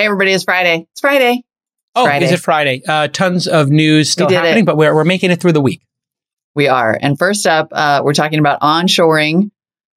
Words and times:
Hey, 0.00 0.06
everybody, 0.06 0.32
it's 0.32 0.44
Friday. 0.44 0.86
It's 0.92 1.00
Friday. 1.02 1.44
Oh, 1.94 2.06
Friday. 2.06 2.24
is 2.24 2.32
it 2.32 2.38
Friday? 2.40 2.80
Uh, 2.88 3.08
tons 3.08 3.46
of 3.46 3.68
news 3.68 4.08
still 4.08 4.30
happening, 4.30 4.62
it. 4.62 4.64
but 4.64 4.78
we're, 4.78 4.94
we're 4.94 5.04
making 5.04 5.30
it 5.30 5.42
through 5.42 5.52
the 5.52 5.60
week. 5.60 5.82
We 6.54 6.68
are. 6.68 6.98
And 6.98 7.18
first 7.18 7.46
up, 7.46 7.68
uh, 7.70 8.00
we're 8.02 8.14
talking 8.14 8.38
about 8.38 8.62
onshoring, 8.62 9.50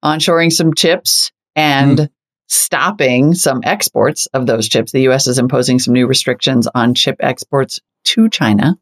onshoring 0.04 0.52
some 0.52 0.74
chips 0.74 1.32
and 1.56 1.98
Mm. 1.98 2.08
stopping 2.48 3.32
some 3.32 3.62
exports 3.64 4.26
of 4.34 4.44
those 4.44 4.68
chips. 4.68 4.92
The 4.92 5.00
U.S. 5.04 5.26
is 5.26 5.38
imposing 5.38 5.78
some 5.78 5.94
new 5.94 6.06
restrictions 6.06 6.68
on 6.74 6.92
chip 6.92 7.16
exports 7.20 7.80
to 8.04 8.28
China. 8.28 8.76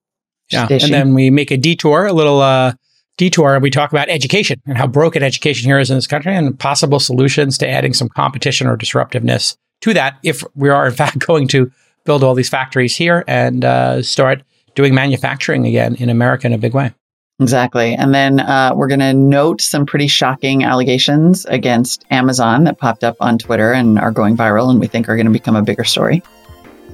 Yeah. 0.51 0.67
Fishy. 0.67 0.87
And 0.87 0.93
then 0.93 1.15
we 1.15 1.31
make 1.31 1.53
a 1.53 1.57
detour, 1.57 2.07
a 2.07 2.13
little 2.13 2.41
uh, 2.41 2.73
detour, 3.17 3.55
and 3.55 3.63
we 3.63 3.71
talk 3.71 3.93
about 3.93 4.09
education 4.09 4.61
and 4.67 4.77
how 4.77 4.89
broken 4.89 5.23
education 5.23 5.69
here 5.69 5.79
is 5.79 5.89
in 5.89 5.97
this 5.97 6.09
country 6.09 6.35
and 6.35 6.59
possible 6.59 6.99
solutions 6.99 7.59
to 7.59 7.69
adding 7.69 7.93
some 7.93 8.09
competition 8.09 8.67
or 8.67 8.77
disruptiveness 8.77 9.57
to 9.83 9.95
that 9.95 10.19
if 10.23 10.43
we 10.55 10.69
are, 10.69 10.87
in 10.87 10.93
fact, 11.03 11.19
going 11.19 11.49
to 11.49 11.71
build 12.05 12.25
all 12.25 12.35
these 12.35 12.49
factories 12.49 12.97
here 12.97 13.25
and 13.29 13.65
uh, 13.65 14.03
start 14.03 14.43
doing 14.75 14.95
manufacturing 14.95 15.67
again 15.67 15.95
in 15.97 16.09
America 16.09 16.47
in 16.47 16.53
a 16.53 16.59
big 16.59 16.75
way. 16.75 16.93
Exactly. 17.41 17.95
And 17.95 18.15
then 18.15 18.41
uh, 18.41 18.73
we're 18.75 18.89
going 18.89 19.01
to 19.01 19.15
note 19.15 19.61
some 19.61 19.85
pretty 19.87 20.07
shocking 20.07 20.65
allegations 20.65 21.45
against 21.47 22.05
Amazon 22.11 22.65
that 22.65 22.79
popped 22.79 23.05
up 23.05 23.17
on 23.21 23.39
Twitter 23.39 23.73
and 23.73 23.99
are 23.99 24.13
going 24.13 24.37
viral 24.37 24.71
and 24.71 24.81
we 24.81 24.87
think 24.87 25.09
are 25.09 25.17
going 25.17 25.27
to 25.27 25.33
become 25.33 25.57
a 25.57 25.63
bigger 25.63 25.85
story. 25.85 26.23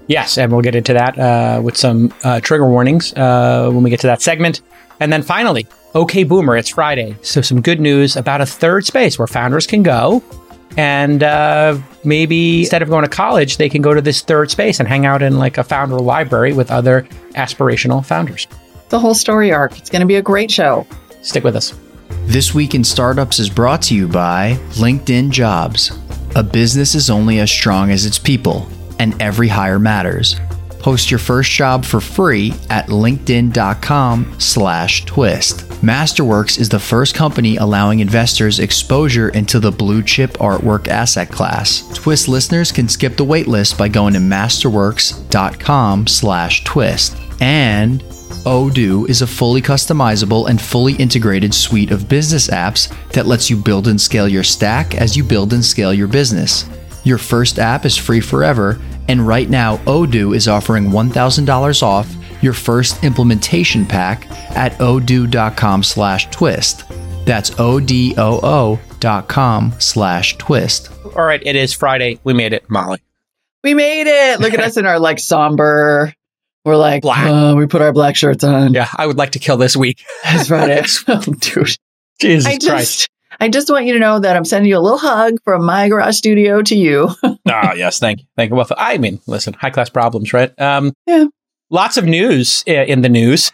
Yes, 0.07 0.39
and 0.39 0.51
we'll 0.51 0.63
get 0.63 0.75
into 0.75 0.95
that 0.95 1.19
uh, 1.19 1.61
with 1.63 1.77
some 1.77 2.15
uh, 2.25 2.41
trigger 2.41 2.67
warnings 2.67 3.13
uh, 3.13 3.71
when 3.71 3.83
we 3.83 3.91
get 3.91 4.01
to 4.01 4.07
that 4.07 4.23
segment. 4.23 4.63
And 5.01 5.13
then 5.13 5.23
finally, 5.23 5.67
OK 5.95 6.25
Boomer, 6.25 6.57
it's 6.57 6.71
Friday. 6.71 7.15
So, 7.21 7.43
some 7.43 7.61
good 7.61 7.79
news 7.79 8.17
about 8.17 8.41
a 8.41 8.47
third 8.47 8.87
space 8.87 9.19
where 9.19 9.27
founders 9.27 9.67
can 9.67 9.83
go. 9.83 10.25
And 10.77 11.23
uh, 11.23 11.79
maybe 12.05 12.61
instead 12.61 12.83
of 12.83 12.89
going 12.89 13.03
to 13.03 13.09
college, 13.09 13.57
they 13.57 13.69
can 13.69 13.83
go 13.83 13.95
to 13.95 14.01
this 14.01 14.23
third 14.23 14.51
space 14.51 14.79
and 14.79 14.89
hang 14.89 15.07
out 15.07 15.23
in 15.23 15.39
like 15.39 15.59
a 15.59 15.65
founder 15.65 15.99
library 15.99 16.53
with 16.53 16.71
other 16.71 17.03
aspirational 17.35 18.05
founders. 18.05 18.47
The 18.91 18.99
whole 18.99 19.15
story 19.15 19.53
arc. 19.53 19.79
It's 19.79 19.91
going 19.91 20.01
to 20.01 20.07
be 20.07 20.17
a 20.17 20.23
great 20.23 20.51
show. 20.51 20.87
Stick 21.23 21.45
with 21.45 21.57
us. 21.57 21.75
This 22.25 22.55
Week 22.55 22.75
in 22.75 22.85
Startups 22.85 23.39
is 23.39 23.51
brought 23.51 23.83
to 23.83 23.95
you 23.95 24.09
by 24.09 24.59
LinkedIn 24.73 25.31
Jobs. 25.31 25.99
A 26.37 26.43
business 26.43 26.95
is 26.95 27.11
only 27.11 27.41
as 27.41 27.51
strong 27.51 27.91
as 27.91 28.07
its 28.07 28.19
people, 28.19 28.69
and 28.99 29.21
every 29.21 29.49
hire 29.49 29.79
matters. 29.79 30.37
Post 30.79 31.11
your 31.11 31.19
first 31.19 31.51
job 31.51 31.85
for 31.85 32.01
free 32.01 32.55
at 32.71 32.87
linkedin.com 32.87 34.37
slash 34.39 35.05
twist. 35.05 35.68
Masterworks 35.83 36.59
is 36.59 36.69
the 36.69 36.81
first 36.81 37.15
company 37.15 37.57
allowing 37.57 38.01
investors 38.01 38.59
exposure 38.59 39.29
into 39.29 39.61
the 39.61 39.71
blue 39.71 40.03
chip 40.03 40.33
artwork 40.39 40.89
asset 40.89 41.31
class. 41.31 41.89
Twist 41.95 42.27
listeners 42.27 42.73
can 42.73 42.89
skip 42.89 43.17
the 43.17 43.25
waitlist 43.25 43.79
by 43.79 43.87
going 43.87 44.15
to 44.15 44.19
masterworks.com 44.19 46.09
slash 46.09 46.65
twist. 46.65 47.17
And 47.41 48.03
Odoo 48.45 49.09
is 49.09 49.23
a 49.23 49.27
fully 49.27 49.63
customizable 49.63 50.49
and 50.49 50.61
fully 50.61 50.95
integrated 50.95 51.55
suite 51.55 51.93
of 51.93 52.09
business 52.09 52.49
apps 52.49 52.93
that 53.13 53.27
lets 53.27 53.49
you 53.49 53.57
build 53.57 53.87
and 53.87 54.01
scale 54.01 54.27
your 54.27 54.43
stack 54.43 54.97
as 54.97 55.17
you 55.17 55.23
build 55.23 55.53
and 55.53 55.65
scale 55.65 55.95
your 55.95 56.09
business. 56.09 56.69
Your 57.05 57.19
first 57.19 57.61
app 57.61 57.85
is 57.85 57.97
free 57.97 58.21
forever, 58.21 58.81
and 59.07 59.25
right 59.25 59.49
now 59.49 59.77
Odoo 59.79 60.35
is 60.35 60.49
offering 60.49 60.87
$1,000 60.87 61.83
off 61.85 62.13
your 62.43 62.53
first 62.53 63.03
implementation 63.05 63.85
pack 63.87 64.31
at 64.57 64.73
odoo.com 64.75 65.83
slash 65.83 66.29
twist. 66.31 66.85
That's 67.25 67.59
O-D-O-O 67.61 68.81
dot 69.01 69.29
com 69.29 69.73
slash 69.79 70.37
twist. 70.39 70.91
All 71.17 71.25
right, 71.25 71.43
it 71.45 71.57
is 71.57 71.73
Friday. 71.73 72.19
We 72.25 72.33
made 72.33 72.53
it, 72.53 72.69
Molly. 72.71 73.03
We 73.63 73.75
made 73.75 74.07
it. 74.07 74.41
Look 74.41 74.55
at 74.55 74.61
us 74.61 74.77
in 74.77 74.87
our 74.87 74.99
like 74.99 75.19
somber. 75.19 76.13
We're 76.65 76.77
like, 76.77 77.03
Black. 77.03 77.27
"Oh, 77.29 77.55
we 77.55 77.67
put 77.67 77.81
our 77.83 77.93
black 77.93 78.17
shirts 78.17 78.45
on. 78.45 78.73
Yeah, 78.75 78.89
I 78.97 79.07
would 79.07 79.17
like 79.17 79.33
to 79.33 79.39
kill 79.39 79.57
this 79.57 79.77
week. 79.77 80.05
It's 80.25 80.49
Friday. 80.49 80.83
oh, 81.09 81.21
dude. 81.21 81.77
Jesus 82.21 82.47
I 82.47 82.59
Christ. 82.59 82.61
just, 83.01 83.09
I 83.41 83.49
just 83.49 83.71
want 83.71 83.87
you 83.87 83.93
to 83.95 83.99
know 84.01 84.19
that 84.21 84.37
I'm 84.37 84.45
sending 84.45 84.69
you 84.71 84.77
a 84.77 84.81
little 84.81 84.99
hug 84.99 85.35
from 85.45 85.65
my 85.65 85.89
garage 85.89 86.17
studio 86.17 86.63
to 86.63 86.77
you. 86.77 87.11
Ah, 87.51 87.73
yes, 87.73 87.99
thank 87.99 88.21
you, 88.21 88.27
thank 88.37 88.51
you. 88.51 88.57
Well, 88.57 88.67
I 88.77 88.99
mean, 88.99 89.21
listen, 89.27 89.55
high 89.55 89.71
class 89.71 89.89
problems, 89.89 90.33
right? 90.35 90.53
Um, 90.61 90.93
Yeah. 91.07 91.27
Lots 91.71 91.97
of 91.97 92.05
news 92.05 92.63
in 92.67 93.03
the 93.03 93.09
news. 93.09 93.53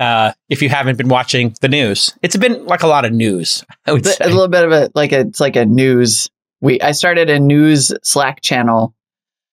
Uh, 0.00 0.32
if 0.48 0.60
you 0.60 0.68
haven't 0.68 0.98
been 0.98 1.08
watching 1.08 1.54
the 1.60 1.68
news, 1.68 2.12
it's 2.20 2.36
been 2.36 2.66
like 2.66 2.82
a 2.82 2.86
lot 2.86 3.04
of 3.04 3.12
news. 3.12 3.64
I 3.86 3.92
would 3.92 4.04
a 4.04 4.10
say. 4.10 4.24
little 4.26 4.48
bit 4.48 4.64
of 4.64 4.72
a 4.72 4.90
like 4.94 5.12
a 5.12 5.20
it's 5.20 5.40
like 5.40 5.56
a 5.56 5.64
news. 5.64 6.28
We 6.60 6.80
I 6.80 6.92
started 6.92 7.30
a 7.30 7.38
news 7.38 7.92
Slack 8.02 8.42
channel, 8.42 8.94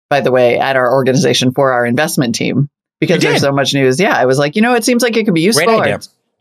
by 0.09 0.21
the 0.21 0.31
way, 0.31 0.57
at 0.57 0.75
our 0.75 0.91
organization 0.91 1.51
for 1.51 1.71
our 1.71 1.85
investment 1.85 2.33
team 2.33 2.69
because 2.99 3.21
there's 3.21 3.41
so 3.41 3.51
much 3.51 3.73
news. 3.73 3.99
Yeah, 3.99 4.17
I 4.17 4.25
was 4.25 4.39
like, 4.39 4.55
you 4.55 4.61
know, 4.61 4.73
it 4.73 4.83
seems 4.83 5.03
like 5.03 5.15
it 5.15 5.25
could 5.25 5.33
be 5.33 5.41
useful. 5.41 5.83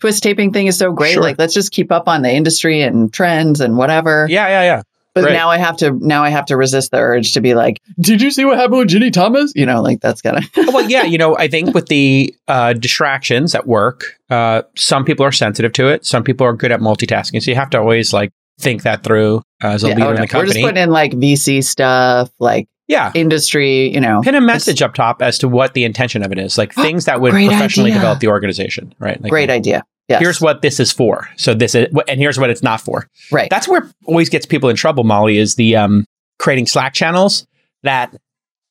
Twist 0.00 0.22
taping 0.22 0.50
thing 0.50 0.66
is 0.66 0.78
so 0.78 0.92
great. 0.92 1.12
Sure. 1.12 1.22
Like, 1.22 1.38
let's 1.38 1.52
just 1.52 1.72
keep 1.72 1.92
up 1.92 2.08
on 2.08 2.22
the 2.22 2.32
industry 2.32 2.80
and 2.80 3.12
trends 3.12 3.60
and 3.60 3.76
whatever. 3.76 4.26
Yeah, 4.30 4.48
yeah, 4.48 4.62
yeah. 4.62 4.82
But 5.14 5.24
Right. 5.24 5.32
now 5.32 5.48
I 5.50 5.58
have 5.58 5.76
to 5.78 5.90
now 5.92 6.22
I 6.22 6.28
have 6.30 6.46
to 6.46 6.56
resist 6.56 6.90
the 6.92 6.98
urge 6.98 7.32
to 7.32 7.40
be 7.40 7.54
like, 7.54 7.80
did 8.00 8.22
you 8.22 8.30
see 8.30 8.44
what 8.44 8.56
happened 8.58 8.78
with 8.78 8.88
Ginni 8.88 9.12
Thomas? 9.12 9.52
You 9.56 9.66
know, 9.66 9.82
like 9.82 10.00
that's 10.00 10.22
gonna 10.22 10.40
well, 10.56 10.88
yeah, 10.88 11.02
you 11.04 11.18
know, 11.18 11.36
I 11.36 11.48
think 11.48 11.74
with 11.74 11.86
the 11.86 12.34
uh, 12.48 12.72
distractions 12.74 13.54
at 13.54 13.66
work, 13.66 14.04
uh, 14.30 14.62
some 14.76 15.04
people 15.04 15.24
are 15.26 15.32
sensitive 15.32 15.72
to 15.74 15.88
it. 15.88 16.06
Some 16.06 16.22
people 16.22 16.46
are 16.46 16.52
good 16.52 16.70
at 16.72 16.80
multitasking. 16.80 17.42
So 17.42 17.50
you 17.50 17.56
have 17.56 17.70
to 17.70 17.78
always 17.78 18.12
like 18.12 18.30
think 18.60 18.82
that 18.82 19.02
through 19.02 19.42
as 19.62 19.82
a 19.84 19.88
Yeah, 19.88 19.94
leader 19.94 20.06
oh, 20.06 20.10
in 20.10 20.16
no. 20.16 20.26
the 20.26 20.38
We're 20.38 20.46
just 20.46 20.60
putting 20.60 20.82
in 20.82 20.90
like 20.90 21.12
VC 21.12 21.64
stuff, 21.64 22.30
like 22.38 22.68
yeah. 22.88 23.10
industry, 23.14 23.92
you 23.92 24.00
know. 24.00 24.20
Pin 24.22 24.34
a 24.34 24.40
message 24.40 24.82
up 24.82 24.94
top 24.94 25.22
as 25.22 25.38
to 25.38 25.48
what 25.48 25.74
the 25.74 25.84
intention 25.84 26.22
of 26.22 26.30
it 26.32 26.38
is, 26.38 26.58
like 26.58 26.72
things 26.74 27.06
that 27.06 27.20
would 27.20 27.32
professionally 27.32 27.90
idea. 27.90 28.00
develop 28.00 28.20
the 28.20 28.28
organization, 28.28 28.94
right? 28.98 29.20
Like, 29.20 29.30
Great 29.30 29.50
idea. 29.50 29.84
Yes. 30.10 30.20
Here's 30.20 30.40
what 30.40 30.60
this 30.60 30.80
is 30.80 30.90
for. 30.92 31.28
So 31.36 31.54
this 31.54 31.74
is, 31.74 31.86
and 32.08 32.18
here's 32.20 32.36
what 32.38 32.50
it's 32.50 32.62
not 32.64 32.80
for. 32.80 33.06
right. 33.30 33.48
That's 33.48 33.68
where 33.68 33.88
always 34.06 34.28
gets 34.28 34.44
people 34.44 34.68
in 34.68 34.74
trouble, 34.76 35.04
Molly, 35.04 35.38
is 35.38 35.54
the 35.54 35.76
um, 35.76 36.04
creating 36.40 36.66
Slack 36.66 36.92
channels 36.94 37.46
that, 37.84 38.12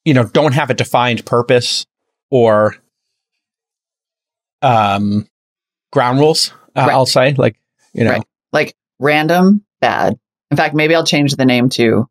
you 0.03 0.13
know, 0.13 0.25
don't 0.25 0.53
have 0.53 0.69
a 0.69 0.73
defined 0.73 1.25
purpose 1.25 1.85
or 2.29 2.75
um, 4.61 5.27
ground 5.91 6.19
rules, 6.19 6.51
uh, 6.75 6.81
Right. 6.81 6.89
I'll 6.91 7.05
say. 7.05 7.33
Like, 7.33 7.57
you 7.93 8.03
know, 8.03 8.11
Right. 8.11 8.23
like 8.51 8.75
random 8.99 9.63
bad. 9.81 10.19
In 10.51 10.57
fact, 10.57 10.75
maybe 10.75 10.93
I'll 10.95 11.05
change 11.05 11.35
the 11.35 11.45
name 11.45 11.69
to 11.69 12.07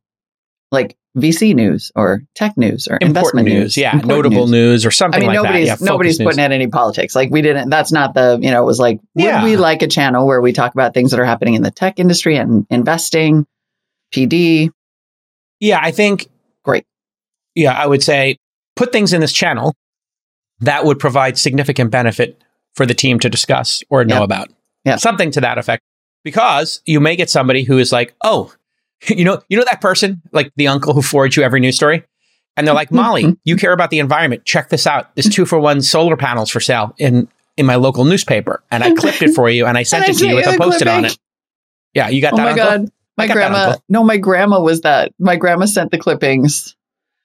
like 0.70 0.96
VC 1.16 1.54
news 1.54 1.90
or 1.96 2.22
tech 2.34 2.56
news 2.56 2.86
or 2.86 2.98
important 3.00 3.16
investment 3.16 3.48
news. 3.48 3.76
Yeah. 3.76 3.94
Important 3.94 4.08
Notable 4.34 4.46
news. 4.48 4.84
or 4.86 4.90
something. 4.90 5.18
I 5.22 5.26
mean, 5.26 5.28
like 5.28 5.42
nobody's. 5.42 5.66
Yeah, 5.68 5.76
nobody's 5.80 6.16
putting 6.18 6.36
news. 6.36 6.38
in 6.46 6.52
any 6.52 6.66
politics. 6.68 7.14
Like 7.16 7.30
we 7.30 7.42
didn't. 7.42 7.70
That's 7.70 7.90
not 7.92 8.14
the 8.14 8.38
you 8.40 8.50
know. 8.50 8.62
It 8.62 8.66
was 8.66 8.78
like 8.78 9.00
would 9.14 9.24
Yeah. 9.24 9.42
we 9.44 9.56
like 9.56 9.82
a 9.82 9.88
channel 9.88 10.26
where 10.26 10.40
we 10.40 10.52
talk 10.52 10.74
about 10.74 10.94
things 10.94 11.10
that 11.10 11.18
are 11.20 11.24
happening 11.24 11.54
in 11.54 11.62
the 11.62 11.70
tech 11.70 11.98
industry 11.98 12.36
and 12.36 12.66
investing, 12.70 13.46
PD. 14.14 14.70
Yeah, 15.60 15.80
I 15.82 15.90
think. 15.90 16.28
Great. 16.64 16.84
Yeah, 17.54 17.72
I 17.72 17.86
would 17.86 18.02
say 18.02 18.36
put 18.76 18.92
things 18.92 19.12
in 19.12 19.20
this 19.20 19.32
channel 19.32 19.74
that 20.60 20.84
would 20.84 20.98
provide 20.98 21.38
significant 21.38 21.90
benefit 21.90 22.40
for 22.74 22.86
the 22.86 22.94
team 22.94 23.18
to 23.20 23.28
discuss 23.28 23.82
or 23.90 24.04
know 24.04 24.18
Yeah. 24.18 24.24
about. 24.24 24.48
Yeah. 24.84 24.96
Something 24.96 25.30
to 25.32 25.40
that 25.40 25.58
effect. 25.58 25.82
Because 26.24 26.80
you 26.84 27.00
may 27.00 27.16
get 27.16 27.30
somebody 27.30 27.62
who 27.64 27.78
is 27.78 27.90
like, 27.92 28.14
oh, 28.22 28.52
you 29.08 29.24
know, 29.24 29.40
you 29.48 29.56
know 29.58 29.64
that 29.70 29.80
person, 29.80 30.22
like 30.32 30.52
the 30.56 30.68
uncle 30.68 30.94
who 30.94 31.02
forwards 31.02 31.36
you 31.36 31.42
every 31.42 31.60
news 31.60 31.76
story? 31.76 32.04
And 32.56 32.66
they're 32.66 32.74
like, 32.74 32.90
Molly, 32.90 33.22
mm-hmm. 33.22 33.32
you 33.44 33.56
care 33.56 33.72
about 33.72 33.90
the 33.90 34.00
environment. 34.00 34.44
Check 34.44 34.68
this 34.68 34.84
out. 34.86 35.14
There's 35.14 35.28
two 35.28 35.46
for 35.46 35.60
one 35.60 35.80
solar 35.80 36.16
panels 36.16 36.50
for 36.50 36.58
sale 36.58 36.92
in 36.98 37.28
in 37.56 37.66
my 37.66 37.76
local 37.76 38.04
newspaper. 38.04 38.62
And 38.70 38.82
I 38.82 38.94
clipped 38.94 39.22
it 39.22 39.30
for 39.34 39.48
you 39.48 39.66
and 39.66 39.78
I 39.78 39.84
sent 39.84 40.04
And 40.04 40.10
I 40.10 40.14
it 40.14 40.18
to 40.18 40.28
you 40.28 40.34
with 40.36 40.46
a 40.46 40.58
post-it 40.58 40.88
on 40.88 41.04
it. 41.04 41.16
Yeah, 41.94 42.08
you 42.08 42.20
got 42.20 42.32
Oh 42.34 42.36
that 42.38 42.42
my 42.42 42.50
uncle? 42.60 42.66
god, 42.66 42.92
my 43.16 43.24
I 43.24 43.28
grandma. 43.28 43.76
No, 43.88 44.02
my 44.04 44.16
grandma 44.16 44.60
was 44.60 44.80
that. 44.82 45.12
My 45.18 45.36
grandma 45.36 45.66
sent 45.66 45.90
the 45.92 45.98
clippings 45.98 46.74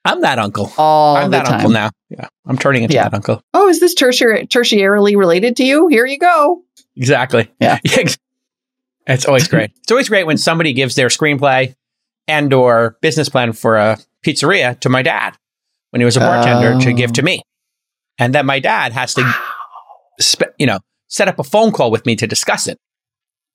I'm 0.04 0.20
that 0.20 0.38
uncle. 0.38 0.72
all 0.76 1.16
I'm 1.16 1.30
that 1.30 1.46
time. 1.46 1.54
uncle 1.54 1.70
now. 1.70 1.90
Yeah. 2.10 2.28
I'm 2.46 2.58
turning 2.58 2.82
into 2.82 2.94
Yeah. 2.94 3.04
that 3.04 3.14
uncle. 3.14 3.42
Oh, 3.54 3.68
is 3.68 3.80
this 3.80 3.94
tertiary 3.94 4.46
tertiarily 4.46 5.16
related 5.16 5.56
to 5.56 5.64
you? 5.64 5.88
Here 5.88 6.06
you 6.06 6.18
go. 6.18 6.62
Exactly. 6.96 7.50
Yeah. 7.60 7.78
it's 9.06 9.26
always 9.26 9.48
great. 9.48 9.70
it's 9.82 9.90
always 9.90 10.08
great 10.08 10.26
when 10.26 10.36
somebody 10.38 10.72
gives 10.72 10.94
their 10.94 11.08
screenplay 11.08 11.74
and 12.28 12.52
or 12.52 12.96
business 13.02 13.28
plan 13.28 13.52
for 13.52 13.76
a 13.76 13.98
pizzeria 14.24 14.78
to 14.80 14.88
my 14.88 15.02
dad 15.02 15.36
when 15.90 16.00
he 16.00 16.04
was 16.04 16.16
a 16.16 16.20
bartender 16.20 16.78
to 16.82 16.90
Oh. 16.90 16.94
give 16.94 17.12
to 17.14 17.20
oh. 17.22 17.24
me. 17.24 17.42
And 18.18 18.34
then 18.34 18.46
my 18.46 18.60
dad 18.60 18.92
has 18.92 19.14
to 19.14 19.30
spe- 20.20 20.54
you 20.58 20.66
know, 20.66 20.78
set 21.08 21.28
up 21.28 21.38
a 21.38 21.44
phone 21.44 21.72
call 21.72 21.90
with 21.90 22.06
me 22.06 22.16
to 22.16 22.26
discuss 22.26 22.66
it. 22.66 22.78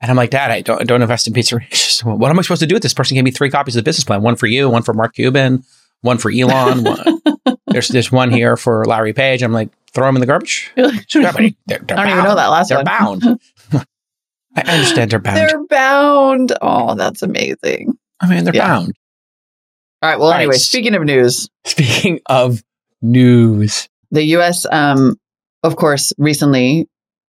And 0.02 0.10
I'm 0.10 0.16
like, 0.16 0.30
Dad, 0.30 0.50
I 0.50 0.62
don't, 0.62 0.80
I 0.80 0.84
don't 0.86 1.02
invest 1.02 1.28
in 1.28 1.34
pizzerias. 1.34 2.04
What 2.18 2.30
am 2.32 2.40
I 2.40 2.42
supposed 2.42 2.62
to 2.62 2.68
do 2.68 2.76
with 2.76 2.84
this? 2.84 2.94
Person 2.94 3.16
gave 3.16 3.26
me 3.26 3.32
three 3.32 3.50
copies 3.50 3.76
of 3.76 3.84
the 3.84 3.90
business 3.90 4.06
plan, 4.06 4.22
one 4.22 4.38
for 4.38 4.48
you, 4.48 4.70
one 4.70 4.82
for 4.84 4.94
Mark 4.94 5.14
Cuban, 5.16 5.64
one 6.02 6.18
for 6.18 6.32
Elon. 6.32 6.84
one, 6.86 7.58
there's 7.68 7.90
there's 7.90 8.10
one 8.12 8.32
here 8.32 8.56
for 8.56 8.86
Larry 8.86 9.12
Page. 9.12 9.44
I'm 9.44 9.52
like, 9.52 9.70
throw 9.94 10.06
them 10.06 10.16
in 10.16 10.22
the 10.22 10.26
garbage. 10.26 10.72
I 10.78 11.04
they're, 11.14 11.52
they're 11.68 11.80
don't 11.80 12.08
even 12.08 12.24
know 12.24 12.36
that 12.36 12.48
last 12.48 12.70
They're 12.70 12.78
one. 12.78 12.86
bound. 12.86 13.42
I 14.56 14.62
understand 14.62 15.12
they're 15.12 15.20
bound. 15.20 15.38
They're 15.38 15.64
bound. 15.68 16.54
Oh, 16.62 16.96
that's 16.96 17.22
amazing. 17.22 17.98
I 18.20 18.28
mean, 18.30 18.44
they're 18.44 18.56
Yeah. 18.56 18.68
bound. 18.68 18.94
All 20.02 20.10
right. 20.10 20.18
Well, 20.18 20.28
All 20.28 20.34
right. 20.34 20.42
anyway, 20.42 20.56
speaking 20.58 20.96
of 20.96 21.04
news, 21.04 21.50
Speaking 21.66 22.20
of 22.28 22.64
news, 23.02 23.90
the 24.12 24.24
U.S., 24.24 24.66
um, 24.72 25.18
of 25.64 25.76
course, 25.76 26.14
recently 26.18 26.88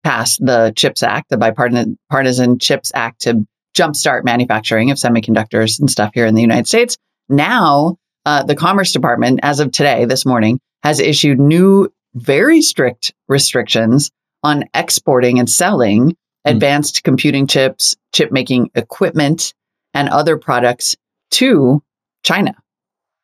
passed 0.05 0.45
the 0.45 0.73
CHIPS 0.77 1.03
Act, 1.03 1.29
the 1.31 1.37
bipartisan 1.37 2.59
CHIPS 2.59 2.93
Act 2.95 3.21
to 3.23 3.47
jumpstart 3.77 4.25
manufacturing 4.25 4.91
of 4.91 4.99
semiconductors 4.99 5.79
and 5.81 5.91
stuff 5.91 6.11
here 6.15 6.27
in 6.27 6.35
the 6.35 6.41
United 6.41 6.67
States. 6.67 6.97
Now, 7.29 7.97
uh, 8.27 8.43
the 8.43 8.55
Commerce 8.57 8.93
Department, 8.93 9.41
as 9.43 9.61
of 9.61 9.73
today, 9.73 10.05
this 10.05 10.25
morning, 10.27 10.61
has 10.83 11.01
issued 11.01 11.39
new, 11.41 11.89
very 12.15 12.61
strict 12.63 13.13
restrictions 13.29 14.11
on 14.43 14.65
exporting 14.75 15.39
and 15.39 15.49
selling 15.49 16.17
advanced 16.45 17.05
computing 17.05 17.47
chips, 17.47 17.97
chip 18.13 18.33
making 18.33 18.71
equipment, 18.75 19.55
and 19.95 20.09
other 20.09 20.37
products 20.37 20.97
to 21.33 21.83
China. 22.23 22.55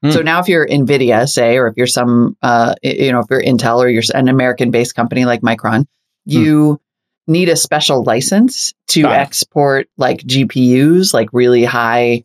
Hmm. 0.03 0.11
So 0.11 0.23
now, 0.23 0.41
if 0.41 0.49
you're 0.49 0.67
NVIDIA, 0.67 1.29
say, 1.29 1.57
or 1.57 1.67
if 1.67 1.77
you're 1.77 1.87
some, 1.87 2.37
uh, 2.43 2.75
you 2.83 3.11
know, 3.11 3.21
if 3.21 3.27
you're 3.31 3.43
Intel 3.43 3.79
or 3.79 3.89
you're 3.89 4.03
an 4.15 4.29
American 4.29 4.71
based 4.71 4.95
company 4.95 5.25
like 5.25 5.41
Micron, 5.41 5.87
you 6.25 6.81
need 7.27 7.49
a 7.49 7.57
special 7.57 8.05
license 8.05 8.73
to 8.89 9.03
Got 9.03 9.13
it. 9.13 9.17
export 9.17 9.89
like 9.97 10.21
GPUs, 10.21 11.13
like 11.13 11.29
really 11.33 11.65
high 11.65 12.25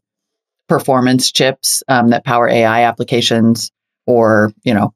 performance 0.69 1.31
chips 1.31 1.83
um, 1.87 2.09
that 2.09 2.23
power 2.23 2.47
AI 2.47 2.83
applications 2.83 3.71
or, 4.07 4.51
you 4.63 4.73
know, 4.73 4.93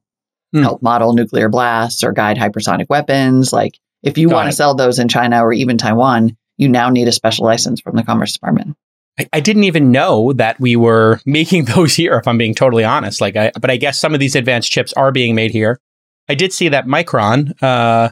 Hmm. 0.54 0.62
help 0.62 0.80
model 0.82 1.12
nuclear 1.12 1.50
blasts 1.50 2.02
or 2.02 2.10
guide 2.10 2.38
hypersonic 2.38 2.88
weapons. 2.88 3.52
Like 3.52 3.78
if 4.02 4.18
you 4.18 4.28
Got 4.28 4.34
want 4.36 4.48
it. 4.48 4.50
to 4.52 4.56
sell 4.56 4.74
those 4.74 4.98
in 4.98 5.08
China 5.08 5.44
or 5.44 5.52
even 5.52 5.78
Taiwan, 5.78 6.36
you 6.56 6.68
now 6.68 6.90
need 6.90 7.08
a 7.08 7.12
special 7.12 7.44
license 7.44 7.80
from 7.80 7.96
the 7.96 8.02
Commerce 8.02 8.32
Department. 8.32 8.76
I, 9.18 9.28
I 9.32 9.40
didn't 9.40 9.64
even 9.64 9.90
know 9.90 10.32
that 10.34 10.58
we 10.60 10.76
were 10.76 11.20
making 11.26 11.64
those 11.66 11.94
here. 11.94 12.14
If 12.16 12.28
I'm 12.28 12.38
being 12.38 12.54
totally 12.54 12.84
honest, 12.84 13.20
like, 13.20 13.36
I, 13.36 13.52
but 13.60 13.70
I 13.70 13.76
guess 13.76 13.98
some 13.98 14.14
of 14.14 14.20
these 14.20 14.34
advanced 14.34 14.70
chips 14.70 14.92
are 14.94 15.12
being 15.12 15.34
made 15.34 15.50
here. 15.50 15.80
I 16.28 16.34
did 16.34 16.52
see 16.52 16.68
that 16.68 16.86
Micron. 16.86 17.60
Uh, 17.62 18.10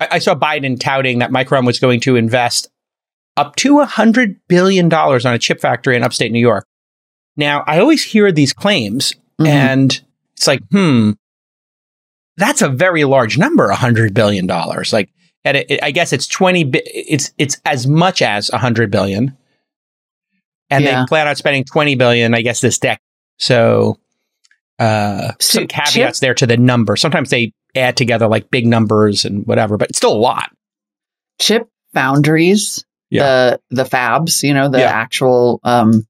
I, 0.00 0.08
I 0.12 0.18
saw 0.18 0.34
Biden 0.34 0.78
touting 0.78 1.18
that 1.20 1.30
Micron 1.30 1.66
was 1.66 1.80
going 1.80 2.00
to 2.00 2.16
invest 2.16 2.68
up 3.36 3.56
to 3.56 3.80
a 3.80 3.86
hundred 3.86 4.36
billion 4.48 4.88
dollars 4.88 5.24
on 5.24 5.32
a 5.34 5.38
chip 5.38 5.60
factory 5.60 5.96
in 5.96 6.02
upstate 6.02 6.32
New 6.32 6.40
York. 6.40 6.66
Now, 7.36 7.62
I 7.66 7.78
always 7.78 8.02
hear 8.04 8.32
these 8.32 8.52
claims, 8.52 9.14
Mhm. 9.40 9.46
and 9.46 10.00
it's 10.36 10.46
like, 10.48 10.60
hmm, 10.72 11.12
that's 12.38 12.62
a 12.62 12.68
very 12.70 13.04
large 13.04 13.36
number, 13.36 13.68
a 13.68 13.76
hundred 13.76 14.14
billion 14.14 14.46
dollars. 14.46 14.92
Like, 14.92 15.10
and 15.44 15.56
it, 15.58 15.70
it- 15.70 15.82
I 15.82 15.90
guess 15.90 16.12
it's 16.14 16.26
twenty. 16.26 16.64
bi- 16.64 16.82
It's 16.86 17.32
it's 17.36 17.60
as 17.66 17.86
much 17.86 18.22
as 18.22 18.48
a 18.50 18.58
hundred 18.58 18.90
billion, 18.90 19.36
and 20.70 20.82
Yeah. 20.84 21.00
they 21.02 21.06
plan 21.06 21.28
on 21.28 21.36
spending 21.36 21.64
twenty 21.64 21.94
billion, 21.96 22.34
I 22.34 22.40
guess, 22.42 22.60
this 22.60 22.78
deck. 22.78 23.00
So, 23.38 23.98
uh, 24.78 25.32
So 25.40 25.58
some 25.60 25.68
chip- 25.68 25.84
caveats 25.86 26.20
there 26.20 26.34
to 26.34 26.46
the 26.46 26.56
number. 26.56 26.96
Sometimes 26.96 27.30
they 27.30 27.52
add 27.74 27.96
together 27.96 28.26
like 28.28 28.50
big 28.50 28.66
numbers 28.66 29.24
and 29.24 29.46
whatever, 29.46 29.76
but 29.76 29.90
it's 29.90 29.98
still 29.98 30.14
a 30.14 30.18
lot. 30.18 30.50
chip 31.40 31.68
foundries, 31.94 32.84
the 33.10 33.60
the 33.70 33.84
fabs, 33.84 34.42
you 34.42 34.54
know, 34.54 34.68
the 34.68 34.78
Yeah. 34.80 34.90
actual 34.90 35.60
um, 35.62 36.06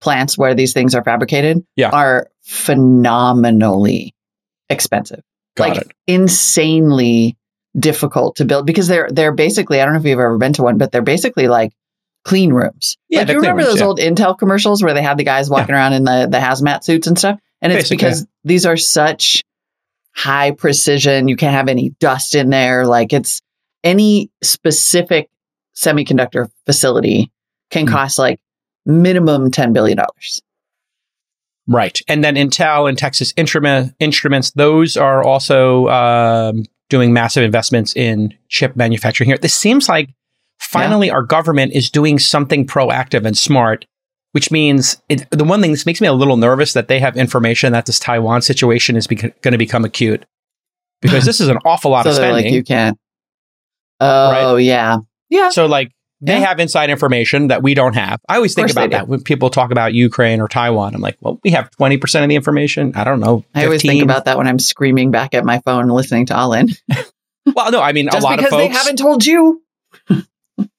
plants 0.00 0.38
where 0.38 0.54
these 0.54 0.72
things 0.72 0.94
are 0.94 1.02
fabricated, 1.04 1.64
Yeah. 1.76 1.90
are 1.90 2.28
phenomenally 2.42 4.14
expensive, 4.68 5.22
Got 5.56 5.68
like 5.68 5.78
it. 5.82 5.92
insanely 6.06 7.36
difficult 7.78 8.36
to 8.36 8.44
build 8.44 8.66
because 8.66 8.86
they're 8.88 9.08
they're 9.10 9.32
basically 9.32 9.80
I 9.80 9.84
don't 9.84 9.94
know 9.94 10.00
if 10.00 10.06
you've 10.06 10.18
ever 10.18 10.38
been 10.38 10.52
to 10.54 10.62
one, 10.62 10.78
but 10.78 10.92
they're 10.92 11.02
basically 11.02 11.48
like 11.48 11.72
clean 12.24 12.52
rooms. 12.52 12.96
Yeah, 13.08 13.20
like 13.20 13.28
you 13.30 13.36
remember 13.36 13.62
rooms, 13.62 13.72
those 13.72 13.80
yeah. 13.80 13.86
old 13.86 13.98
Intel 13.98 14.38
commercials 14.38 14.82
where 14.82 14.94
they 14.94 15.02
had 15.02 15.18
the 15.18 15.24
guys 15.24 15.50
walking 15.50 15.74
around 15.74 15.92
in 15.94 16.04
the 16.04 16.28
the 16.30 16.38
hazmat 16.38 16.84
suits 16.84 17.06
and 17.06 17.18
stuff, 17.18 17.38
and 17.60 17.72
it's 17.72 17.82
Basically, 17.90 17.96
because 17.96 18.26
these 18.44 18.66
are 18.66 18.76
such 18.76 19.42
high 20.14 20.50
precision. 20.52 21.28
You 21.28 21.36
can't 21.36 21.54
have 21.54 21.68
any 21.68 21.90
dust 22.00 22.34
in 22.34 22.50
there. 22.50 22.86
Like 22.86 23.12
it's 23.12 23.40
any 23.84 24.30
specific 24.42 25.28
semiconductor 25.74 26.50
facility 26.66 27.30
can 27.70 27.86
Hmm. 27.86 27.92
cost 27.92 28.18
like 28.18 28.38
minimum 28.84 29.50
$10 29.50 29.72
billion. 29.72 29.98
Right. 31.68 32.00
And 32.08 32.24
then 32.24 32.34
Intel 32.34 32.88
and 32.88 32.98
Texas 32.98 33.32
Instrument, 33.36 33.94
Instruments, 34.00 34.50
those 34.52 34.96
are 34.96 35.22
also 35.22 35.86
um, 35.88 36.64
doing 36.88 37.12
massive 37.12 37.44
investments 37.44 37.94
in 37.94 38.34
chip 38.48 38.74
manufacturing 38.76 39.28
here. 39.28 39.38
This 39.38 39.54
seems 39.54 39.88
like 39.88 40.10
finally 40.58 41.10
our 41.10 41.22
government 41.22 41.72
is 41.72 41.90
doing 41.90 42.18
something 42.18 42.66
proactive 42.66 43.24
and 43.24 43.38
smart, 43.38 43.84
which 44.32 44.50
means 44.50 45.00
it, 45.08 45.28
the 45.30 45.44
one 45.44 45.60
thing 45.62 45.70
this 45.70 45.86
makes 45.86 46.00
me 46.00 46.08
a 46.08 46.12
little 46.12 46.36
nervous 46.36 46.72
that 46.72 46.88
they 46.88 46.98
have 46.98 47.16
information 47.16 47.72
that 47.72 47.86
this 47.86 47.98
Taiwan 48.00 48.42
situation 48.42 48.96
is 48.96 49.06
going 49.06 49.32
to 49.42 49.58
become 49.58 49.84
acute 49.84 50.24
because 51.00 51.24
this 51.26 51.40
is 51.40 51.48
an 51.48 51.58
awful 51.64 51.92
lot 51.92 52.04
So 52.04 52.10
of 52.10 52.16
spending. 52.16 52.44
like, 52.44 52.52
you 52.52 52.64
can't. 52.64 52.98
Oh, 54.00 54.56
yeah. 54.56 54.96
Yeah. 55.30 55.50
So 55.50 55.66
like 55.66 55.92
they 56.22 56.38
Yeah. 56.38 56.46
have 56.46 56.60
inside 56.60 56.88
information 56.88 57.48
that 57.48 57.62
we 57.62 57.74
don't 57.74 57.94
have. 57.94 58.20
I 58.28 58.36
always 58.36 58.54
think 58.54 58.70
about 58.70 58.90
that 58.90 59.08
when 59.08 59.22
people 59.22 59.50
talk 59.50 59.70
about 59.72 59.92
Ukraine 59.92 60.40
or 60.40 60.48
Taiwan. 60.48 60.94
I'm 60.94 61.00
like, 61.00 61.18
well, 61.20 61.40
we 61.42 61.50
have 61.50 61.68
20% 61.72 62.22
of 62.22 62.28
the 62.28 62.36
information. 62.36 62.92
I 62.94 63.04
don't 63.04 63.20
know. 63.20 63.44
I 63.54 63.64
always 63.64 63.82
think 63.82 64.02
about 64.02 64.24
that 64.26 64.38
when 64.38 64.46
I'm 64.46 64.58
screaming 64.58 65.10
back 65.10 65.34
at 65.34 65.44
my 65.44 65.58
phone 65.64 65.88
listening 65.88 66.26
to 66.26 66.36
All 66.36 66.52
In. 66.54 66.68
Well, 67.54 67.72
no, 67.72 67.80
I 67.82 67.92
mean, 67.92 68.06
Just 68.06 68.18
a 68.18 68.24
lot 68.24 68.38
of 68.38 68.44
because 68.44 68.56
they 68.56 68.68
haven't 68.68 68.96
told 68.98 69.26
you. 69.26 69.62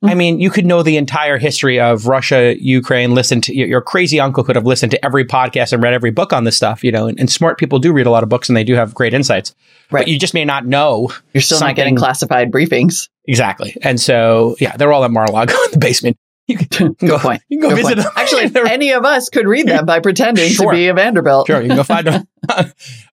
I 0.03 0.15
mean, 0.15 0.39
you 0.39 0.49
could 0.49 0.65
know 0.65 0.83
the 0.83 0.97
entire 0.97 1.37
history 1.37 1.79
of 1.79 2.07
Russia, 2.07 2.55
Ukraine. 2.59 3.13
Listen 3.13 3.39
to 3.41 3.55
your, 3.55 3.67
your 3.67 3.81
crazy 3.81 4.19
uncle 4.19 4.43
could 4.43 4.55
have 4.55 4.65
listened 4.65 4.91
to 4.91 5.05
every 5.05 5.23
podcast 5.25 5.71
and 5.73 5.81
read 5.81 5.93
every 5.93 6.11
book 6.11 6.33
on 6.33 6.43
this 6.43 6.57
stuff, 6.57 6.83
you 6.83 6.91
know. 6.91 7.07
And, 7.07 7.19
and 7.19 7.31
smart 7.31 7.57
people 7.57 7.79
do 7.79 7.93
read 7.93 8.05
a 8.05 8.11
lot 8.11 8.21
of 8.23 8.29
books 8.29 8.49
and 8.49 8.55
they 8.57 8.63
do 8.63 8.75
have 8.75 8.93
great 8.93 9.13
insights. 9.13 9.55
Right. 9.91 10.01
But 10.01 10.07
you 10.09 10.19
just 10.19 10.33
may 10.33 10.43
not 10.45 10.65
know 10.65 11.11
You're 11.33 11.41
still 11.41 11.59
not 11.59 11.75
getting 11.75 11.95
classified 11.95 12.51
briefings. 12.51 13.07
exactly. 13.25 13.75
And 13.81 13.99
so, 13.99 14.55
yeah, 14.59 14.75
they're 14.77 14.91
all 14.91 15.03
at 15.05 15.11
Mar-a-Lago 15.11 15.53
in 15.65 15.71
the 15.71 15.79
basement. 15.79 16.17
You 16.47 16.57
can 16.57 16.67
Good 16.99 17.07
go, 17.09 17.19
point. 17.19 17.41
You 17.47 17.59
can 17.61 17.69
go 17.69 17.75
visit 17.75 17.95
point. 17.99 18.03
them. 18.03 18.11
Actually, 18.17 18.51
any 18.69 18.91
of 18.91 19.05
us 19.05 19.29
could 19.29 19.47
read 19.47 19.67
them 19.67 19.85
by 19.85 19.99
pretending 20.01 20.49
Sure. 20.49 20.71
to 20.71 20.77
be 20.77 20.87
a 20.89 20.93
Vanderbilt. 20.93 21.47
sure, 21.47 21.61
you 21.61 21.67
can 21.69 21.77
go 21.77 21.83
find 21.83 22.05
them. 22.07 22.25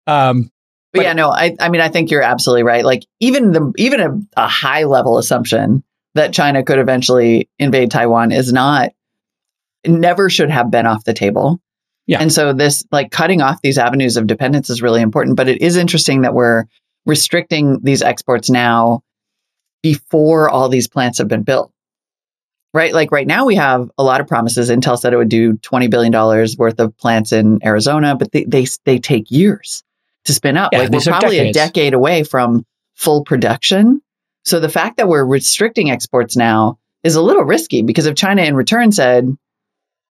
um, 0.08 0.42
But, 0.92 0.98
But- 0.98 1.02
yeah, 1.02 1.12
no, 1.12 1.30
I, 1.30 1.54
I 1.60 1.68
mean, 1.68 1.80
I 1.80 1.88
think 1.88 2.10
you're 2.10 2.22
absolutely 2.22 2.64
right. 2.64 2.84
Like 2.84 3.04
even 3.20 3.52
the 3.52 3.72
even 3.76 4.00
a, 4.00 4.18
a 4.42 4.48
high 4.48 4.82
level 4.84 5.18
assumption 5.18 5.84
that 6.14 6.32
China 6.32 6.62
could 6.62 6.78
eventually 6.78 7.48
invade 7.58 7.90
Taiwan 7.90 8.32
is 8.32 8.52
not 8.52 8.90
never 9.86 10.28
should 10.28 10.50
have 10.50 10.70
been 10.70 10.86
off 10.86 11.04
the 11.04 11.14
table. 11.14 11.60
Yeah. 12.06 12.20
And 12.20 12.32
so 12.32 12.52
this 12.52 12.84
like 12.90 13.10
cutting 13.10 13.40
off 13.40 13.62
these 13.62 13.78
avenues 13.78 14.16
of 14.16 14.26
dependence 14.26 14.68
is 14.68 14.82
really 14.82 15.00
important. 15.00 15.36
But 15.36 15.48
it 15.48 15.62
is 15.62 15.76
interesting 15.76 16.22
that 16.22 16.34
we're 16.34 16.64
restricting 17.06 17.80
these 17.82 18.02
exports 18.02 18.50
now 18.50 19.02
before 19.82 20.50
all 20.50 20.68
these 20.68 20.88
plants 20.88 21.18
have 21.18 21.28
been 21.28 21.42
built. 21.42 21.72
Right? 22.72 22.92
Like 22.92 23.10
right 23.10 23.26
now 23.26 23.46
we 23.46 23.56
have 23.56 23.90
a 23.98 24.04
lot 24.04 24.20
of 24.20 24.28
promises. 24.28 24.70
Intel 24.70 24.98
said 24.98 25.12
it 25.12 25.16
would 25.16 25.28
do 25.28 25.54
$20 25.54 25.90
billion 25.90 26.12
worth 26.12 26.78
of 26.78 26.96
plants 26.98 27.32
in 27.32 27.58
Arizona, 27.64 28.14
but 28.14 28.30
they 28.32 28.44
they, 28.44 28.66
they 28.84 28.98
take 28.98 29.30
years 29.30 29.82
to 30.24 30.32
spin 30.32 30.56
up. 30.56 30.72
Yeah, 30.72 30.80
like 30.80 30.90
we're 30.90 31.00
probably 31.00 31.38
decades. 31.38 31.56
a 31.56 31.60
decade 31.60 31.94
away 31.94 32.22
from 32.22 32.64
full 32.94 33.24
production. 33.24 34.02
So 34.44 34.60
the 34.60 34.68
fact 34.68 34.96
that 34.96 35.08
we're 35.08 35.24
restricting 35.24 35.90
exports 35.90 36.36
now 36.36 36.78
is 37.02 37.14
a 37.14 37.22
little 37.22 37.44
risky 37.44 37.82
because 37.82 38.06
if 38.06 38.16
China 38.16 38.42
in 38.42 38.54
return 38.54 38.92
said, 38.92 39.28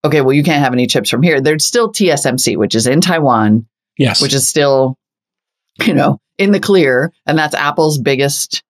okay, 0.05 0.21
well, 0.21 0.33
you 0.33 0.43
can't 0.43 0.63
have 0.63 0.73
any 0.73 0.87
chips 0.87 1.09
from 1.09 1.23
here, 1.23 1.41
there's 1.41 1.65
still 1.65 1.91
TSMC, 1.91 2.57
which 2.57 2.75
is 2.75 2.87
in 2.87 3.01
Taiwan, 3.01 3.65
yes. 3.97 4.21
which 4.21 4.33
is 4.33 4.47
still, 4.47 4.97
you 5.85 5.93
know, 5.93 6.19
in 6.37 6.51
the 6.51 6.59
clear. 6.59 7.11
And 7.25 7.37
that's 7.37 7.55
Apple's 7.55 7.97
biggest, 7.97 8.63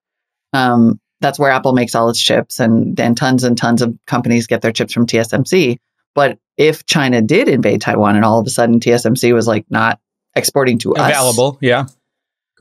um, 0.53 0.99
that's 1.21 1.39
where 1.39 1.51
Apple 1.51 1.73
makes 1.73 1.95
all 1.95 2.09
its 2.09 2.21
chips 2.21 2.59
and 2.59 2.95
then 2.95 3.15
tons 3.15 3.43
and 3.43 3.57
tons 3.57 3.81
of 3.81 3.97
companies 4.05 4.47
get 4.47 4.61
their 4.61 4.71
chips 4.71 4.93
from 4.93 5.07
TSMC. 5.07 5.77
But 6.15 6.37
if 6.57 6.85
China 6.85 7.21
did 7.21 7.49
invade 7.49 7.81
Taiwan 7.81 8.15
and 8.15 8.25
all 8.25 8.39
of 8.39 8.45
a 8.45 8.51
sudden 8.51 8.79
TSMC 8.79 9.33
was 9.33 9.47
like 9.47 9.65
not 9.69 9.99
exporting 10.35 10.77
to 10.79 10.93
us, 10.95 11.11
available. 11.11 11.57
Yeah. 11.61 11.85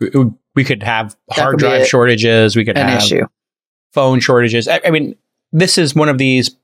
We- 0.00 0.32
We 0.54 0.64
could 0.64 0.82
have 0.82 1.16
hard 1.30 1.52
could 1.52 1.60
drive 1.60 1.86
shortages. 1.86 2.56
We 2.56 2.64
could 2.64 2.76
an 2.76 2.88
have 2.88 3.02
issue. 3.02 3.26
phone 3.92 4.20
shortages. 4.20 4.68
I, 4.68 4.80
I 4.84 4.90
mean, 4.90 5.16
this 5.52 5.78
is 5.78 5.94
one 5.94 6.08
of 6.08 6.18
these 6.18 6.56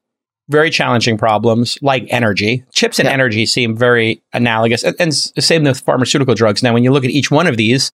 very 0.51 0.71
challenging 0.71 1.19
problems, 1.19 1.79
like 1.83 2.07
energy. 2.09 2.65
Chips 2.73 2.99
and 2.99 3.07
Yeah. 3.07 3.13
energy 3.13 3.45
seem 3.47 3.77
very 3.77 4.23
analogous, 4.33 4.83
and, 4.83 4.97
and 4.99 5.15
same 5.15 5.65
with 5.65 5.81
pharmaceutical 5.81 6.35
drugs. 6.35 6.63
Now, 6.63 6.73
when 6.73 6.85
you 6.85 6.91
look 6.91 7.05
at 7.05 7.11
each 7.11 7.31
one 7.31 7.47
of 7.47 7.57
these, 7.57 7.93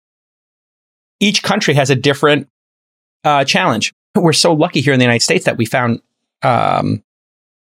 each 1.20 1.44
country 1.44 1.74
has 1.76 1.90
a 1.90 1.96
different 1.96 2.48
uh, 3.24 3.44
challenge. 3.46 3.94
We're 4.16 4.34
so 4.34 4.54
lucky 4.54 4.82
here 4.82 4.94
in 4.94 5.00
the 5.00 5.06
United 5.06 5.24
States 5.24 5.46
that 5.46 5.56
we 5.58 5.66
found 5.66 6.02
um, 6.42 7.04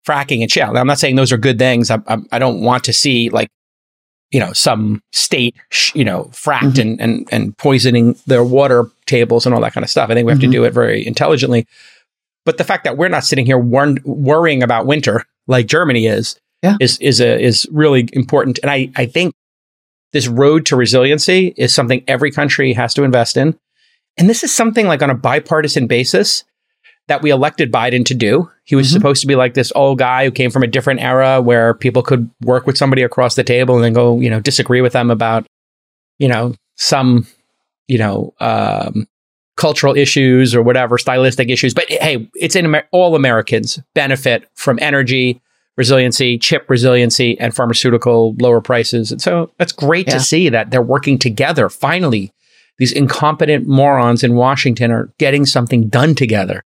fracking 0.08 0.42
and 0.42 0.50
shale. 0.50 0.72
Now, 0.72 0.80
I'm 0.80 0.86
not 0.86 0.98
saying 0.98 1.14
those 1.16 1.30
are 1.32 1.36
good 1.38 1.58
things. 1.58 1.90
I, 1.90 1.98
I, 2.08 2.16
I 2.32 2.38
don't 2.38 2.62
want 2.62 2.84
to 2.84 2.92
see 2.92 3.28
like 3.30 3.48
you 4.30 4.38
know 4.40 4.52
some 4.52 5.02
state 5.12 5.54
sh- 5.70 5.92
you 5.94 6.04
know 6.04 6.24
fracked 6.32 6.74
Mhm. 6.74 6.80
and, 6.80 7.00
and 7.00 7.28
and 7.32 7.56
poisoning 7.58 8.16
their 8.26 8.44
water 8.44 8.84
tables 9.06 9.44
and 9.46 9.54
all 9.54 9.60
that 9.62 9.72
kind 9.72 9.84
of 9.84 9.90
stuff. 9.90 10.10
I 10.10 10.14
think 10.14 10.26
we 10.26 10.32
have 10.32 10.38
Mhm. 10.38 10.42
to 10.46 10.50
do 10.52 10.64
it 10.64 10.72
very 10.72 11.06
intelligently. 11.06 11.66
But 12.46 12.56
the 12.58 12.64
fact 12.64 12.84
that 12.84 12.96
we're 12.96 13.08
not 13.08 13.24
sitting 13.24 13.44
here 13.46 13.58
wor- 13.58 13.96
worrying 14.04 14.62
about 14.62 14.86
winter 14.86 15.24
like 15.46 15.66
Germany 15.66 16.06
is, 16.06 16.36
Yeah. 16.62 16.76
is 16.80 16.96
is 16.98 17.20
a 17.20 17.40
is 17.42 17.66
really 17.72 18.08
important. 18.12 18.58
And 18.62 18.70
I 18.70 18.90
I 18.96 19.06
think 19.06 19.34
this 20.12 20.26
road 20.28 20.66
to 20.66 20.76
resiliency 20.76 21.54
is 21.56 21.74
something 21.74 22.02
every 22.08 22.30
country 22.30 22.72
has 22.72 22.94
to 22.94 23.04
invest 23.04 23.36
in. 23.36 23.56
And 24.16 24.28
this 24.28 24.42
is 24.42 24.54
something 24.54 24.86
like 24.86 25.02
on 25.02 25.10
a 25.10 25.14
bipartisan 25.14 25.86
basis 25.86 26.44
that 27.10 27.22
we 27.22 27.30
elected 27.30 27.72
Biden 27.72 28.04
to 28.06 28.14
do. 28.14 28.48
He 28.62 28.76
was 28.76 28.88
Mhm. 28.88 28.92
supposed 28.92 29.20
to 29.20 29.26
be 29.26 29.34
like 29.34 29.54
this 29.54 29.72
old 29.74 29.98
guy 29.98 30.24
who 30.24 30.30
came 30.30 30.48
from 30.52 30.62
a 30.62 30.68
different 30.68 31.00
era 31.00 31.42
where 31.42 31.74
people 31.74 32.02
could 32.02 32.30
work 32.44 32.68
with 32.68 32.78
somebody 32.78 33.02
across 33.02 33.34
the 33.34 33.42
table 33.42 33.74
and 33.74 33.82
then 33.84 33.92
go, 33.92 34.20
you 34.20 34.30
know, 34.30 34.38
disagree 34.38 34.80
with 34.80 34.92
them 34.92 35.10
about, 35.10 35.44
you 36.20 36.28
know, 36.28 36.54
some, 36.76 37.26
you 37.88 37.98
know, 37.98 38.32
um, 38.38 39.08
cultural 39.56 39.96
issues 39.96 40.54
or 40.54 40.62
whatever, 40.62 40.98
stylistic 40.98 41.50
issues. 41.50 41.74
But 41.74 41.90
hey, 41.90 42.28
it's 42.36 42.54
in 42.54 42.64
Amer- 42.66 42.86
all 42.92 43.16
Americans 43.16 43.80
benefit 43.92 44.44
from 44.54 44.78
energy 44.80 45.40
resiliency, 45.76 46.38
chip 46.38 46.64
resiliency, 46.68 47.36
and 47.40 47.54
pharmaceutical 47.56 48.36
lower 48.40 48.60
prices. 48.60 49.10
And 49.10 49.20
so 49.20 49.50
that's 49.58 49.72
great 49.72 50.06
Yeah. 50.06 50.14
to 50.14 50.20
see 50.20 50.48
that 50.48 50.70
they're 50.70 50.80
working 50.80 51.18
together. 51.18 51.68
Finally, 51.68 52.30
these 52.78 52.92
incompetent 52.92 53.66
morons 53.66 54.22
in 54.22 54.34
Washington 54.36 54.92
are 54.92 55.12
getting 55.18 55.44
something 55.44 55.88
done 55.88 56.14
together. 56.14 56.62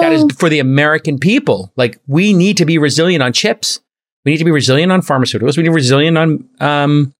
That 0.00 0.12
is 0.12 0.24
for 0.38 0.48
the 0.48 0.58
American 0.58 1.18
people. 1.18 1.72
Like 1.76 1.98
we 2.06 2.32
need 2.32 2.56
to 2.58 2.64
be 2.64 2.78
resilient 2.78 3.22
on 3.22 3.32
chips. 3.32 3.80
We 4.24 4.32
need 4.32 4.38
to 4.38 4.44
be 4.44 4.50
resilient 4.50 4.90
on 4.92 5.00
pharmaceuticals. 5.02 5.56
We 5.56 5.62
need 5.62 5.68
to 5.68 5.70
be 5.72 5.74
resilient 5.74 6.16
on 6.18 6.48
um, 6.60 7.12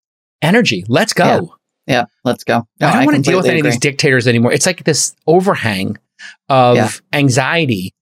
energy. 0.43 0.85
Let's 0.89 1.13
go. 1.13 1.55
yeah, 1.87 2.05
let's 2.25 2.45
go. 2.45 2.67
No, 2.81 2.89
I 2.89 2.95
don't 2.97 3.05
want 3.07 3.17
to 3.17 3.23
deal 3.31 3.37
with 3.39 3.47
any 3.47 3.61
of 3.61 3.65
these 3.65 3.79
dictators 3.79 4.27
anymore. 4.27 4.53
It's 4.53 4.67
like 4.67 4.85
this 4.85 5.15
overhang 5.27 5.99
of 6.49 6.77
Yeah. 6.77 6.89
anxiety. 7.13 7.93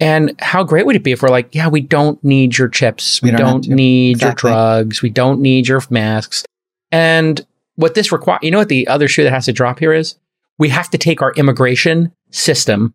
And 0.00 0.34
how 0.40 0.62
great 0.64 0.86
would 0.86 0.96
it 0.96 1.02
be 1.02 1.12
if 1.12 1.22
we're 1.22 1.28
like, 1.28 1.54
yeah, 1.54 1.68
we 1.68 1.80
don't 1.80 2.22
need 2.22 2.56
your 2.56 2.68
chips. 2.68 3.20
We, 3.20 3.30
We 3.30 3.36
don't 3.36 3.64
don't, 3.66 3.74
need 3.74 4.12
Exactly. 4.16 4.50
your 4.50 4.56
drugs. 4.56 5.02
We 5.02 5.10
don't 5.10 5.40
need 5.40 5.66
your 5.68 5.82
masks. 5.90 6.44
And 6.92 7.44
what 7.74 7.94
this 7.94 8.12
requires, 8.12 8.40
you 8.42 8.50
know 8.50 8.58
what 8.58 8.68
the 8.68 8.86
other 8.88 9.08
shoe 9.08 9.24
that 9.24 9.32
has 9.32 9.44
to 9.46 9.52
drop 9.52 9.78
here 9.80 9.92
is? 9.92 10.14
We 10.58 10.68
have 10.70 10.88
to 10.90 10.98
take 10.98 11.20
our 11.20 11.32
immigration 11.34 12.12
system 12.30 12.94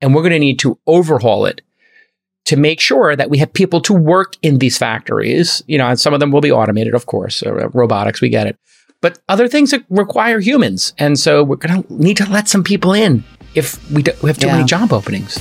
and 0.00 0.14
we're 0.14 0.22
going 0.22 0.32
to 0.32 0.38
need 0.38 0.58
to 0.60 0.78
overhaul 0.86 1.46
it 1.46 1.60
to 2.46 2.56
make 2.56 2.80
sure 2.80 3.14
that 3.14 3.28
we 3.30 3.38
have 3.38 3.52
people 3.52 3.80
to 3.82 3.92
work 3.92 4.34
in 4.42 4.58
these 4.58 4.78
factories. 4.78 5.62
You 5.66 5.78
know, 5.78 5.86
and 5.88 6.00
some 6.00 6.14
of 6.14 6.20
them 6.20 6.30
will 6.32 6.40
be 6.40 6.52
automated, 6.52 6.94
of 6.94 7.06
course, 7.06 7.42
uh, 7.42 7.68
robotics, 7.70 8.20
we 8.20 8.28
get 8.28 8.46
it. 8.46 8.58
But 9.00 9.18
other 9.28 9.46
things 9.48 9.70
that 9.70 9.84
require 9.90 10.40
humans. 10.40 10.92
And 10.98 11.18
so 11.18 11.44
we're 11.44 11.56
going 11.56 11.82
to 11.84 11.92
need 11.94 12.16
to 12.16 12.28
let 12.30 12.48
some 12.48 12.64
people 12.64 12.92
in 12.92 13.22
if 13.54 13.78
we, 13.92 14.02
do, 14.02 14.12
we 14.22 14.28
have 14.28 14.38
too 14.38 14.46
Yeah. 14.48 14.54
many 14.56 14.64
job 14.64 14.92
openings. 14.92 15.38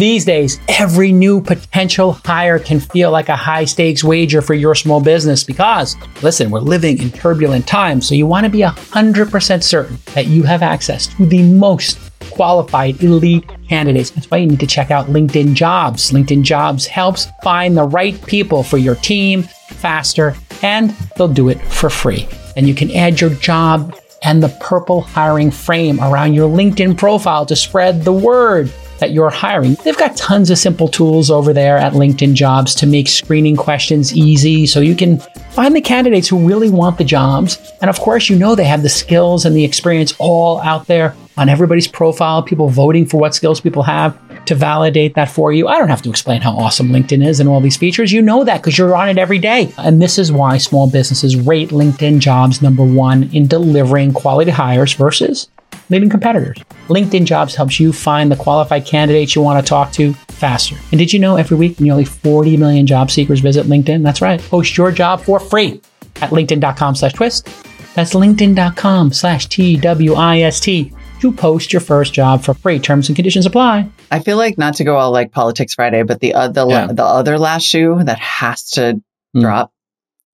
These 0.00 0.24
days, 0.24 0.58
every 0.66 1.12
new 1.12 1.42
potential 1.42 2.12
hire 2.24 2.58
can 2.58 2.80
feel 2.80 3.10
like 3.10 3.28
a 3.28 3.36
high 3.36 3.66
stakes 3.66 4.02
wager 4.02 4.40
for 4.40 4.54
your 4.54 4.74
small 4.74 4.98
business 4.98 5.44
because, 5.44 5.94
listen, 6.22 6.50
we're 6.50 6.60
living 6.60 6.96
in 7.02 7.10
turbulent 7.10 7.66
times, 7.66 8.08
so 8.08 8.14
you 8.14 8.26
want 8.26 8.44
to 8.44 8.50
be 8.50 8.60
100% 8.60 9.62
certain 9.62 9.98
that 10.14 10.26
you 10.26 10.42
have 10.42 10.62
access 10.62 11.06
to 11.08 11.26
the 11.26 11.42
most 11.42 11.98
qualified 12.30 13.02
elite 13.04 13.44
candidates. 13.68 14.08
That's 14.08 14.30
why 14.30 14.38
you 14.38 14.46
need 14.46 14.60
to 14.60 14.66
check 14.66 14.90
out 14.90 15.08
LinkedIn 15.08 15.52
Jobs. 15.52 16.12
LinkedIn 16.12 16.44
Jobs 16.44 16.86
helps 16.86 17.28
find 17.42 17.76
the 17.76 17.84
right 17.84 18.18
people 18.24 18.62
for 18.62 18.78
your 18.78 18.94
team 18.94 19.42
faster, 19.42 20.34
and 20.62 20.92
they'll 21.18 21.28
do 21.28 21.50
it 21.50 21.60
for 21.60 21.90
free. 21.90 22.26
And 22.56 22.66
you 22.66 22.74
can 22.74 22.90
add 22.92 23.20
your 23.20 23.34
job 23.34 23.94
and 24.22 24.42
the 24.42 24.56
purple 24.60 25.02
hiring 25.02 25.50
frame 25.50 26.00
around 26.00 26.32
your 26.32 26.48
LinkedIn 26.48 26.96
profile 26.96 27.44
to 27.44 27.54
spread 27.56 28.02
the 28.02 28.12
word 28.12 28.72
that 29.00 29.10
you're 29.12 29.30
hiring. 29.30 29.74
They've 29.84 29.96
got 29.96 30.16
tons 30.16 30.50
of 30.50 30.58
simple 30.58 30.88
tools 30.88 31.30
over 31.30 31.52
there 31.52 31.76
at 31.76 31.94
LinkedIn 31.94 32.34
Jobs 32.34 32.74
to 32.76 32.86
make 32.86 33.08
screening 33.08 33.56
questions 33.56 34.14
easy 34.14 34.66
so 34.66 34.80
you 34.80 34.94
can 34.94 35.18
find 35.50 35.74
the 35.74 35.80
candidates 35.80 36.28
who 36.28 36.46
really 36.46 36.70
want 36.70 36.98
the 36.98 37.04
jobs. 37.04 37.58
And 37.80 37.90
of 37.90 37.98
course, 37.98 38.30
you 38.30 38.36
know 38.36 38.54
they 38.54 38.64
have 38.64 38.82
the 38.82 38.88
skills 38.88 39.44
and 39.44 39.56
the 39.56 39.64
experience 39.64 40.14
all 40.18 40.60
out 40.60 40.86
there 40.86 41.16
on 41.36 41.48
everybody's 41.48 41.88
profile, 41.88 42.42
people 42.42 42.68
voting 42.68 43.06
for 43.06 43.18
what 43.18 43.34
skills 43.34 43.60
people 43.60 43.82
have 43.82 44.18
to 44.44 44.54
validate 44.54 45.14
that 45.14 45.30
for 45.30 45.52
you. 45.52 45.68
I 45.68 45.78
don't 45.78 45.88
have 45.88 46.02
to 46.02 46.10
explain 46.10 46.42
how 46.42 46.52
awesome 46.52 46.88
LinkedIn 46.88 47.26
is 47.26 47.40
and 47.40 47.48
all 47.48 47.60
these 47.60 47.76
features. 47.76 48.12
You 48.12 48.20
know 48.20 48.44
that 48.44 48.58
because 48.58 48.76
you're 48.76 48.94
on 48.94 49.08
it 49.08 49.18
every 49.18 49.38
day. 49.38 49.72
And 49.78 50.02
this 50.02 50.18
is 50.18 50.32
why 50.32 50.58
small 50.58 50.90
businesses 50.90 51.36
rate 51.36 51.70
LinkedIn 51.70 52.18
jobs 52.18 52.60
number 52.60 52.84
one 52.84 53.30
in 53.32 53.46
delivering 53.46 54.12
quality 54.12 54.50
hires 54.50 54.92
versus 54.92 55.48
leading 55.90 56.08
competitors. 56.08 56.56
LinkedIn 56.88 57.24
Jobs 57.24 57.54
helps 57.54 57.78
you 57.78 57.92
find 57.92 58.30
the 58.32 58.36
qualified 58.36 58.86
candidates 58.86 59.34
you 59.34 59.42
want 59.42 59.64
to 59.64 59.68
talk 59.68 59.92
to 59.92 60.14
faster. 60.28 60.76
And 60.90 60.98
did 60.98 61.12
you 61.12 61.18
know 61.18 61.36
every 61.36 61.56
week 61.56 61.80
nearly 61.80 62.04
40 62.04 62.56
million 62.56 62.86
job 62.86 63.10
seekers 63.10 63.40
visit 63.40 63.66
LinkedIn? 63.66 64.02
That's 64.02 64.22
right. 64.22 64.40
Post 64.40 64.76
your 64.76 64.90
job 64.92 65.20
for 65.20 65.38
free 65.40 65.80
at 66.22 66.30
linkedin.com 66.30 66.94
slash 66.94 67.12
twist. 67.12 67.46
That's 67.94 68.14
linkedin.com 68.14 69.12
slash 69.12 69.46
T-W-I-S-T 69.48 70.92
to 71.20 71.32
post 71.32 71.72
your 71.72 71.80
first 71.80 72.14
job 72.14 72.42
for 72.42 72.54
free. 72.54 72.78
Terms 72.78 73.08
and 73.08 73.16
conditions 73.16 73.44
apply. 73.46 73.88
I 74.10 74.20
feel 74.20 74.36
like 74.38 74.56
not 74.56 74.74
to 74.76 74.84
go 74.84 74.96
all 74.96 75.10
like 75.10 75.32
politics 75.32 75.74
Friday, 75.74 76.02
but 76.02 76.20
the 76.20 76.32
uh, 76.32 76.48
the 76.48 76.66
Yeah. 76.66 76.86
the 76.86 77.04
other 77.04 77.38
last 77.38 77.64
shoe 77.64 78.00
that 78.04 78.18
has 78.18 78.70
to 78.70 79.00
Hmm. 79.34 79.40
drop 79.42 79.72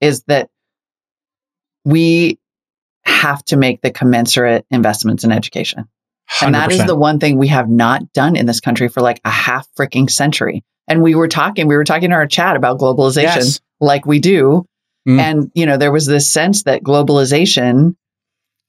is 0.00 0.22
that 0.28 0.48
we 1.84 2.38
have 3.06 3.44
to 3.46 3.56
make 3.56 3.80
the 3.82 3.90
commensurate 3.90 4.66
investments 4.70 5.25
in 5.25 5.32
education. 5.32 5.84
And 6.42 6.54
that 6.54 6.72
is 6.72 6.84
the 6.84 6.96
one 6.96 7.20
thing 7.20 7.38
we 7.38 7.48
have 7.48 7.68
not 7.68 8.12
done 8.12 8.34
in 8.36 8.46
this 8.46 8.60
country 8.60 8.88
for 8.88 9.00
like 9.00 9.20
a 9.25 9.30
half 9.30 9.68
freaking 9.78 10.10
century. 10.10 10.64
And 10.88 11.02
we 11.02 11.14
were 11.14 11.28
talking, 11.28 11.66
we 11.68 11.76
were 11.76 11.84
talking 11.84 12.06
in 12.06 12.12
our 12.12 12.26
chat 12.26 12.56
about 12.56 12.78
globalization 12.78 13.22
Yes. 13.22 13.60
like 13.80 14.06
we 14.06 14.18
do. 14.18 14.66
Mm. 15.08 15.20
And, 15.20 15.50
you 15.54 15.66
know, 15.66 15.76
there 15.76 15.92
was 15.92 16.06
this 16.06 16.30
sense 16.30 16.64
that 16.64 16.82
globalization 16.82 17.94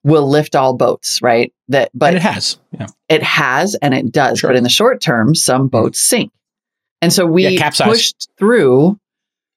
will 0.04 0.30
lift 0.30 0.56
all 0.56 0.76
boats, 0.76 1.20
right? 1.22 1.52
That, 1.70 1.90
but 1.96 2.10
and 2.10 2.18
it 2.18 2.22
has. 2.22 2.60
Yeah. 2.72 2.88
it 3.10 3.24
has 3.24 3.76
and 3.76 3.94
it 3.94 4.12
does. 4.12 4.40
Sure. 4.40 4.50
But 4.52 4.56
in 4.58 4.64
the 4.64 4.70
short 4.70 5.02
term, 5.02 5.34
some 5.34 5.68
boats 5.68 6.00
sink. 6.00 6.32
And 7.02 7.12
so 7.12 7.26
we 7.26 7.48
Yeah, 7.48 7.70
pushed 7.72 8.30
through, 8.38 9.00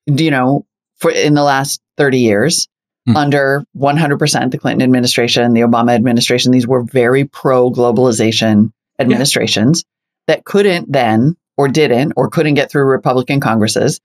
you 0.06 0.30
know, 0.30 0.66
for 0.96 1.10
in 1.10 1.34
the 1.34 1.42
last 1.42 1.80
30 1.98 2.18
years 2.18 2.66
Hmm. 3.10 3.16
under 3.16 3.64
100% 3.76 4.50
the 4.50 4.58
Clinton 4.58 4.82
administration, 4.82 5.52
the 5.54 5.60
Obama 5.60 5.94
administration. 5.94 6.52
These 6.52 6.66
were 6.66 6.82
very 6.82 7.24
pro 7.24 7.70
globalization 7.70 8.72
administrations 8.98 9.84
that 10.26 10.44
couldn't 10.44 10.90
then 10.92 11.36
or 11.56 11.68
didn't 11.68 12.12
or 12.16 12.28
couldn't 12.28 12.54
get 12.54 12.70
through 12.70 12.84
Republican 12.84 13.40
Congresses 13.40 14.00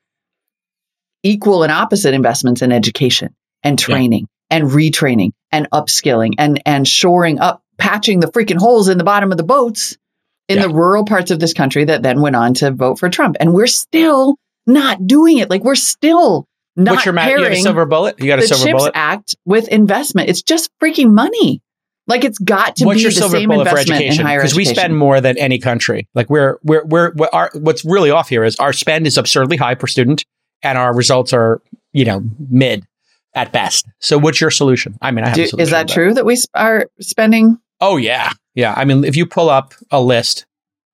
equal 1.24 1.64
and 1.64 1.72
opposite 1.72 2.14
investments 2.14 2.62
in 2.62 2.72
education 2.72 3.34
and 3.64 3.80
Yeah. 3.80 3.86
training 3.86 4.28
and 4.50 4.66
retraining 4.66 5.32
and 5.52 5.68
upskilling 5.72 6.34
and 6.38 6.62
and 6.66 6.88
shoring 6.88 7.40
up 7.40 7.62
patching 7.78 8.20
the 8.20 8.28
freaking 8.28 8.58
holes 8.58 8.88
in 8.88 8.98
the 8.98 9.04
bottom 9.04 9.32
of 9.32 9.38
the 9.38 9.44
boats 9.44 9.98
in 10.48 10.58
Yeah. 10.58 10.68
the 10.68 10.74
rural 10.74 11.04
parts 11.06 11.32
of 11.32 11.40
this 11.40 11.54
country 11.54 11.84
that 11.86 12.04
then 12.04 12.22
went 12.22 12.36
on 12.36 12.54
to 12.56 12.72
vote 12.72 13.00
for 13.00 13.10
Trump 13.10 13.38
and 13.40 13.54
we're 13.54 13.68
still 13.68 14.36
not 14.68 15.06
doing 15.08 15.40
it 15.40 15.50
like 15.50 15.64
we're 15.64 15.76
still 15.76 16.46
not 16.76 16.94
What's 16.96 17.06
your 17.06 17.14
ma- 17.14 17.26
you 17.26 17.38
got 17.38 17.40
a 17.40 17.44
pairing 17.46 17.64
silver 17.64 17.86
bullet? 17.86 18.20
You 18.20 18.28
got 18.28 18.40
a 18.40 18.42
the 18.42 18.48
silver 18.48 18.64
Chips 18.66 18.78
bullet? 18.78 18.92
Act 18.96 19.36
with 19.46 19.68
investment 19.70 20.30
it's 20.30 20.42
just 20.42 20.70
freaking 20.82 21.12
money 21.12 21.62
like 22.08 22.24
it's 22.24 22.38
got 22.38 22.76
to 22.78 22.86
What's 22.86 22.98
be 22.98 23.04
your 23.04 23.12
the 23.12 23.16
silver 23.18 23.38
same 23.38 23.50
bullet 23.50 23.66
for 23.66 23.70
investment 23.72 24.02
in 24.02 24.08
education? 24.10 24.38
Because 24.38 24.56
we 24.56 24.66
spend 24.66 24.98
more 24.98 25.22
than 25.22 25.38
any 25.38 25.58
country. 25.60 26.08
Like 26.14 26.30
we're 26.30 26.60
we're 26.64 26.84
we're, 26.86 27.14
we're 27.16 27.30
our, 27.34 27.50
what's 27.56 27.84
really 27.84 28.12
off 28.12 28.30
here 28.30 28.44
is 28.44 28.56
our 28.58 28.74
spend 28.74 29.08
is 29.08 29.18
absurdly 29.18 29.58
high 29.58 29.76
per 29.76 29.88
student, 29.88 30.24
and 30.62 30.78
our 30.78 30.96
results 30.96 31.34
are 31.34 31.62
you 31.94 32.06
know 32.06 32.24
mid 32.50 32.86
at 33.34 33.52
best. 33.52 33.88
So 34.00 34.18
what's 34.20 34.40
your 34.40 34.52
solution? 34.52 34.98
I 35.02 35.12
mean, 35.12 35.26
I 35.26 35.30
have 35.30 35.36
Do- 35.36 35.44
a 35.44 35.48
solution 35.48 35.64
is 35.64 35.72
that 35.72 35.88
but- 35.88 35.94
true 35.94 36.14
that 36.14 36.26
we 36.26 36.36
sp- 36.38 36.54
are 36.54 36.88
spending 37.02 37.60
Oh 37.82 37.98
yeah, 37.98 38.32
yeah. 38.54 38.74
I 38.78 38.86
mean, 38.86 39.04
if 39.04 39.16
you 39.16 39.26
pull 39.26 39.50
up 39.50 39.74
a 39.92 40.02
list 40.02 40.46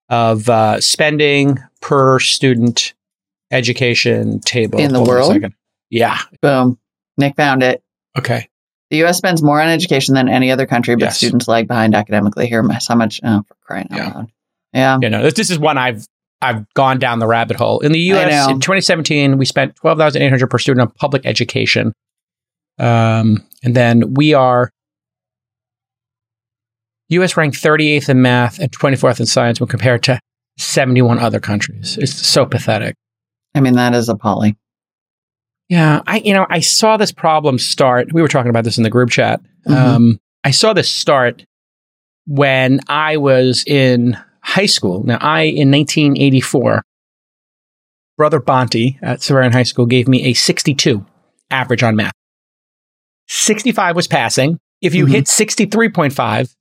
of 0.10 0.50
uh, 0.50 0.80
spending 0.82 1.60
per 1.82 2.20
student 2.20 2.94
education 3.52 4.40
table 4.40 4.80
In 4.80 4.94
the 4.94 5.02
world? 5.04 5.44
Yeah. 5.92 6.18
boom 6.42 6.80
nick 7.18 7.36
found 7.36 7.62
it 7.62 7.84
Okay. 8.18 8.50
the 8.90 9.04
us 9.04 9.18
spends 9.18 9.44
more 9.44 9.62
on 9.62 9.68
education 9.70 10.16
than 10.16 10.28
any 10.28 10.50
other 10.52 10.66
country 10.66 10.96
but 10.96 11.04
Yes. 11.06 11.18
students 11.18 11.48
lag 11.48 11.68
behind 11.68 11.94
academically 11.94 12.48
here 12.48 12.64
how 12.90 12.96
much 12.96 13.20
oh 13.24 13.44
for 13.48 13.56
crying 13.62 13.88
out 13.92 13.98
Yeah. 13.98 14.08
loud 14.14 14.32
yeah 14.74 14.98
You 15.02 15.10
know, 15.10 15.22
this, 15.22 15.36
this 15.36 15.50
is 15.52 15.60
one 15.60 15.78
I've 15.78 16.06
I've 16.44 16.66
gone 16.74 16.98
down 16.98 17.20
the 17.20 17.28
rabbit 17.28 17.58
hole. 17.58 17.82
In 17.82 17.92
the 17.92 18.00
U.S. 18.00 18.50
in 18.50 18.60
2017, 18.60 19.38
we 19.38 19.46
spent 19.46 19.76
12,800 19.76 20.48
per 20.50 20.58
student 20.58 20.82
on 20.82 20.92
public 20.98 21.24
education, 21.24 21.94
um, 22.80 23.46
and 23.64 23.76
then 23.76 24.16
we 24.16 24.34
are 24.34 24.72
U.S. 27.10 27.38
ranked 27.38 27.62
38th 27.62 28.10
in 28.10 28.22
math 28.24 28.58
and 28.58 28.72
24th 28.72 29.20
in 29.20 29.28
science 29.28 29.60
when 29.60 29.68
compared 29.68 30.02
to 30.04 30.20
71 30.58 31.20
other 31.20 31.40
countries. 31.40 31.98
It's 32.00 32.14
so 32.14 32.46
pathetic. 32.48 32.96
i 33.54 33.60
mean 33.60 33.74
that 33.74 33.94
is 33.94 34.10
appalling 34.10 34.56
Yeah, 35.72 36.02
I 36.06 36.18
you 36.18 36.34
know 36.34 36.46
I 36.50 36.60
saw 36.60 36.98
this 36.98 37.14
problem 37.14 37.58
start. 37.58 38.12
We 38.12 38.22
were 38.22 38.28
talking 38.28 38.50
about 38.50 38.66
this 38.66 38.78
in 38.78 38.84
the 38.84 38.90
group 38.90 39.10
chat. 39.10 39.40
Mhm. 39.66 39.74
Um, 39.74 40.20
I 40.44 40.52
saw 40.52 40.74
this 40.74 40.90
start 40.90 41.46
when 42.28 42.82
I 42.90 43.16
was 43.16 43.64
in 43.66 44.18
high 44.42 44.66
school. 44.66 45.02
Now, 45.06 45.18
I 45.22 45.44
in 45.44 45.72
1984, 45.72 46.84
brother 48.18 48.42
Bonte 48.42 48.98
at 49.02 49.20
Xaverian 49.20 49.54
High 49.54 49.64
School 49.64 49.86
gave 49.86 50.10
me 50.10 50.26
a 50.26 50.34
62 50.34 51.06
average 51.50 51.84
on 51.84 51.96
math. 51.96 52.12
65 53.30 53.96
was 53.96 54.08
passing. 54.08 54.60
If 54.82 54.94
you 54.94 55.06
Mhm. 55.06 55.12
hit 55.12 55.28
63.5, 55.30 56.54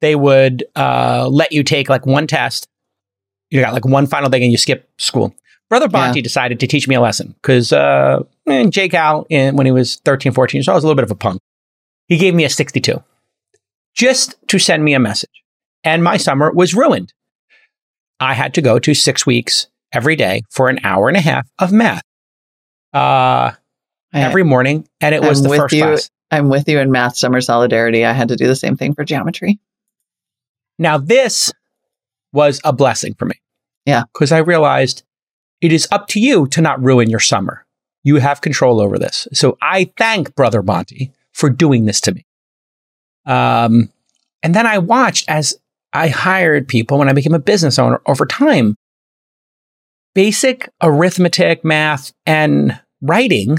they 0.00 0.14
would 0.14 0.64
uh, 0.76 1.26
let 1.28 1.50
you 1.50 1.64
take 1.64 1.88
like 1.88 2.06
one 2.06 2.28
test. 2.28 2.68
You 3.50 3.60
got 3.60 3.72
like 3.72 3.84
one 3.84 4.06
final 4.06 4.30
thing 4.30 4.44
and 4.44 4.52
you 4.52 4.58
skip 4.58 4.88
school. 4.98 5.34
Brother 5.70 5.88
Bonte 5.88 6.22
decided 6.22 6.60
to 6.60 6.66
teach 6.66 6.86
me 6.86 6.94
a 6.94 7.00
lesson 7.00 7.34
because 7.42 7.72
uh, 7.72 8.22
J-Cal, 8.46 9.26
in, 9.28 9.56
when 9.56 9.66
he 9.66 9.72
was 9.72 9.96
13, 10.04 10.32
14 10.32 10.58
years 10.58 10.68
old, 10.68 10.76
was 10.76 10.84
a 10.84 10.86
little 10.86 10.96
bit 10.96 11.04
of 11.04 11.10
a 11.10 11.16
punk. 11.16 11.40
He 12.06 12.18
gave 12.18 12.34
me 12.34 12.44
a 12.44 12.50
62 12.50 13.02
just 13.94 14.36
to 14.48 14.58
send 14.58 14.84
me 14.84 14.94
a 14.94 14.98
message. 15.00 15.30
And 15.82 16.02
my 16.02 16.16
summer 16.16 16.50
was 16.52 16.74
ruined. 16.74 17.12
I 18.20 18.34
had 18.34 18.54
to 18.54 18.62
go 18.62 18.78
to 18.78 18.94
six 18.94 19.26
weeks 19.26 19.68
every 19.92 20.16
day 20.16 20.42
for 20.50 20.68
an 20.68 20.80
hour 20.84 21.08
and 21.08 21.16
a 21.16 21.20
half 21.20 21.48
of 21.58 21.72
math 21.72 22.02
uh, 22.92 23.52
I- 23.52 23.56
every 24.12 24.42
morning. 24.44 24.88
And 25.00 25.14
it 25.14 25.22
was 25.22 25.44
I'm 25.44 25.50
the 25.50 25.56
first 25.56 25.74
you. 25.74 25.82
class. 25.82 26.10
I'm 26.30 26.48
with 26.48 26.68
you 26.68 26.78
in 26.78 26.90
math 26.90 27.16
summer 27.16 27.40
solidarity. 27.40 28.04
I 28.04 28.12
had 28.12 28.28
to 28.28 28.36
do 28.36 28.46
the 28.46 28.56
same 28.56 28.76
thing 28.76 28.94
for 28.94 29.04
geometry. 29.04 29.58
Now, 30.78 30.98
this 30.98 31.52
was 32.32 32.60
a 32.64 32.72
blessing 32.72 33.14
for 33.14 33.26
me. 33.26 33.36
Yeah. 33.86 34.04
Because 34.12 34.32
I 34.32 34.38
realized 34.38 35.04
it 35.64 35.72
is 35.72 35.88
up 35.90 36.08
to 36.08 36.20
you 36.20 36.46
to 36.48 36.60
not 36.60 36.82
ruin 36.84 37.08
your 37.08 37.20
summer. 37.20 37.64
You 38.02 38.16
have 38.16 38.42
control 38.42 38.82
over 38.82 38.98
this. 38.98 39.26
So 39.32 39.56
I 39.62 39.90
thank 39.96 40.34
Brother 40.34 40.62
Monty 40.62 41.10
for 41.32 41.48
doing 41.48 41.86
this 41.86 42.02
to 42.02 42.12
me. 42.12 42.26
Um, 43.24 43.90
and 44.42 44.54
then 44.54 44.66
I 44.66 44.76
watched 44.76 45.26
as 45.26 45.58
I 45.94 46.08
hired 46.08 46.68
people 46.68 46.98
when 46.98 47.08
I 47.08 47.14
became 47.14 47.32
a 47.32 47.38
business 47.38 47.78
owner 47.78 48.02
over 48.04 48.26
time. 48.26 48.76
Basic 50.14 50.68
arithmetic, 50.82 51.64
math, 51.64 52.12
and 52.26 52.78
writing 53.00 53.56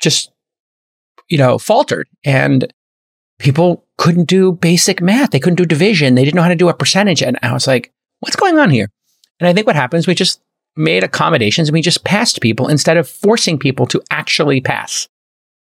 just, 0.00 0.32
you 1.28 1.36
know, 1.36 1.58
faltered. 1.58 2.08
And 2.24 2.72
people 3.38 3.84
couldn't 3.98 4.24
do 4.24 4.52
basic 4.52 5.02
math. 5.02 5.32
They 5.32 5.38
couldn't 5.38 5.56
do 5.56 5.66
division. 5.66 6.14
They 6.14 6.24
didn't 6.24 6.36
know 6.36 6.42
how 6.42 6.48
to 6.48 6.56
do 6.56 6.70
a 6.70 6.74
percentage. 6.74 7.22
And 7.22 7.38
I 7.42 7.52
was 7.52 7.66
like, 7.66 7.92
what's 8.20 8.36
going 8.36 8.58
on 8.58 8.70
here? 8.70 8.88
And 9.38 9.46
I 9.46 9.52
think 9.52 9.66
what 9.66 9.76
happens, 9.76 10.06
we 10.06 10.14
just 10.14 10.40
made 10.76 11.04
accommodations 11.04 11.68
and 11.68 11.74
we 11.74 11.82
just 11.82 12.04
passed 12.04 12.40
people 12.40 12.68
instead 12.68 12.96
of 12.96 13.08
forcing 13.08 13.58
people 13.58 13.86
to 13.86 14.02
actually 14.10 14.60
pass. 14.60 15.08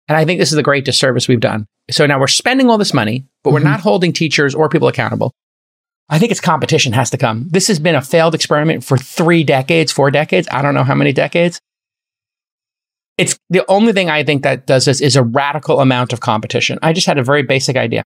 And 0.08 0.16
I 0.16 0.24
think 0.24 0.40
this 0.40 0.50
is 0.50 0.56
the 0.56 0.62
great 0.62 0.84
disservice 0.84 1.28
we've 1.28 1.40
done. 1.40 1.66
So 1.90 2.06
now 2.06 2.18
we're 2.20 2.26
spending 2.26 2.68
all 2.68 2.78
this 2.78 2.94
money, 2.94 3.24
but 3.42 3.52
we're 3.52 3.60
Mhm. 3.60 3.64
not 3.64 3.80
holding 3.80 4.12
teachers 4.12 4.54
or 4.54 4.68
people 4.68 4.88
accountable. 4.88 5.32
I 6.08 6.18
think 6.18 6.32
it's 6.32 6.40
competition 6.40 6.92
has 6.92 7.10
to 7.10 7.16
come. 7.16 7.46
This 7.50 7.68
has 7.68 7.78
been 7.78 7.94
a 7.94 8.02
failed 8.02 8.34
experiment 8.34 8.84
for 8.84 8.98
three 8.98 9.44
decades, 9.44 9.92
four 9.92 10.10
decades. 10.10 10.48
I 10.50 10.60
don't 10.62 10.74
know 10.74 10.84
how 10.84 10.94
many 10.96 11.12
decades. 11.12 11.60
It's 13.16 13.38
the 13.50 13.64
only 13.68 13.92
thing 13.92 14.10
I 14.10 14.24
think 14.24 14.42
that 14.42 14.66
does 14.66 14.86
this 14.86 15.00
is 15.00 15.14
a 15.14 15.22
radical 15.22 15.80
amount 15.80 16.12
of 16.12 16.20
competition. 16.20 16.78
I 16.82 16.92
just 16.92 17.06
had 17.06 17.18
a 17.18 17.22
very 17.24 17.42
basic 17.42 17.76
idea. 17.76 18.02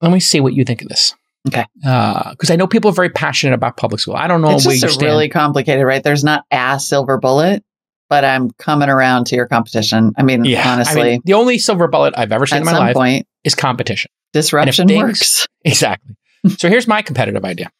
Let 0.00 0.12
me 0.12 0.20
see 0.20 0.40
what 0.40 0.54
you 0.54 0.64
think 0.64 0.82
of 0.82 0.88
this. 0.88 1.14
Okay. 1.46 1.64
Because 1.76 2.50
I 2.50 2.56
know 2.56 2.66
people 2.66 2.90
are 2.90 2.94
very 2.94 3.10
passionate 3.10 3.54
about 3.54 3.76
public 3.76 4.00
school. 4.00 4.14
I 4.16 4.26
don't 4.26 4.42
know 4.42 4.50
it's 4.50 4.66
where 4.66 4.74
just 4.74 4.82
you 4.82 4.88
a 4.88 4.92
stand. 4.92 5.06
really 5.10 5.28
complicated, 5.28 5.84
right? 5.84 6.02
There's 6.02 6.24
not 6.24 6.44
a 6.50 6.80
silver 6.80 7.18
bullet, 7.18 7.64
but 8.08 8.24
I'm 8.24 8.50
coming 8.52 8.88
around 8.88 9.26
to 9.28 9.36
your 9.36 9.46
competition. 9.46 10.12
I 10.16 10.22
mean, 10.22 10.44
yeah, 10.44 10.72
honestly, 10.72 11.00
I 11.00 11.04
mean, 11.04 11.22
the 11.24 11.34
only 11.34 11.58
silver 11.58 11.88
bullet 11.88 12.14
I've 12.16 12.32
ever 12.32 12.46
seen 12.46 12.58
in 12.58 12.64
my 12.64 12.76
life 12.78 12.94
point, 12.96 13.26
is 13.44 13.54
competition. 13.54 14.10
disruption 14.32 14.88
things- 14.88 15.02
works. 15.02 15.46
Exactly. 15.64 16.14
so 16.58 16.68
here's 16.68 16.86
my 16.86 17.02
competitive 17.02 17.44
idea. 17.44 17.70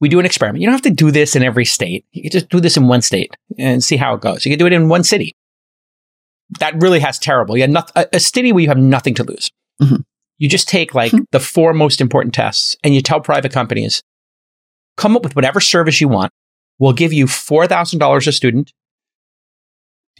We 0.00 0.08
do 0.08 0.18
an 0.18 0.26
experiment. 0.26 0.60
You 0.60 0.66
don't 0.66 0.74
have 0.74 0.82
to 0.82 0.90
do 0.90 1.12
this 1.12 1.36
in 1.36 1.42
every 1.44 1.64
state. 1.64 2.04
You 2.10 2.22
can 2.22 2.32
just 2.32 2.48
do 2.48 2.58
this 2.60 2.76
in 2.76 2.88
one 2.88 3.00
state 3.00 3.36
and 3.58 3.82
see 3.82 3.96
how 3.96 4.14
it 4.14 4.20
goes. 4.20 4.44
You 4.44 4.50
can 4.50 4.58
do 4.58 4.66
it 4.66 4.72
in 4.72 4.88
one 4.88 5.04
city. 5.04 5.36
That 6.58 6.74
really 6.82 6.98
has 6.98 7.18
terrible. 7.18 7.56
You 7.56 7.62
have 7.62 7.70
noth- 7.70 7.92
a, 7.94 8.06
a 8.12 8.20
city 8.20 8.52
where 8.52 8.62
you 8.62 8.68
have 8.68 8.76
nothing 8.78 9.14
to 9.14 9.24
lose. 9.24 9.50
Mhm. 9.80 10.04
You 10.38 10.48
just 10.48 10.68
take 10.68 10.94
like 10.94 11.12
Mhm. 11.12 11.24
the 11.30 11.40
four 11.40 11.72
most 11.72 12.00
important 12.00 12.34
tests 12.34 12.76
and 12.82 12.94
you 12.94 13.00
tell 13.00 13.20
private 13.20 13.52
companies, 13.52 14.02
come 14.96 15.16
up 15.16 15.22
with 15.22 15.36
whatever 15.36 15.60
service 15.60 16.00
you 16.00 16.08
want. 16.08 16.32
We'll 16.78 16.92
give 16.92 17.12
you 17.12 17.26
$4,000 17.26 18.26
a 18.26 18.32
student. 18.32 18.72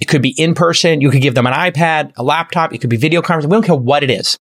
It 0.01 0.07
could 0.07 0.23
be 0.23 0.35
in 0.41 0.55
person. 0.55 1.01
You 1.01 1.11
could 1.11 1.23
give 1.23 1.35
them 1.35 1.47
an 1.47 1.53
iPad, 1.53 2.13
a 2.17 2.23
laptop. 2.23 2.73
It 2.73 2.79
could 2.79 2.91
be 2.91 2.97
video 2.97 3.23
conference. 3.23 3.47
We 3.47 3.55
don't 3.57 3.65
care 3.65 3.75
what 3.77 4.03
it 4.03 4.11
is. 4.11 4.37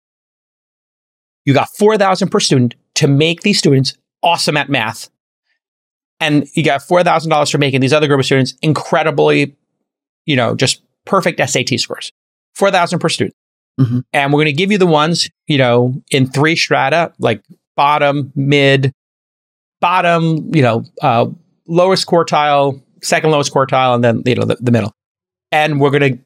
You 1.44 1.54
got 1.54 1.68
4,000 1.76 2.28
per 2.28 2.40
student 2.40 2.74
to 2.96 3.08
make 3.08 3.40
these 3.42 3.58
students 3.58 3.94
awesome 4.22 4.56
at 4.56 4.68
math. 4.68 5.08
And 6.20 6.46
you 6.54 6.64
got 6.64 6.82
$4,000 6.82 7.50
for 7.50 7.58
making 7.58 7.80
these 7.80 7.92
other 7.92 8.06
group 8.08 8.20
of 8.20 8.26
students 8.26 8.54
incredibly, 8.60 9.56
you 10.26 10.36
know, 10.36 10.54
just 10.54 10.82
perfect 11.06 11.40
SAT 11.40 11.78
scores. 11.78 12.10
4,000 12.54 12.98
per 12.98 13.08
student. 13.08 13.34
Mhm. 13.78 14.02
And 14.12 14.32
we're 14.32 14.38
going 14.38 14.46
to 14.46 14.52
give 14.52 14.72
you 14.72 14.78
the 14.78 14.86
ones, 14.86 15.30
you 15.46 15.58
know, 15.58 15.94
in 16.10 16.26
three 16.26 16.56
strata, 16.56 17.12
like 17.18 17.42
bottom, 17.76 18.32
mid, 18.34 18.92
bottom, 19.80 20.54
you 20.54 20.62
know, 20.62 20.84
uh, 21.02 21.26
lowest 21.68 22.06
quartile, 22.06 22.82
second 23.02 23.30
lowest 23.30 23.52
quartile, 23.52 23.94
and 23.94 24.02
then, 24.02 24.22
you 24.26 24.34
know, 24.34 24.44
the, 24.44 24.56
the 24.60 24.72
middle. 24.72 24.92
And 25.52 25.80
we're 25.80 25.90
going 25.90 26.18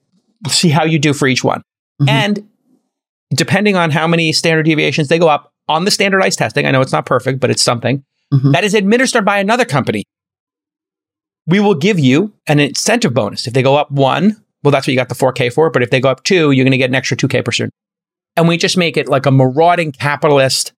to 0.45 0.51
see 0.51 0.71
how 0.71 0.85
you 0.85 0.99
do 0.99 1.13
for 1.13 1.29
each 1.29 1.45
one. 1.45 1.63
Mhm. 2.01 2.09
And 2.09 2.49
depending 3.35 3.77
on 3.77 3.91
how 3.91 4.07
many 4.07 4.33
standard 4.33 4.65
deviations 4.65 5.09
they 5.09 5.19
go 5.19 5.29
up 5.29 5.53
on 5.69 5.85
the 5.85 5.91
standardized 5.91 6.39
testing, 6.39 6.67
I 6.67 6.71
know 6.71 6.81
it's 6.81 6.93
not 6.93 7.07
perfect, 7.07 7.39
but 7.41 7.51
it's 7.51 7.63
something 7.63 8.03
Mhm. 8.33 8.53
that 8.53 8.65
is 8.65 8.75
administered 8.75 9.25
by 9.25 9.39
another 9.39 9.65
company. 9.65 10.05
We 11.47 11.61
will 11.61 11.75
give 11.75 11.99
you 11.99 12.33
an 12.47 12.61
incentive 12.61 13.13
bonus. 13.15 13.47
If 13.47 13.53
they 13.53 13.63
go 13.63 13.77
up 13.77 13.91
one, 13.91 14.42
well, 14.63 14.71
that's 14.71 14.87
what 14.87 14.93
you 14.93 14.99
got 14.99 15.09
the 15.09 15.15
4K 15.15 15.53
for. 15.53 15.71
But 15.71 15.83
if 15.83 15.91
they 15.91 16.01
go 16.01 16.09
up 16.09 16.25
two, 16.25 16.53
you're 16.53 16.65
going 16.65 16.73
to 16.73 16.79
get 16.79 16.91
an 16.91 16.95
extra 16.95 17.17
2K 17.17 17.45
per 17.45 17.53
student. 17.53 17.73
And 18.37 18.49
we 18.49 18.57
just 18.57 18.77
make 18.77 18.97
it 18.97 19.09
like 19.09 19.27
a 19.27 19.31
marauding 19.31 19.93
capitalist 19.93 20.73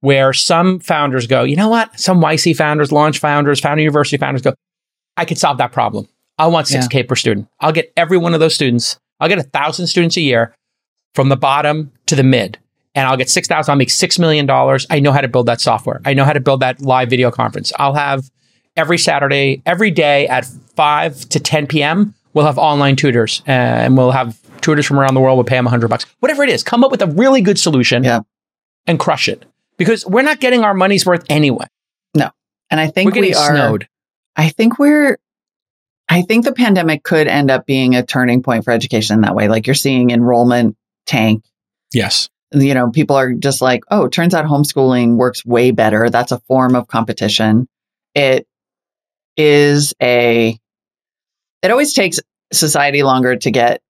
where 0.00 0.32
some 0.32 0.78
founders 0.80 1.26
go, 1.26 1.42
you 1.42 1.56
know 1.56 1.68
what? 1.68 1.98
Some 1.98 2.20
YC 2.20 2.56
founders, 2.56 2.92
launch 2.92 3.18
founders, 3.18 3.60
founder 3.60 3.82
university 3.82 4.16
founders 4.16 4.42
go, 4.42 4.54
I 5.16 5.24
could 5.24 5.38
solve 5.38 5.58
that 5.58 5.72
problem. 5.72 6.08
I 6.38 6.46
want 6.46 6.68
6K 6.68 7.08
per 7.08 7.16
student. 7.16 7.48
I'll 7.60 7.72
get 7.72 7.92
every 7.96 8.16
one 8.16 8.32
of 8.32 8.40
those 8.40 8.54
students. 8.54 8.96
I'll 9.18 9.28
get 9.28 9.38
a 9.38 9.44
thousand 9.44 9.88
students 9.88 10.16
a 10.16 10.20
year 10.20 10.54
from 11.14 11.28
the 11.28 11.36
bottom 11.36 11.90
to 12.06 12.14
the 12.14 12.22
mid. 12.22 12.58
And 12.94 13.06
I'll 13.06 13.16
get 13.16 13.28
6,000. 13.28 13.70
I'll 13.70 13.76
make 13.76 13.88
$6 13.88 14.18
million. 14.18 14.48
I 14.90 15.00
know 15.00 15.12
how 15.12 15.20
to 15.20 15.28
build 15.28 15.46
that 15.46 15.60
software. 15.60 16.00
I 16.04 16.14
know 16.14 16.24
how 16.24 16.32
to 16.32 16.40
build 16.40 16.60
that 16.60 16.80
live 16.80 17.10
video 17.10 17.30
conference. 17.30 17.72
I'll 17.78 17.94
have 17.94 18.30
every 18.76 18.98
Saturday, 18.98 19.62
every 19.66 19.90
day 19.90 20.28
at 20.28 20.46
5 20.46 21.28
to 21.30 21.40
10 21.40 21.66
p.m., 21.66 22.14
we'll 22.34 22.46
have 22.46 22.58
online 22.58 22.96
tutors 22.96 23.42
uh, 23.46 23.50
and 23.50 23.96
we'll 23.96 24.10
have 24.10 24.36
tutors 24.60 24.86
from 24.86 24.98
around 24.98 25.14
the 25.14 25.20
world. 25.20 25.36
We'll 25.36 25.44
pay 25.44 25.56
them 25.56 25.64
100 25.66 25.88
bucks. 25.88 26.06
Whatever 26.20 26.42
it 26.44 26.50
is, 26.50 26.62
come 26.62 26.84
up 26.84 26.90
with 26.90 27.02
a 27.02 27.06
really 27.06 27.40
good 27.40 27.58
solution 27.58 28.04
Yeah. 28.04 28.20
and 28.86 28.98
crush 28.98 29.28
it. 29.28 29.44
Because 29.76 30.04
we're 30.06 30.22
not 30.22 30.40
getting 30.40 30.64
our 30.64 30.74
money's 30.74 31.06
worth 31.06 31.24
anyway. 31.30 31.66
No. 32.14 32.30
And 32.70 32.80
I 32.80 32.86
We're 32.86 32.90
think 32.92 33.14
getting 33.14 33.30
we 33.30 33.34
are. 33.34 33.50
snowed. 33.54 33.88
I 34.36 34.48
think 34.50 34.78
we're. 34.78 35.18
I 36.08 36.22
think 36.22 36.44
the 36.44 36.52
pandemic 36.52 37.02
could 37.04 37.26
end 37.28 37.50
up 37.50 37.66
being 37.66 37.94
a 37.94 38.02
turning 38.04 38.42
point 38.42 38.64
for 38.64 38.70
education 38.72 39.14
in 39.16 39.20
that 39.20 39.34
way. 39.34 39.46
Like 39.48 39.66
you're 39.66 39.74
seeing 39.74 40.10
enrollment 40.10 40.76
tank. 41.06 41.44
Yes. 41.92 42.28
You 42.52 42.72
know, 42.74 42.90
people 42.90 43.14
are 43.16 43.32
just 43.34 43.60
like, 43.60 43.84
oh, 43.90 44.08
turns 44.08 44.32
out 44.34 44.46
homeschooling 44.46 45.16
works 45.16 45.44
way 45.44 45.70
better. 45.70 46.08
That's 46.08 46.32
a 46.32 46.40
form 46.40 46.74
of 46.74 46.88
competition. 46.88 47.68
It 48.14 48.46
is 49.36 49.94
a. 50.02 50.58
It 51.62 51.70
always 51.70 51.92
takes 51.94 52.20
society 52.52 53.02
longer 53.02 53.36
to 53.36 53.50
get 53.50 53.80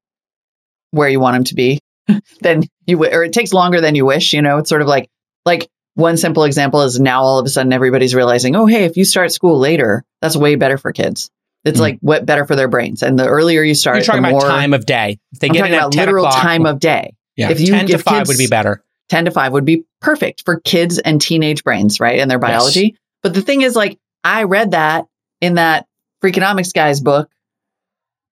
where 0.91 1.09
you 1.09 1.21
want 1.21 1.35
them 1.37 1.45
to 1.45 1.55
be 1.55 1.81
than 2.41 2.63
you, 2.87 3.05
or 3.05 3.25
it 3.25 3.33
takes 3.33 3.53
longer 3.53 3.81
than 3.81 3.95
you 3.95 4.07
wish. 4.07 4.33
You 4.33 4.43
know, 4.43 4.59
it's 4.59 4.69
sort 4.69 4.83
of 4.83 4.89
like 4.89 5.09
like 5.45 5.69
one 5.95 6.17
simple 6.17 6.45
example 6.45 6.83
is 6.83 7.01
now 7.01 7.23
all 7.23 7.39
of 7.39 7.47
a 7.47 7.49
sudden 7.49 7.73
everybody's 7.73 8.15
realizing, 8.15 8.55
oh, 8.57 8.67
hey, 8.67 8.85
if 8.85 8.97
you 8.97 9.05
start 9.05 9.33
school 9.33 9.59
later, 9.59 10.05
that's 10.23 10.37
way 10.37 10.55
better 10.55 10.79
for 10.79 10.93
kids. 10.93 11.31
It's 11.65 11.79
Mhm. 11.79 11.83
like 11.83 11.99
what 12.01 12.25
better 12.25 12.47
for 12.47 12.55
their 12.57 12.69
brains. 12.69 13.03
And 13.03 13.19
the 13.19 13.27
earlier 13.27 13.63
you 13.63 13.75
start, 13.75 13.97
You're 13.97 14.05
talking 14.05 14.23
the 14.23 14.29
about 14.29 14.41
more 14.41 14.49
time 14.49 14.75
of 14.75 14.87
day. 14.87 15.19
If 15.33 15.41
they 15.41 15.49
I'm 15.49 15.55
get 15.55 15.61
talking 15.61 15.75
about 15.75 15.93
10 15.93 16.07
literal 16.07 16.25
o'clock, 16.27 16.43
time 16.43 16.67
of 16.67 16.79
day. 16.79 17.15
yeah, 17.37 17.51
if 17.51 17.61
you 17.61 17.73
10 17.73 17.87
to 17.87 17.93
give 17.95 18.03
5 18.03 18.29
would 18.29 18.39
be 18.39 18.47
better. 18.47 18.83
10 19.09 19.25
to 19.25 19.31
5 19.31 19.53
would 19.53 19.65
be 19.65 19.85
perfect 20.01 20.45
for 20.45 20.61
kids 20.61 20.99
and 20.99 21.21
teenage 21.21 21.65
brains, 21.65 21.99
right? 21.99 22.21
And 22.21 22.31
their 22.31 22.39
Yes. 22.39 22.49
biology. 22.51 22.97
But 23.23 23.35
the 23.35 23.43
thing 23.43 23.63
is, 23.63 23.75
like, 23.75 23.99
I 24.23 24.45
read 24.45 24.71
that 24.73 25.07
in 25.41 25.55
that 25.55 25.87
Freakonomics 26.23 26.73
guy's 26.75 27.01
book 27.01 27.29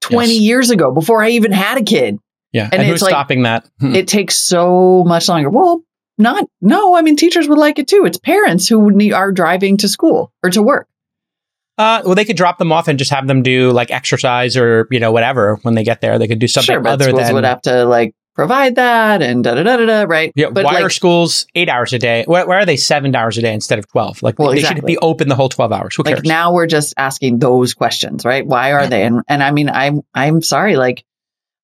20 0.03 0.33
Yes. 0.33 0.41
years 0.41 0.69
ago 0.69 0.91
before 0.91 1.23
I 1.23 1.29
even 1.31 1.51
had 1.51 1.77
a 1.77 1.83
kid. 1.83 2.17
Yeah. 2.51 2.69
And 2.71 2.81
And, 2.81 2.91
it's 2.91 3.01
like- 3.01 3.09
stopping 3.11 3.43
that? 3.43 3.67
It 3.81 4.07
takes 4.07 4.35
so 4.35 5.03
much 5.05 5.27
longer. 5.27 5.49
Well, 5.49 5.81
not, 6.17 6.45
no, 6.61 6.95
I 6.95 7.01
mean, 7.01 7.15
teachers 7.15 7.47
would 7.47 7.57
like 7.57 7.79
it 7.79 7.87
too. 7.87 8.03
It's 8.05 8.17
parents 8.19 8.67
who 8.67 8.91
need, 8.91 9.13
are 9.13 9.31
driving 9.31 9.77
to 9.77 9.87
school 9.89 10.31
or 10.43 10.51
to 10.51 10.61
work. 10.61 10.87
Uh, 11.77 12.03
well, 12.05 12.13
they 12.13 12.23
could 12.25 12.37
drop 12.37 12.59
them 12.59 12.71
off 12.71 12.87
and 12.87 12.99
just 12.99 13.09
have 13.09 13.25
them 13.25 13.41
do 13.41 13.71
like 13.71 13.89
exercise 13.89 14.55
or 14.55 14.87
you 14.91 14.99
know 14.99 15.11
whatever 15.11 15.55
when 15.63 15.73
they 15.73 15.83
get 15.83 16.01
there. 16.01 16.19
They 16.19 16.27
could 16.27 16.37
do 16.37 16.47
something 16.47 16.71
sure, 16.75 16.87
other 16.87 17.05
schools 17.05 17.23
than 17.23 17.33
would 17.33 17.45
have 17.45 17.63
to 17.63 17.85
like 17.85 18.13
provide 18.35 18.75
that 18.75 19.21
and 19.21 19.43
da 19.43 19.55
da 19.55 19.63
da 19.63 19.77
da 19.77 19.85
da. 19.85 20.01
Right? 20.03 20.31
Yeah. 20.35 20.49
But 20.51 20.65
why 20.65 20.73
like, 20.73 20.83
are 20.83 20.89
schools 20.89 21.45
eight 21.55 21.69
hours 21.69 21.93
a 21.93 21.99
day? 21.99 22.23
Why, 22.25 22.43
why 22.43 22.55
are 22.57 22.65
they 22.65 22.77
seven 22.77 23.15
hours 23.15 23.37
a 23.37 23.41
day 23.41 23.53
instead 23.53 23.79
of 23.79 23.87
twelve? 23.87 24.21
Like 24.23 24.39
Well, 24.39 24.49
they 24.49 24.57
should 24.59 24.71
exactly. 24.71 24.93
be 24.93 24.97
open 24.99 25.29
the 25.29 25.35
whole 25.35 25.49
twelve 25.49 25.71
hours. 25.71 25.95
Who 25.95 26.03
cares? 26.03 26.19
like 26.19 26.25
now 26.25 26.53
we're 26.53 26.67
just 26.67 26.93
asking 26.97 27.39
those 27.39 27.73
questions, 27.73 28.25
right? 28.25 28.45
Why 28.45 28.71
are 28.71 28.83
Yeah. 28.83 28.87
they? 28.89 29.03
And 29.03 29.21
and 29.27 29.43
I 29.43 29.51
mean, 29.51 29.69
I'm 29.69 30.01
I'm 30.13 30.41
sorry, 30.41 30.75
like 30.75 31.03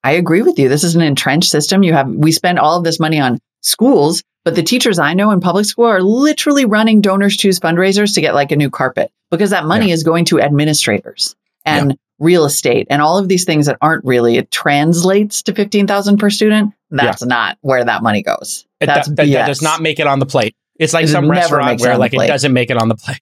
I 0.03 0.13
agree 0.13 0.41
with 0.41 0.58
you. 0.60 0.69
This 0.69 0.84
is 0.84 0.95
an 0.95 1.01
entrenched 1.01 1.49
system. 1.49 1.84
You 1.84 1.93
have 1.93 2.10
we 2.10 2.32
spend 2.32 2.60
all 2.60 2.77
of 2.77 2.84
this 2.84 2.99
money 2.99 3.19
on 3.19 3.39
schools, 3.62 4.23
but 4.45 4.55
the 4.55 4.63
teachers 4.63 4.99
I 4.99 5.13
know 5.13 5.32
in 5.32 5.41
public 5.41 5.65
school 5.65 5.86
are 5.86 6.01
literally 6.01 6.65
running 6.65 7.01
DonorsChoose 7.01 7.60
fundraisers 7.60 8.13
to 8.15 8.21
get 8.21 8.34
like 8.34 8.51
a 8.51 8.55
new 8.55 8.69
carpet 8.69 9.12
because 9.32 9.49
that 9.49 9.65
money 9.65 9.91
is 9.91 10.03
going 10.03 10.25
to 10.25 10.39
administrators 10.39 11.36
and 11.65 11.97
real 12.19 12.45
estate 12.45 12.88
and 12.89 13.01
all 13.01 13.17
of 13.17 13.27
these 13.27 13.45
things 13.45 13.65
that 13.65 13.77
aren't 13.82 14.03
really 14.05 14.38
it 14.38 14.51
translates 14.51 15.41
to 15.43 15.53
15,000 15.53 16.17
per 16.17 16.29
student. 16.29 16.73
That's 16.91 17.23
not 17.23 17.58
where 17.62 17.84
that 17.84 18.03
money 18.03 18.21
goes. 18.23 18.65
It- 18.79 18.88
That's 18.88 19.08
that, 19.08 19.15
that- 19.17 19.27
that 19.32 19.47
does 19.47 19.62
not 19.62 19.82
make 19.82 19.99
it 19.99 20.08
on 20.08 20.19
the 20.19 20.25
plate. 20.25 20.55
It's 20.79 20.93
like 20.93 21.05
It 21.05 21.10
some 21.10 21.29
restaurant 21.29 21.82
where 21.82 21.97
like 21.97 22.13
it 22.13 22.27
doesn't 22.27 22.53
make 22.53 22.69
it 22.71 22.77
on 22.77 22.88
the 22.89 22.95
plate. 22.95 23.19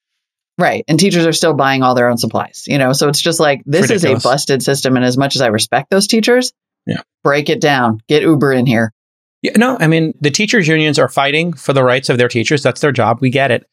Right. 0.60 0.84
And 0.88 1.00
teachers 1.00 1.26
are 1.26 1.34
still 1.34 1.54
buying 1.54 1.84
all 1.84 1.94
their 1.94 2.10
own 2.10 2.18
supplies, 2.18 2.64
you 2.68 2.78
know? 2.80 2.92
So 2.94 3.10
it's 3.10 3.22
just 3.22 3.40
like, 3.40 3.62
this 3.66 3.92
is 3.92 4.04
a 4.04 4.16
busted 4.16 4.64
system. 4.64 4.96
And 4.96 5.06
as 5.06 5.16
much 5.18 5.36
as 5.36 5.42
I 5.42 5.48
respect 5.48 5.90
those 5.92 6.08
teachers, 6.08 6.52
Yeah. 6.88 7.02
break 7.24 7.50
it 7.50 7.62
down, 7.62 8.02
get 8.08 8.24
Uber 8.24 8.54
in 8.54 8.66
here. 8.66 8.92
Yeah, 9.44 9.52
no, 9.56 9.78
I 9.80 9.86
mean 9.86 10.16
the 10.20 10.32
teachers 10.32 10.68
unions 10.68 10.98
are 10.98 11.08
fighting 11.10 11.54
for 11.54 11.74
the 11.74 11.84
rights 11.84 12.10
of 12.10 12.18
their 12.18 12.28
teachers. 12.28 12.64
That's 12.64 12.82
their 12.82 12.92
job. 12.92 13.20
We 13.22 13.30
get 13.30 13.52
it, 13.52 13.68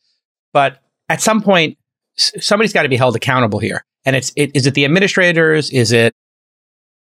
but 0.52 0.82
at 1.08 1.22
some 1.22 1.40
point, 1.40 1.78
somebody's 2.16 2.72
got 2.74 2.82
to 2.82 2.88
be 2.90 2.96
held 2.96 3.16
accountable 3.16 3.58
here. 3.60 3.84
And 4.04 4.16
it's 4.16 4.32
it, 4.36 4.50
is 4.54 4.66
it 4.66 4.74
the 4.74 4.84
administrators? 4.84 5.70
Is 5.70 5.92
it 5.92 6.14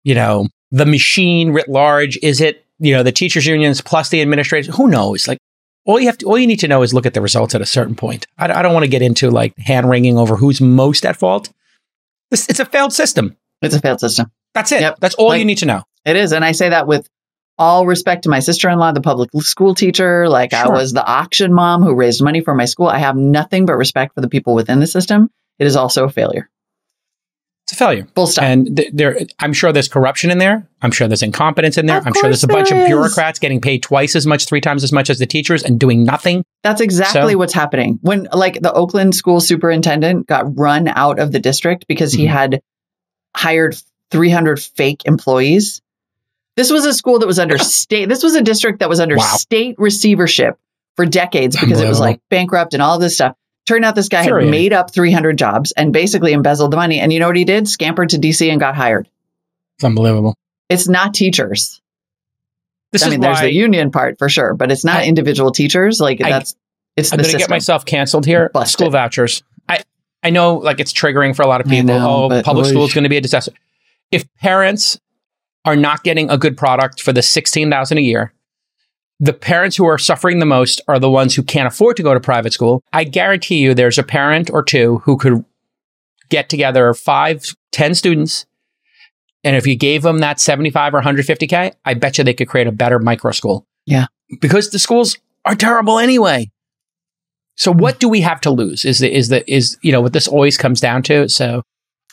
you 0.03 0.15
know 0.15 0.47
the 0.71 0.85
machine 0.85 1.51
writ 1.51 1.69
large? 1.69 2.17
Is 2.21 2.41
it 2.41 2.65
you 2.79 2.93
know 2.93 3.03
the 3.03 3.11
teachers 3.11 3.45
unions 3.45 3.81
plus 3.81 4.09
the 4.09 4.21
administrators? 4.21 4.75
Who 4.75 4.87
knows? 4.87 5.27
Like 5.27 5.39
all 5.85 5.99
you 5.99 6.07
have 6.07 6.17
to 6.19 6.25
all 6.25 6.37
you 6.37 6.47
need 6.47 6.59
to 6.59 6.67
know 6.67 6.81
is 6.83 6.93
look 6.93 7.05
at 7.05 7.13
the 7.13 7.21
results 7.21 7.55
at 7.55 7.61
a 7.61 7.65
certain 7.65 7.95
point. 7.95 8.27
I, 8.37 8.51
I 8.51 8.61
don't 8.61 8.73
want 8.73 8.83
to 8.83 8.89
get 8.89 9.01
into 9.01 9.31
like 9.31 9.57
hand 9.57 9.89
wringing 9.89 10.17
over 10.17 10.35
who's 10.35 10.61
most 10.61 11.05
at 11.05 11.15
fault. 11.17 11.51
This, 12.31 12.47
it's 12.49 12.59
a 12.59 12.65
failed 12.65 12.93
system. 12.93 13.35
It's 13.61 13.75
a 13.75 13.79
failed 13.79 13.99
system. 13.99 14.31
That's 14.53 14.71
it. 14.71 14.81
Yep. 14.81 14.97
That's 14.99 15.15
all 15.15 15.29
Like- 15.29 15.39
you 15.39 15.45
need 15.45 15.57
to 15.59 15.65
know. 15.65 15.83
It 16.05 16.15
is. 16.15 16.31
And 16.31 16.45
I 16.45 16.53
say 16.53 16.69
that 16.69 16.87
with 16.87 17.07
all 17.57 17.85
respect 17.85 18.23
to 18.23 18.29
my 18.29 18.39
sister 18.39 18.69
in 18.69 18.79
law, 18.79 18.91
the 18.93 19.01
public 19.01 19.29
school 19.39 19.75
teacher. 19.75 20.29
Like 20.29 20.53
I 20.53 20.69
was 20.69 20.93
the 20.93 21.05
auction 21.05 21.53
mom 21.53 21.83
who 21.83 21.93
raised 21.93 22.23
money 22.23 22.39
for 22.41 22.55
my 22.55 22.65
school. 22.65 22.87
I 22.87 22.99
have 22.99 23.17
nothing 23.17 23.65
but 23.65 23.75
respect 23.75 24.15
for 24.15 24.21
the 24.21 24.29
people 24.29 24.55
within 24.55 24.79
the 24.79 24.87
system. 24.87 25.29
It 25.59 25.67
is 25.67 25.75
also 25.75 26.05
a 26.05 26.09
failure. 26.09 26.49
It's 27.69 27.73
a 27.79 27.85
failure. 27.85 28.07
Full 28.15 28.25
stop. 28.25 28.43
And 28.45 28.75
th- 28.77 28.89
there, 28.93 29.19
I'm 29.37 29.53
sure 29.53 29.71
there's 29.71 29.87
corruption 29.87 30.31
in 30.31 30.39
there. 30.39 30.67
I'm 30.81 30.89
sure 30.89 31.07
there's 31.07 31.21
incompetence 31.21 31.77
in 31.77 31.85
there. 31.85 31.99
Of 31.99 32.07
I'm 32.07 32.13
sure 32.13 32.23
there's 32.23 32.43
a 32.43 32.47
bunch 32.47 32.69
there 32.69 32.81
of 32.81 32.87
bureaucrats 32.87 33.37
getting 33.37 33.61
paid 33.61 33.83
twice 33.83 34.15
as 34.15 34.25
much, 34.25 34.45
three 34.47 34.59
times 34.59 34.83
as 34.83 34.91
much 34.91 35.07
as 35.07 35.19
the 35.19 35.27
teachers 35.27 35.61
and 35.61 35.79
doing 35.79 36.03
nothing. 36.03 36.43
That's 36.63 36.81
exactly 36.81 37.33
So- 37.33 37.37
what's 37.37 37.53
happening. 37.53 37.99
When 38.01 38.27
like 38.33 38.59
the 38.61 38.73
Oakland 38.73 39.13
school 39.13 39.39
superintendent 39.39 40.25
got 40.25 40.57
run 40.57 40.87
out 40.87 41.19
of 41.19 41.31
the 41.31 41.37
district 41.39 41.85
because 41.87 42.11
he 42.11 42.25
Mhm. 42.25 42.29
had 42.29 42.61
hired 43.37 43.75
300 44.09 44.59
fake 44.59 45.03
employees. 45.05 45.79
This 46.55 46.71
was 46.71 46.85
a 46.85 46.93
school 46.95 47.19
that 47.19 47.27
was 47.27 47.37
under 47.37 47.57
state 47.59 48.09
this 48.09 48.23
was 48.23 48.33
a 48.33 48.41
district 48.41 48.79
that 48.79 48.89
was 48.89 48.99
under 48.99 49.15
Wow. 49.17 49.35
state 49.37 49.75
receivership 49.77 50.57
for 50.95 51.05
decades 51.05 51.55
because 51.55 51.79
it 51.79 51.87
was 51.87 51.99
like 51.99 52.19
bankrupt 52.31 52.73
and 52.73 52.81
all 52.81 52.97
this 52.97 53.13
stuff. 53.13 53.35
Turned 53.69 53.85
out 53.85 53.93
this 53.93 54.09
guy 54.09 54.23
had 54.23 54.29
Infuriating. 54.29 54.49
made 54.49 54.73
up 54.73 54.91
300 54.91 55.37
jobs 55.37 55.71
and 55.73 55.93
basically 55.93 56.33
embezzled 56.33 56.71
the 56.71 56.75
money 56.77 56.99
and 56.99 57.13
you 57.13 57.19
know 57.19 57.27
what 57.27 57.35
he 57.35 57.45
did? 57.45 57.67
Scampered 57.67 58.09
to 58.09 58.17
DC 58.17 58.49
and 58.49 58.59
got 58.59 58.73
hired. 58.75 59.07
It's 59.75 59.83
unbelievable. 59.83 60.35
It's 60.69 60.87
not 60.87 61.13
teachers. 61.13 61.79
This 62.91 63.03
I 63.03 63.05
is 63.05 63.11
mean, 63.11 63.19
there's 63.19 63.41
the 63.41 63.53
union 63.53 63.91
part 63.91 64.17
for 64.17 64.27
sure, 64.27 64.55
but 64.55 64.71
it's 64.71 64.83
not 64.83 65.01
I- 65.01 65.05
individual 65.05 65.51
teachers. 65.51 65.99
Like 65.99 66.19
I- 66.19 66.31
that's 66.31 66.55
it's 66.97 67.13
I'm 67.13 67.19
going 67.19 67.29
to 67.29 67.37
get 67.37 67.47
myself 67.51 67.85
canceled 67.85 68.25
here. 68.25 68.49
Bust 68.51 68.73
School 68.73 68.89
vouchers. 68.89 69.43
I, 69.69 69.83
I 70.23 70.31
know 70.31 70.55
like 70.55 70.79
it's 70.79 70.91
triggering 70.91 71.35
for 71.35 71.43
a 71.43 71.47
lot 71.47 71.61
of 71.61 71.67
people. 71.67 71.85
know, 71.85 72.29
oh, 72.31 72.41
public 72.41 72.65
school 72.65 72.85
is 72.85 72.93
going 72.95 73.03
to 73.03 73.09
be 73.09 73.17
a 73.17 73.21
disaster. 73.21 73.51
If 74.09 74.25
parents 74.37 74.99
are 75.63 75.75
not 75.75 76.03
getting 76.03 76.31
a 76.31 76.39
good 76.39 76.57
product 76.57 77.03
for 77.03 77.13
the 77.13 77.21
16000 77.21 77.97
a 77.99 78.01
year, 78.01 78.33
the 79.19 79.33
parents 79.33 79.75
who 79.75 79.85
are 79.85 79.97
suffering 79.97 80.39
the 80.39 80.45
most 80.45 80.81
are 80.87 80.99
the 80.99 81.09
ones 81.09 81.35
who 81.35 81.43
can't 81.43 81.67
afford 81.67 81.97
to 81.97 82.03
go 82.03 82.13
to 82.13 82.19
private 82.19 82.53
school. 82.53 82.83
I 82.93 83.03
guarantee 83.03 83.57
you 83.57 83.73
there's 83.73 83.97
a 83.97 84.03
parent 84.03 84.49
or 84.49 84.63
two 84.63 84.99
who 84.99 85.17
could 85.17 85.43
get 86.29 86.49
together 86.49 86.93
five, 86.93 87.43
ten 87.71 87.95
students. 87.95 88.45
And 89.43 89.55
if 89.55 89.65
you 89.65 89.75
gave 89.75 90.03
them 90.03 90.19
that 90.19 90.39
75 90.39 90.95
or 90.95 91.01
150K, 91.01 91.73
I 91.85 91.93
bet 91.93 92.17
you 92.17 92.23
they 92.23 92.33
could 92.33 92.49
create 92.49 92.67
a 92.67 92.71
better 92.71 92.99
micro 92.99 93.31
school. 93.31 93.65
Yeah. 93.85 94.07
Because 94.41 94.69
the 94.69 94.79
schools 94.79 95.17
are 95.45 95.55
terrible 95.55 95.97
anyway. 95.97 96.51
So 97.55 97.73
what 97.73 97.99
do 97.99 98.07
we 98.07 98.21
have 98.21 98.39
to 98.41 98.51
lose? 98.51 98.85
Is 98.85 98.99
the 98.99 99.13
is 99.13 99.29
the 99.29 99.49
is 99.51 99.77
you 99.81 99.91
know 99.91 100.01
what 100.01 100.13
this 100.13 100.27
always 100.27 100.57
comes 100.57 100.79
down 100.79 101.03
to? 101.03 101.27
So 101.27 101.63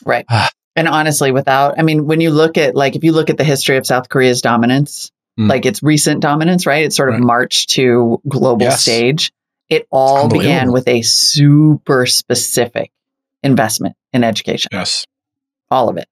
Right. 0.05 0.25
Ah. 0.29 0.49
and 0.75 0.87
honestly, 0.87 1.31
without, 1.31 1.79
I 1.79 1.81
mean, 1.81 2.05
when 2.05 2.21
you 2.21 2.29
look 2.29 2.57
at, 2.57 2.75
like, 2.75 2.95
if 2.95 3.03
you 3.03 3.11
look 3.11 3.29
at 3.29 3.37
the 3.37 3.43
history 3.43 3.77
of 3.77 3.87
South 3.87 4.09
Korea's 4.09 4.41
dominance, 4.41 5.11
Mm. 5.37 5.49
like 5.49 5.65
its 5.65 5.83
recent 5.83 6.19
dominance, 6.21 6.65
right? 6.65 6.83
It 6.83 6.93
sort 6.93 7.09
of 7.09 7.13
Right. 7.15 7.23
marched 7.23 7.69
to 7.71 8.19
global 8.27 8.63
Yes. 8.63 8.81
stage. 8.81 9.31
It 9.69 9.85
all 9.91 10.27
began 10.29 10.71
with 10.71 10.87
a 10.87 11.01
super 11.01 12.05
specific 12.05 12.91
investment 13.43 13.95
in 14.13 14.23
education, 14.23 14.69
yes, 14.71 15.05
all 15.69 15.89
of 15.89 15.97
it. 15.97 16.07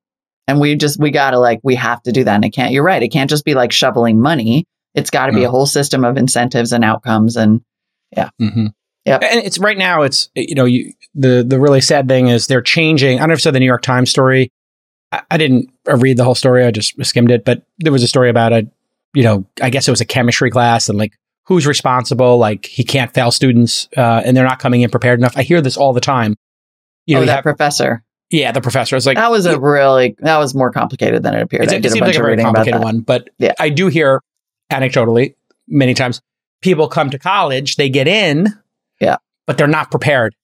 And 0.47 0.59
we 0.59 0.75
just, 0.75 0.99
we 0.99 1.09
got 1.09 1.31
to 1.31 1.39
like, 1.39 1.59
we 1.63 1.73
have 1.75 2.03
to 2.03 2.11
do 2.11 2.23
that. 2.23 2.35
And 2.35 2.45
it 2.45 2.51
can't, 2.51 2.71
you're 2.71 2.83
right. 2.83 3.01
It 3.01 3.07
can't 3.07 3.29
just 3.29 3.45
be 3.45 3.55
like 3.55 3.71
shoveling 3.71 4.19
money. 4.21 4.65
It's 4.93 5.09
got 5.09 5.27
to 5.27 5.33
be 5.33 5.43
a 5.43 5.49
whole 5.49 5.65
system 5.65 6.05
of 6.05 6.17
incentives 6.17 6.71
and 6.71 6.83
outcomes. 6.83 7.35
And 7.35 7.61
mm-hmm. 8.15 8.67
Yep. 9.05 9.23
and 9.23 9.41
it's 9.43 9.57
right 9.59 9.77
now. 9.77 10.01
It's 10.01 10.29
you 10.35 10.55
know 10.55 10.65
you, 10.65 10.93
the 11.13 11.43
the 11.47 11.59
really 11.59 11.81
sad 11.81 12.07
thing 12.07 12.27
is 12.27 12.47
they're 12.47 12.61
changing. 12.61 13.17
I 13.17 13.21
don't 13.21 13.29
know 13.29 13.33
if 13.33 13.39
you 13.39 13.43
saw 13.43 13.51
the 13.51 13.59
New 13.59 13.65
York 13.65 13.81
Times 13.83 14.09
story. 14.09 14.51
I, 15.11 15.21
I 15.29 15.37
didn't 15.37 15.69
read 15.85 16.17
the 16.17 16.23
whole 16.23 16.33
story. 16.35 16.65
I 16.65 16.71
just 16.71 16.95
skimmed 17.05 17.29
it, 17.31 17.45
but 17.45 17.63
there 17.79 17.91
was 17.91 18.03
a 18.03 18.07
story 18.07 18.29
about 18.29 18.51
a 18.53 18.67
you 19.15 19.23
know 19.23 19.45
I 19.61 19.69
guess 19.69 19.87
it 19.87 19.91
was 19.91 20.01
a 20.01 20.05
chemistry 20.05 20.51
class 20.51 20.89
and 20.89 20.97
like 20.97 21.13
who's 21.47 21.65
responsible. 21.67 22.37
Like 22.37 22.65
he 22.65 22.83
can't 22.83 23.13
fail 23.13 23.31
students, 23.31 23.87
uh, 23.97 24.21
and 24.25 24.35
they're 24.35 24.43
not 24.45 24.59
coming 24.59 24.81
in 24.81 24.89
prepared 24.89 25.19
enough. 25.19 25.33
I 25.37 25.43
hear 25.43 25.61
this 25.61 25.77
all 25.77 25.93
the 25.93 26.01
time. 26.01 26.35
You 27.05 27.15
know, 27.15 27.21
oh, 27.21 27.25
that 27.25 27.35
have- 27.35 27.43
professor. 27.43 28.03
yeah, 28.31 28.51
the 28.51 28.61
professor 28.61 28.95
is 28.95 29.05
like 29.05 29.17
that 29.17 29.29
was 29.31 29.45
a 29.45 29.59
really, 29.59 30.15
that 30.19 30.37
was 30.37 30.55
more 30.55 30.71
complicated 30.71 31.21
than 31.23 31.35
it 31.35 31.41
appeared. 31.43 31.63
It's, 31.65 31.73
I 31.73 31.77
it 31.77 31.81
did 31.81 31.89
a 31.89 31.91
seems 31.91 32.01
like 32.07 32.15
a 32.15 32.19
very 32.19 32.37
complicated 32.37 32.81
one, 32.81 33.01
but 33.01 33.29
Yeah. 33.37 33.53
I 33.59 33.69
do 33.69 33.87
hear 33.87 34.21
anecdotally 34.71 35.35
many 35.67 35.93
times 35.93 36.21
people 36.61 36.87
come 36.87 37.09
to 37.11 37.19
college, 37.19 37.75
they 37.75 37.89
get 37.89 38.07
in, 38.07 38.47
Yeah. 38.99 39.17
but 39.45 39.57
they're 39.57 39.67
not 39.67 39.91
prepared. 39.91 40.35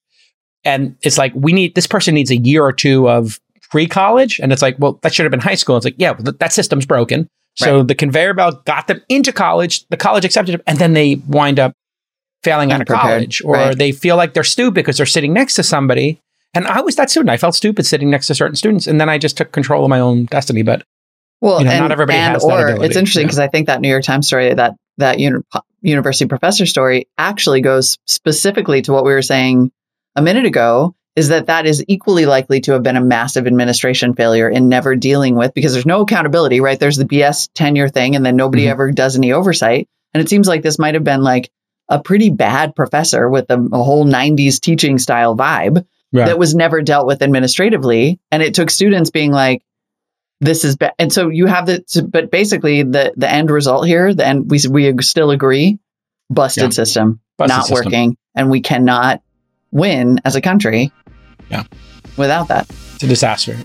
And 0.63 0.95
it's 1.01 1.17
like, 1.17 1.33
we 1.35 1.53
need, 1.53 1.73
this 1.73 1.87
person 1.87 2.13
needs 2.13 2.29
a 2.29 2.37
year 2.37 2.63
or 2.63 2.71
two 2.71 3.09
of 3.09 3.39
pre 3.71 3.87
college. 3.87 4.39
And 4.39 4.53
it's 4.53 4.61
like, 4.61 4.75
well, 4.77 4.99
that 5.01 5.13
should 5.13 5.23
have 5.23 5.31
been 5.31 5.39
high 5.39 5.55
school. 5.55 5.77
It's 5.77 5.85
like, 5.85 5.95
yeah, 5.97 6.11
well, 6.11 6.23
th- 6.23 6.37
that 6.37 6.53
system's 6.53 6.85
broken. 6.85 7.27
So 7.55 7.83
the 7.83 7.95
conveyor 7.95 8.33
belt 8.33 8.65
got 8.65 8.87
them 8.87 9.01
into 9.09 9.31
college, 9.31 9.85
the 9.89 9.97
college 9.97 10.25
accepted 10.25 10.53
them, 10.53 10.61
and 10.67 10.79
then 10.79 10.93
they 10.93 11.15
wind 11.27 11.59
up 11.59 11.73
failing 12.43 12.71
out 12.71 12.81
of 12.81 12.87
college, 12.87 13.41
or 13.43 13.53
right. 13.53 13.77
they 13.77 13.91
feel 13.91 14.15
like 14.15 14.33
they're 14.33 14.43
stupid 14.43 14.75
because 14.75 14.97
they're 14.97 15.05
sitting 15.05 15.33
next 15.33 15.55
to 15.55 15.63
somebody. 15.63 16.19
And 16.53 16.67
I 16.67 16.81
was 16.81 16.95
that 16.95 17.09
student. 17.09 17.29
I 17.29 17.37
felt 17.37 17.55
stupid 17.55 17.85
sitting 17.85 18.09
next 18.09 18.27
to 18.27 18.35
certain 18.35 18.55
students, 18.55 18.87
and 18.87 18.99
then 18.99 19.09
I 19.09 19.17
just 19.17 19.37
took 19.37 19.51
control 19.51 19.83
of 19.83 19.89
my 19.89 19.99
own 19.99 20.25
destiny. 20.25 20.63
But 20.63 20.83
Well, 21.39 21.59
You 21.59 21.65
know, 21.65 21.71
and, 21.71 21.79
not 21.81 21.91
everybody 21.91 22.17
and 22.17 22.33
has 22.33 22.43
that 22.43 22.63
ability. 22.63 22.85
it's 22.85 22.95
interesting 22.95 23.25
because 23.25 23.39
I 23.39 23.47
think 23.47 23.67
that 23.67 23.81
New 23.81 23.89
York 23.89 24.03
Times 24.03 24.27
story, 24.27 24.53
that 24.53 24.75
that 24.97 25.19
uni- 25.19 25.41
university 25.81 26.27
professor 26.27 26.65
story, 26.65 27.07
actually 27.17 27.61
goes 27.61 27.97
specifically 28.07 28.81
to 28.83 28.91
what 28.91 29.05
we 29.05 29.11
were 29.11 29.21
saying 29.21 29.71
a 30.15 30.21
minute 30.21 30.45
ago. 30.45 30.95
Is 31.17 31.27
that 31.27 31.47
that 31.47 31.65
is 31.65 31.83
equally 31.89 32.25
likely 32.25 32.61
to 32.61 32.71
have 32.71 32.83
been 32.83 32.95
a 32.95 33.01
massive 33.03 33.45
administration 33.45 34.13
failure 34.13 34.47
in 34.49 34.69
never 34.69 34.95
dealing 34.95 35.35
with 35.35 35.53
because 35.53 35.73
there's 35.73 35.85
no 35.85 36.01
accountability, 36.01 36.61
right? 36.61 36.79
There's 36.79 36.95
the 36.95 37.05
BS 37.05 37.49
tenure 37.53 37.89
thing, 37.89 38.15
and 38.15 38.25
then 38.25 38.37
nobody 38.37 38.63
Mhm. 38.65 38.69
ever 38.71 38.91
does 38.93 39.17
any 39.17 39.33
oversight. 39.33 39.89
And 40.13 40.21
it 40.23 40.29
seems 40.29 40.47
like 40.47 40.61
this 40.61 40.79
might 40.79 40.93
have 40.93 41.03
been 41.03 41.21
like 41.21 41.51
a 41.89 41.99
pretty 42.01 42.29
bad 42.29 42.75
professor 42.75 43.29
with 43.29 43.49
a, 43.49 43.59
a 43.73 43.83
whole 43.83 44.05
'90s 44.05 44.59
teaching 44.61 44.97
style 44.97 45.35
vibe 45.35 45.85
that 46.27 46.39
was 46.39 46.55
never 46.55 46.81
dealt 46.81 47.07
with 47.07 47.21
administratively. 47.21 48.19
And 48.31 48.41
it 48.41 48.53
took 48.53 48.69
students 48.69 49.09
being 49.09 49.31
like, 49.31 49.63
this 50.39 50.63
is 50.63 50.75
bad. 50.77 50.93
And 50.97 51.11
so 51.11 51.29
you 51.29 51.45
have 51.45 51.65
the, 51.65 51.83
but 52.09 52.31
basically 52.31 52.83
the, 52.83 53.13
the 53.17 53.29
end 53.31 53.49
result 53.51 53.85
here, 53.85 54.13
the 54.13 54.25
end, 54.25 54.49
we, 54.49 54.59
we 54.69 54.93
still 55.01 55.31
agree, 55.31 55.77
busted 56.29 56.63
Yeah. 56.63 56.69
system, 56.69 57.19
Busted 57.37 57.57
not 57.57 57.65
system. 57.65 57.85
working. 57.85 58.17
And 58.35 58.49
we 58.49 58.59
cannot 58.61 59.21
win 59.71 60.19
as 60.25 60.35
a 60.35 60.41
country 60.41 60.91
Yeah. 61.51 61.63
without 62.17 62.47
that. 62.47 62.69
It's 62.95 63.03
a 63.03 63.07
disaster. 63.07 63.57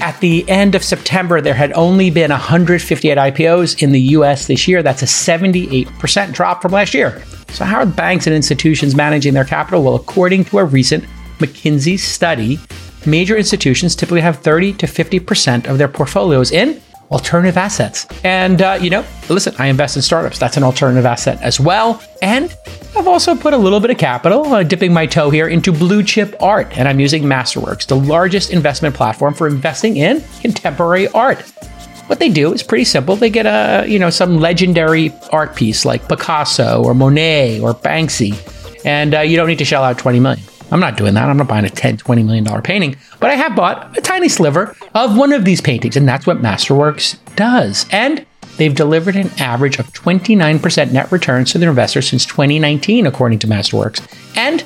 At 0.00 0.20
the 0.20 0.44
end 0.50 0.74
of 0.74 0.84
September, 0.84 1.40
there 1.40 1.54
had 1.54 1.72
only 1.72 2.10
been 2.10 2.30
158 2.30 3.16
IPOs 3.16 3.82
in 3.82 3.92
the 3.92 4.00
US 4.00 4.46
this 4.46 4.68
year. 4.68 4.82
That's 4.82 5.02
a 5.02 5.06
78% 5.06 6.32
drop 6.32 6.60
from 6.60 6.72
last 6.72 6.92
year. 6.92 7.22
So, 7.50 7.64
how 7.64 7.78
are 7.78 7.86
banks 7.86 8.26
and 8.26 8.34
institutions 8.34 8.94
managing 8.94 9.32
their 9.32 9.44
capital? 9.44 9.82
Well, 9.82 9.94
according 9.94 10.46
to 10.46 10.58
a 10.58 10.64
recent 10.64 11.04
McKinsey 11.38 11.98
study, 11.98 12.58
major 13.06 13.36
institutions 13.36 13.94
typically 13.94 14.20
have 14.20 14.40
30 14.40 14.74
to 14.74 14.86
50% 14.86 15.66
of 15.68 15.78
their 15.78 15.88
portfolios 15.88 16.50
in 16.50 16.82
alternative 17.10 17.56
assets. 17.56 18.06
And, 18.24 18.62
uh, 18.62 18.78
you 18.80 18.90
know, 18.90 19.04
listen, 19.28 19.54
I 19.58 19.66
invest 19.66 19.96
in 19.96 20.02
startups. 20.02 20.38
That's 20.38 20.56
an 20.56 20.62
alternative 20.62 21.06
asset 21.06 21.40
as 21.42 21.60
well. 21.60 22.02
And 22.22 22.54
I've 22.96 23.08
also 23.08 23.34
put 23.34 23.52
a 23.52 23.56
little 23.56 23.80
bit 23.80 23.90
of 23.90 23.98
capital, 23.98 24.52
uh, 24.52 24.62
dipping 24.62 24.92
my 24.92 25.06
toe 25.06 25.30
here 25.30 25.48
into 25.48 25.72
blue 25.72 26.02
chip 26.02 26.34
art. 26.40 26.76
And 26.76 26.88
I'm 26.88 27.00
using 27.00 27.24
Masterworks, 27.24 27.86
the 27.86 27.96
largest 27.96 28.50
investment 28.50 28.94
platform 28.94 29.34
for 29.34 29.46
investing 29.46 29.96
in 29.96 30.22
contemporary 30.40 31.08
art. 31.08 31.40
What 32.06 32.18
they 32.18 32.28
do 32.28 32.52
is 32.52 32.62
pretty 32.62 32.84
simple. 32.84 33.16
They 33.16 33.30
get 33.30 33.46
a, 33.46 33.88
you 33.88 33.98
know, 33.98 34.10
some 34.10 34.36
legendary 34.36 35.12
art 35.32 35.56
piece 35.56 35.84
like 35.84 36.06
Picasso 36.06 36.82
or 36.84 36.94
Monet 36.94 37.60
or 37.60 37.72
Banksy, 37.74 38.34
and 38.84 39.14
uh, 39.14 39.20
you 39.20 39.36
don't 39.38 39.46
need 39.46 39.58
to 39.58 39.64
shell 39.64 39.82
out 39.82 39.96
20 39.96 40.20
million. 40.20 40.44
I'm 40.74 40.80
not 40.80 40.96
doing 40.96 41.14
that. 41.14 41.28
I'm 41.28 41.36
not 41.36 41.46
buying 41.46 41.64
a 41.64 41.70
10, 41.70 41.98
20 41.98 42.24
million 42.24 42.42
dollar 42.42 42.60
painting, 42.60 42.96
but 43.20 43.30
I 43.30 43.34
have 43.34 43.54
bought 43.54 43.96
a 43.96 44.00
tiny 44.00 44.28
sliver 44.28 44.74
of 44.92 45.16
one 45.16 45.32
of 45.32 45.44
these 45.44 45.60
paintings, 45.60 45.96
and 45.96 46.08
that's 46.08 46.26
what 46.26 46.38
Masterworks 46.38 47.16
does. 47.36 47.86
And 47.92 48.26
they've 48.56 48.74
delivered 48.74 49.14
an 49.14 49.30
average 49.38 49.78
of 49.78 49.92
29% 49.92 50.90
net 50.90 51.12
returns 51.12 51.52
to 51.52 51.58
their 51.58 51.70
investors 51.70 52.08
since 52.08 52.26
2019, 52.26 53.06
according 53.06 53.38
to 53.38 53.46
Masterworks. 53.46 54.04
And 54.36 54.64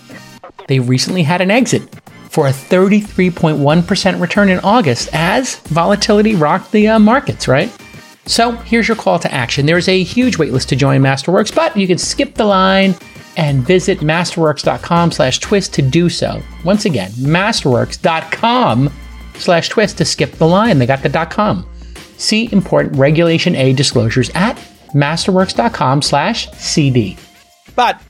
they 0.67 0.81
recently 0.81 1.25
had 1.25 1.43
an 1.43 1.51
exit 1.51 1.83
for 2.31 2.47
a 2.47 2.53
33.1% 2.53 4.21
return 4.21 4.49
in 4.49 4.61
August 4.61 5.11
as 5.13 5.57
volatility 5.57 6.35
rocked 6.35 6.73
the 6.73 6.89
uh, 6.89 6.99
markets, 6.99 7.47
right? 7.47 7.71
So 8.25 8.53
here's 8.53 8.89
your 8.89 8.97
call 8.97 9.19
to 9.19 9.31
action. 9.31 9.67
There's 9.67 9.89
a 9.89 10.03
huge 10.03 10.39
waitlist 10.39 10.69
to 10.69 10.77
join 10.77 11.03
Masterworks, 11.03 11.55
but 11.55 11.77
you 11.77 11.87
can 11.87 11.99
skip 11.99 12.35
the 12.37 12.47
line 12.47 12.95
and 13.39 13.65
visit 13.65 14.01
masterworks.com 14.01 15.13
slash 15.13 15.39
twist 15.39 15.73
to 15.75 15.81
do 15.81 16.11
so. 16.11 16.43
Once 16.65 16.85
again, 16.85 17.11
masterworks.com 17.13 18.93
slash 19.37 19.69
twist 19.69 19.97
to 19.99 20.05
skip 20.05 20.33
the 20.33 20.47
line. 20.47 20.79
They 20.79 20.87
got 20.87 21.03
the 21.03 21.27
.com. 21.31 21.67
See 22.19 22.53
important 22.53 22.97
Regulation 22.97 23.55
A 23.55 23.73
disclosures 23.73 24.31
at 24.35 24.57
masterworks.com 24.89 26.03
slash 26.03 26.51
CD. 26.53 27.17
But 27.77 28.03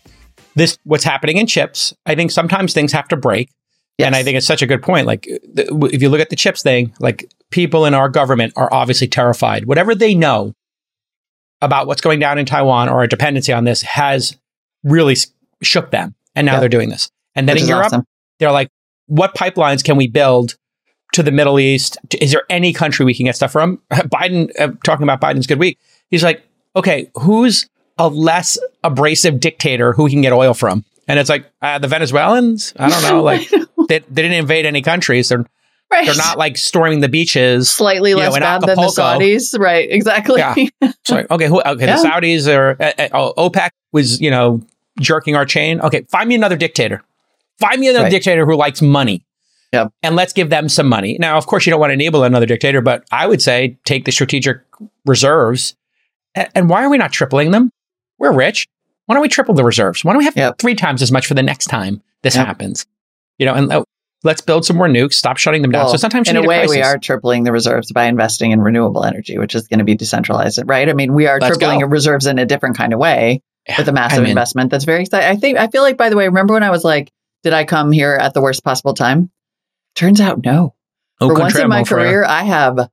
this, 0.54 0.78
what's 0.84 1.04
happening 1.04 1.36
in 1.36 1.46
chips, 1.46 1.94
I 2.06 2.14
think 2.14 2.30
sometimes 2.30 2.72
things 2.72 2.92
have 2.92 3.08
to 3.08 3.16
break. 3.16 3.50
Yes. 3.98 4.06
And 4.06 4.16
I 4.16 4.22
think 4.22 4.36
it's 4.36 4.46
such 4.46 4.62
a 4.62 4.66
good 4.66 4.82
point. 4.82 5.06
Like, 5.06 5.26
if 5.26 6.00
you 6.00 6.08
look 6.08 6.20
at 6.20 6.30
the 6.30 6.36
chips 6.36 6.62
thing, 6.62 6.94
like 7.00 7.30
people 7.50 7.84
in 7.84 7.94
our 7.94 8.08
government 8.08 8.52
are 8.56 8.72
obviously 8.72 9.08
terrified. 9.08 9.66
Whatever 9.66 9.94
they 9.94 10.14
know 10.14 10.54
about 11.60 11.88
what's 11.88 12.00
going 12.00 12.20
down 12.20 12.38
in 12.38 12.46
Taiwan 12.46 12.88
or 12.88 13.02
a 13.02 13.08
dependency 13.08 13.52
on 13.52 13.64
this 13.64 13.82
has 13.82 14.38
really 14.84 15.16
shook 15.62 15.90
them. 15.90 16.14
And 16.34 16.46
now 16.46 16.52
yep. 16.52 16.60
they're 16.60 16.68
doing 16.68 16.88
this. 16.88 17.10
And 17.34 17.48
then 17.48 17.56
Which 17.56 17.62
in 17.62 17.68
Europe, 17.68 17.86
awesome. 17.86 18.04
they're 18.38 18.52
like, 18.52 18.70
what 19.06 19.34
pipelines 19.34 19.82
can 19.82 19.96
we 19.96 20.06
build 20.06 20.56
to 21.12 21.22
the 21.22 21.32
Middle 21.32 21.58
East? 21.58 21.98
Is 22.20 22.32
there 22.32 22.44
any 22.50 22.72
country 22.72 23.04
we 23.04 23.14
can 23.14 23.26
get 23.26 23.36
stuff 23.36 23.52
from? 23.52 23.80
Biden, 23.90 24.50
uh, 24.58 24.72
talking 24.84 25.02
about 25.02 25.20
Biden's 25.20 25.46
good 25.46 25.58
week, 25.58 25.78
he's 26.10 26.22
like, 26.22 26.44
okay, 26.76 27.10
who's 27.14 27.68
a 27.96 28.08
less 28.08 28.58
abrasive 28.84 29.40
dictator 29.40 29.92
who 29.92 30.04
we 30.04 30.10
can 30.10 30.20
get 30.20 30.32
oil 30.32 30.54
from? 30.54 30.84
And 31.08 31.18
it's 31.18 31.30
like, 31.30 31.50
uh, 31.62 31.78
the 31.78 31.88
Venezuelans? 31.88 32.74
I 32.76 32.88
don't 32.88 33.02
know. 33.02 33.22
Like, 33.28 33.48
they, 33.88 34.00
they 34.00 34.22
didn't 34.22 34.32
invade 34.32 34.66
any 34.66 34.82
countries. 34.82 35.30
They're, 35.30 35.44
Right. 35.90 36.06
They're 36.06 36.16
not 36.16 36.36
like 36.36 36.58
storming 36.58 37.00
the 37.00 37.08
beaches. 37.08 37.70
Slightly 37.70 38.14
less 38.14 38.34
know, 38.34 38.40
bad 38.40 38.60
than 38.62 38.76
the 38.76 38.88
Saudis. 38.88 39.58
Right. 39.58 39.90
Exactly. 39.90 40.40
Yeah. 40.40 40.54
Sorry. 41.06 41.26
Okay. 41.30 41.46
Who, 41.46 41.62
okay. 41.62 41.86
Yeah. 41.86 41.96
The 41.96 42.08
Saudis 42.08 42.54
are, 42.54 42.76
uh, 42.80 43.32
OPEC 43.38 43.70
was, 43.92 44.20
you 44.20 44.30
know, 44.30 44.60
jerking 45.00 45.34
our 45.34 45.46
chain. 45.46 45.80
Okay. 45.80 46.02
Find 46.10 46.28
me 46.28 46.34
another 46.34 46.56
dictator. 46.56 47.02
Find 47.58 47.80
me 47.80 47.88
another 47.88 48.04
right. 48.04 48.10
dictator 48.10 48.44
who 48.44 48.54
likes 48.54 48.82
money. 48.82 49.24
Yep. 49.72 49.92
And 50.02 50.16
let's 50.16 50.32
give 50.32 50.50
them 50.50 50.68
some 50.68 50.88
money. 50.88 51.16
Now, 51.18 51.36
of 51.36 51.46
course, 51.46 51.66
you 51.66 51.70
don't 51.70 51.80
want 51.80 51.90
to 51.90 51.94
enable 51.94 52.24
another 52.24 52.46
dictator, 52.46 52.80
but 52.80 53.06
I 53.10 53.26
would 53.26 53.42
say 53.42 53.78
take 53.84 54.04
the 54.04 54.12
strategic 54.12 54.58
reserves. 55.04 55.74
And, 56.34 56.48
and 56.54 56.70
why 56.70 56.84
are 56.84 56.90
we 56.90 56.98
not 56.98 57.12
tripling 57.12 57.50
them? 57.50 57.70
We're 58.18 58.32
rich. 58.32 58.66
Why 59.06 59.14
don't 59.14 59.22
we 59.22 59.28
triple 59.28 59.54
the 59.54 59.64
reserves? 59.64 60.04
Why 60.04 60.12
don't 60.12 60.18
we 60.18 60.24
have 60.24 60.36
yep. 60.36 60.58
three 60.58 60.74
times 60.74 61.02
as 61.02 61.10
much 61.10 61.26
for 61.26 61.34
the 61.34 61.42
next 61.42 61.66
time 61.66 62.02
this 62.22 62.36
yep. 62.36 62.46
happens? 62.46 62.86
You 63.38 63.46
know, 63.46 63.54
and 63.54 63.72
uh, 63.72 63.84
let's 64.24 64.40
build 64.40 64.64
some 64.64 64.76
more 64.76 64.88
nukes, 64.88 65.14
stop 65.14 65.36
shutting 65.36 65.62
them 65.62 65.70
down. 65.70 65.84
Well, 65.84 65.92
so 65.92 65.96
sometimes 65.96 66.28
in 66.28 66.36
a 66.36 66.42
way, 66.42 66.64
a 66.64 66.68
we 66.68 66.82
are 66.82 66.98
tripling 66.98 67.44
the 67.44 67.52
reserves 67.52 67.92
by 67.92 68.04
investing 68.04 68.50
in 68.50 68.60
renewable 68.60 69.04
energy, 69.04 69.38
which 69.38 69.54
is 69.54 69.68
going 69.68 69.78
to 69.78 69.84
be 69.84 69.94
decentralized, 69.94 70.60
right? 70.66 70.88
I 70.88 70.92
mean, 70.92 71.14
we 71.14 71.26
are 71.26 71.38
let's 71.40 71.56
tripling 71.56 71.80
go. 71.80 71.86
reserves 71.86 72.26
in 72.26 72.38
a 72.38 72.46
different 72.46 72.76
kind 72.76 72.92
of 72.92 72.98
way 72.98 73.42
yeah, 73.68 73.76
with 73.78 73.88
a 73.88 73.92
massive 73.92 74.20
I 74.20 74.22
mean, 74.22 74.30
investment. 74.30 74.70
That's 74.70 74.84
very 74.84 75.02
exciting. 75.02 75.28
I 75.28 75.36
think 75.36 75.58
I 75.58 75.68
feel 75.68 75.82
like, 75.82 75.96
by 75.96 76.08
the 76.08 76.16
way, 76.16 76.26
remember 76.26 76.54
when 76.54 76.62
I 76.62 76.70
was 76.70 76.84
like, 76.84 77.12
"Did 77.42 77.52
I 77.52 77.64
come 77.64 77.92
here 77.92 78.14
at 78.14 78.34
the 78.34 78.40
worst 78.40 78.64
possible 78.64 78.94
time?" 78.94 79.30
Turns 79.94 80.20
out, 80.20 80.44
no. 80.44 80.74
For 81.18 81.34
once 81.34 81.56
in 81.56 81.68
my 81.68 81.82
career, 81.82 82.24
I 82.24 82.44
have 82.44 82.88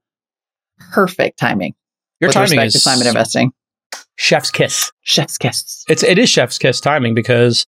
perfect 0.91 1.37
timing. 1.37 1.75
Your 2.19 2.29
with 2.29 2.33
timing 2.33 2.57
respect 2.59 2.67
is 2.67 2.73
to 2.73 2.89
climate 2.89 3.07
investing. 3.07 3.53
Chef's 4.15 4.49
kiss. 4.49 4.91
Chef's 5.01 5.37
kiss. 5.37 5.83
It's 5.87 6.03
it 6.03 6.17
is 6.17 6.29
chef's 6.29 6.57
kiss 6.57 6.79
timing 6.79 7.13
because 7.13 7.67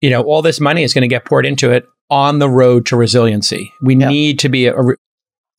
you 0.00 0.10
know 0.10 0.22
all 0.22 0.42
this 0.42 0.60
money 0.60 0.82
is 0.82 0.92
going 0.92 1.02
to 1.02 1.08
get 1.08 1.24
poured 1.24 1.46
into 1.46 1.70
it 1.70 1.86
on 2.10 2.38
the 2.38 2.48
road 2.48 2.86
to 2.86 2.96
resiliency. 2.96 3.72
We 3.80 3.96
yep. 3.96 4.08
need 4.08 4.38
to 4.40 4.48
be 4.48 4.66
a, 4.66 4.76
a, 4.76 4.94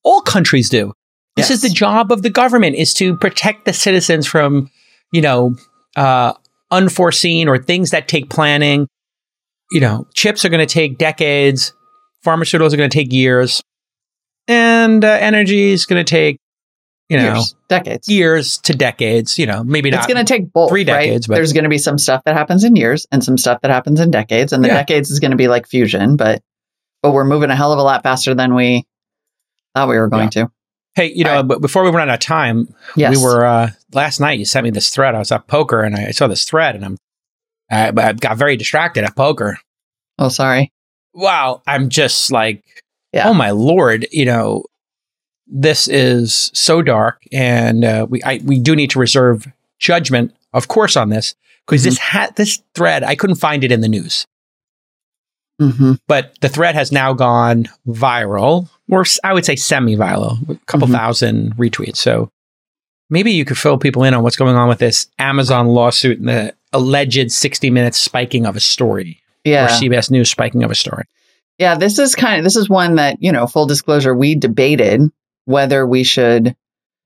all 0.03 0.21
countries 0.21 0.69
do. 0.69 0.93
This 1.35 1.49
yes. 1.49 1.57
is 1.57 1.61
the 1.61 1.69
job 1.69 2.11
of 2.11 2.21
the 2.21 2.29
government 2.29 2.75
is 2.75 2.93
to 2.95 3.15
protect 3.17 3.65
the 3.65 3.73
citizens 3.73 4.27
from, 4.27 4.69
you 5.13 5.21
know, 5.21 5.55
uh, 5.95 6.33
unforeseen 6.71 7.47
or 7.47 7.57
things 7.57 7.91
that 7.91 8.07
take 8.07 8.29
planning. 8.29 8.87
You 9.71 9.81
know, 9.81 10.07
chips 10.13 10.43
are 10.43 10.49
going 10.49 10.65
to 10.65 10.73
take 10.73 10.97
decades. 10.97 11.73
Pharmaceuticals 12.25 12.73
are 12.73 12.77
going 12.77 12.89
to 12.89 12.97
take 12.97 13.13
years, 13.13 13.61
and 14.47 15.05
uh, 15.05 15.17
energy 15.21 15.71
is 15.71 15.85
going 15.85 16.03
to 16.03 16.09
take, 16.09 16.37
you 17.09 17.17
know, 17.17 17.33
years, 17.33 17.55
decades, 17.67 18.07
years 18.07 18.57
to 18.59 18.73
decades. 18.73 19.37
You 19.37 19.47
know, 19.47 19.63
maybe 19.63 19.91
not. 19.91 19.99
It's 19.99 20.13
going 20.13 20.23
to 20.23 20.31
take 20.31 20.53
both. 20.53 20.69
Three 20.69 20.83
decades. 20.83 21.27
Right? 21.27 21.33
But 21.33 21.39
there's 21.39 21.53
going 21.53 21.63
to 21.63 21.69
be 21.69 21.77
some 21.77 21.97
stuff 21.97 22.23
that 22.25 22.35
happens 22.35 22.63
in 22.63 22.75
years 22.75 23.07
and 23.11 23.23
some 23.23 23.37
stuff 23.37 23.61
that 23.61 23.71
happens 23.71 23.99
in 23.99 24.11
decades, 24.11 24.53
and 24.53 24.63
the 24.63 24.67
yeah. 24.69 24.75
decades 24.75 25.09
is 25.09 25.19
going 25.19 25.31
to 25.31 25.37
be 25.37 25.47
like 25.47 25.67
fusion, 25.67 26.15
but 26.15 26.41
but 27.01 27.11
we're 27.11 27.25
moving 27.25 27.49
a 27.49 27.55
hell 27.55 27.73
of 27.73 27.79
a 27.79 27.83
lot 27.83 28.03
faster 28.03 28.33
than 28.33 28.55
we 28.55 28.85
thought 29.75 29.89
we 29.89 29.97
were 29.97 30.09
going 30.09 30.29
yeah. 30.35 30.45
to. 30.45 30.51
Hey, 30.95 31.13
you 31.13 31.23
know, 31.23 31.37
right. 31.37 31.47
but 31.47 31.61
before 31.61 31.83
we 31.83 31.91
run 31.91 32.09
out 32.09 32.15
of 32.15 32.19
time, 32.19 32.73
yes. 32.95 33.15
we 33.15 33.23
were 33.23 33.45
uh, 33.45 33.69
last 33.93 34.19
night. 34.19 34.39
You 34.39 34.45
sent 34.45 34.63
me 34.63 34.69
this 34.69 34.89
thread. 34.89 35.15
I 35.15 35.19
was 35.19 35.31
at 35.31 35.47
poker 35.47 35.81
and 35.81 35.95
I 35.95 36.11
saw 36.11 36.27
this 36.27 36.45
thread, 36.45 36.75
and 36.75 36.83
I'm 36.83 36.97
I, 37.71 37.87
I 37.95 38.13
got 38.13 38.37
very 38.37 38.57
distracted 38.57 39.03
at 39.03 39.15
poker. 39.15 39.59
Oh, 40.17 40.29
sorry. 40.29 40.71
Wow, 41.13 41.61
I'm 41.65 41.89
just 41.89 42.31
like, 42.31 42.63
yeah. 43.13 43.27
oh 43.29 43.33
my 43.33 43.51
lord, 43.51 44.07
you 44.11 44.25
know, 44.25 44.63
this 45.49 45.87
is 45.87 46.51
so 46.53 46.81
dark, 46.81 47.23
and 47.31 47.83
uh, 47.83 48.07
we 48.09 48.21
I, 48.23 48.39
we 48.43 48.59
do 48.59 48.75
need 48.75 48.91
to 48.91 48.99
reserve 48.99 49.47
judgment, 49.79 50.35
of 50.53 50.67
course, 50.67 50.95
on 50.95 51.09
this 51.09 51.35
because 51.65 51.81
mm-hmm. 51.81 51.89
this 51.89 51.97
ha- 51.97 52.31
this 52.35 52.61
thread 52.75 53.03
I 53.03 53.15
couldn't 53.15 53.37
find 53.37 53.63
it 53.63 53.71
in 53.71 53.81
the 53.81 53.87
news. 53.87 54.25
Mm-hmm. 55.59 55.93
But 56.07 56.39
the 56.39 56.49
thread 56.49 56.75
has 56.75 56.91
now 56.91 57.13
gone 57.13 57.67
viral, 57.85 58.69
or 58.89 59.03
I 59.23 59.33
would 59.33 59.45
say 59.45 59.57
semi-viral, 59.57 60.49
a 60.49 60.55
couple 60.65 60.87
mm-hmm. 60.87 60.95
thousand 60.95 61.57
retweets. 61.57 61.97
So 61.97 62.31
maybe 63.09 63.31
you 63.31 63.43
could 63.43 63.57
fill 63.57 63.77
people 63.77 64.03
in 64.03 64.13
on 64.13 64.23
what's 64.23 64.37
going 64.37 64.55
on 64.55 64.69
with 64.69 64.79
this 64.79 65.07
Amazon 65.19 65.67
lawsuit 65.67 66.19
and 66.19 66.29
the 66.29 66.53
alleged 66.71 67.31
60 67.31 67.69
minutes 67.71 67.97
spiking 67.97 68.45
of 68.45 68.55
a 68.55 68.61
story. 68.61 69.21
Yeah. 69.43 69.65
Or 69.65 69.67
CBS 69.67 70.11
News 70.11 70.29
spiking 70.29 70.63
of 70.63 70.71
a 70.71 70.75
story. 70.75 71.03
Yeah, 71.57 71.75
this 71.75 71.99
is 71.99 72.15
kind 72.15 72.37
of 72.37 72.45
this 72.45 72.55
is 72.55 72.69
one 72.69 72.95
that, 72.95 73.17
you 73.19 73.31
know, 73.31 73.45
full 73.45 73.65
disclosure, 73.65 74.15
we 74.15 74.35
debated 74.35 75.11
whether 75.49 75.85
we 75.87 76.03
should 76.03 76.55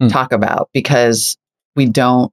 mm. 0.01 0.11
talk 0.11 0.33
about 0.33 0.69
because 0.73 1.37
we 1.77 1.85
don't 1.85 2.29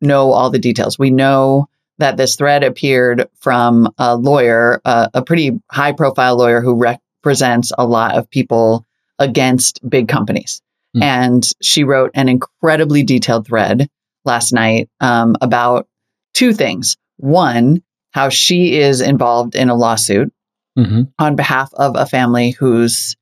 know 0.00 0.30
all 0.30 0.48
the 0.48 0.60
details. 0.60 0.96
We 0.96 1.10
know 1.10 1.68
that 1.98 2.16
this 2.16 2.36
thread 2.36 2.62
appeared 2.62 3.28
from 3.40 3.92
a 3.98 4.16
lawyer, 4.16 4.80
uh, 4.84 5.08
a 5.12 5.22
pretty 5.22 5.60
high 5.68 5.90
profile 5.90 6.36
lawyer 6.36 6.60
who 6.60 6.76
represents 6.76 7.72
a 7.76 7.84
lot 7.84 8.16
of 8.16 8.30
people 8.30 8.86
against 9.18 9.80
big 9.90 10.06
companies. 10.06 10.62
Mm. 10.96 11.02
And 11.02 11.52
she 11.60 11.82
wrote 11.82 12.12
an 12.14 12.28
incredibly 12.28 13.02
detailed 13.02 13.48
thread 13.48 13.90
last 14.24 14.52
night 14.52 14.88
um, 15.00 15.34
about 15.40 15.88
two 16.32 16.52
things. 16.52 16.96
One, 17.16 17.82
how 18.12 18.28
she 18.28 18.78
is 18.78 19.00
involved 19.00 19.56
in 19.56 19.68
a 19.68 19.74
lawsuit 19.74 20.32
mm-hmm. 20.78 21.02
on 21.18 21.34
behalf 21.34 21.74
of 21.74 21.96
a 21.96 22.06
family 22.06 22.52
whose 22.52 23.16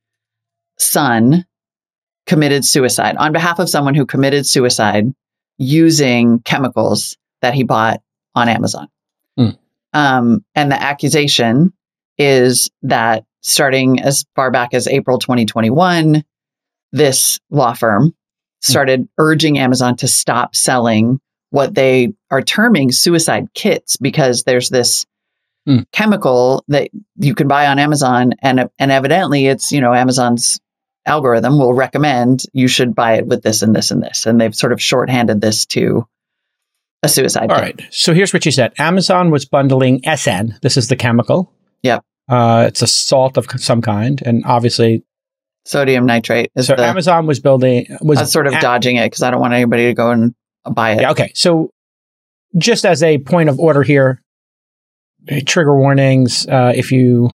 son 0.77 1.45
committed 2.29 2.63
suicide, 2.63 3.15
on 3.17 3.31
behalf 3.31 3.57
of 3.57 3.67
someone 3.67 3.95
who 3.95 4.05
committed 4.05 4.45
suicide 4.45 5.11
using 5.57 6.39
chemicals 6.41 7.17
that 7.41 7.55
he 7.55 7.63
bought 7.63 8.01
on 8.35 8.47
Amazon. 8.47 8.87
Mm. 9.37 9.57
Um, 9.93 10.45
and 10.53 10.71
the 10.71 10.79
accusation 10.79 11.73
is 12.19 12.69
that 12.83 13.23
starting 13.41 13.99
as 13.99 14.25
far 14.35 14.51
back 14.51 14.75
as 14.75 14.87
April 14.87 15.17
2021, 15.17 16.23
this 16.91 17.39
law 17.49 17.73
firm 17.73 18.13
started 18.61 19.01
mm. 19.01 19.07
urging 19.17 19.57
Amazon 19.57 19.95
to 19.97 20.07
stop 20.07 20.55
selling 20.55 21.19
what 21.49 21.73
they 21.73 22.13
are 22.29 22.43
terming 22.43 22.91
suicide 22.91 23.47
kits 23.55 23.97
because 23.97 24.43
there's 24.43 24.69
this 24.69 25.07
mm. 25.67 25.83
chemical 25.91 26.63
that 26.67 26.91
you 27.15 27.33
can 27.33 27.47
buy 27.47 27.65
on 27.65 27.79
Amazon 27.79 28.33
and 28.43 28.69
and 28.77 28.91
evidently 28.91 29.47
it's 29.47 29.71
you 29.71 29.81
know 29.81 29.95
Amazon's 29.95 30.59
algorithm 31.05 31.57
will 31.57 31.73
recommend 31.73 32.43
you 32.53 32.67
should 32.67 32.95
buy 32.95 33.13
it 33.13 33.27
with 33.27 33.41
this 33.41 33.61
and 33.61 33.75
this 33.75 33.91
and 33.91 34.01
this. 34.01 34.25
And 34.25 34.39
they've 34.39 34.55
sort 34.55 34.73
of 34.73 34.81
shorthanded 34.81 35.41
this 35.41 35.65
to 35.67 36.05
a 37.03 37.09
suicide. 37.09 37.51
All 37.51 37.59
kit. 37.59 37.81
right. 37.81 37.93
So 37.93 38.13
here's 38.13 38.33
what 38.33 38.43
she 38.43 38.51
said 38.51 38.73
Amazon 38.77 39.31
was 39.31 39.45
bundling 39.45 40.01
SN. 40.03 40.57
This 40.61 40.77
is 40.77 40.87
the 40.87 40.95
chemical. 40.95 41.53
Yep. 41.83 42.03
Uh, 42.27 42.65
it's 42.67 42.81
a 42.81 42.87
salt 42.87 43.37
of 43.37 43.47
some 43.57 43.81
kind. 43.81 44.21
And 44.25 44.43
obviously, 44.45 45.03
Sodium 45.65 46.05
nitrate 46.05 46.51
is 46.55 46.67
so 46.67 46.75
the, 46.75 46.85
Amazon 46.85 47.25
was 47.25 47.39
building, 47.39 47.85
was 48.01 48.17
I 48.17 48.21
was 48.21 48.31
sort 48.31 48.47
of 48.47 48.53
a- 48.53 48.61
dodging 48.61 48.97
it 48.97 49.05
because 49.05 49.23
I 49.23 49.31
don't 49.31 49.41
want 49.41 49.53
anybody 49.53 49.87
to 49.87 49.93
go 49.93 50.11
and 50.11 50.33
buy 50.71 50.91
it. 50.91 51.01
Yeah, 51.01 51.11
okay. 51.11 51.31
So 51.35 51.71
just 52.57 52.85
as 52.85 53.03
a 53.03 53.17
point 53.19 53.49
of 53.49 53.59
order 53.59 53.83
here, 53.83 54.21
eh, 55.27 55.41
trigger 55.45 55.75
warnings, 55.77 56.47
uh, 56.47 56.73
if 56.75 56.91
you, 56.91 57.29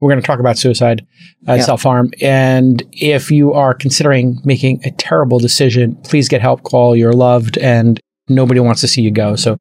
we're 0.00 0.10
going 0.10 0.20
to 0.20 0.26
talk 0.26 0.38
about 0.40 0.56
suicide, 0.58 1.04
uh, 1.48 1.54
Yeah. 1.54 1.62
self-harm. 1.62 2.10
And 2.22 2.82
if 2.92 3.30
you 3.30 3.52
are 3.52 3.74
considering 3.74 4.38
making 4.44 4.80
a 4.84 4.90
terrible 4.92 5.38
decision, 5.38 5.96
please 6.04 6.28
get 6.28 6.40
help, 6.40 6.62
call 6.62 6.94
your 6.96 7.12
loved 7.12 7.58
and 7.58 7.98
nobody 8.28 8.60
wants 8.60 8.80
to 8.82 8.88
see 8.88 9.02
you 9.02 9.10
go. 9.10 9.34
So 9.36 9.56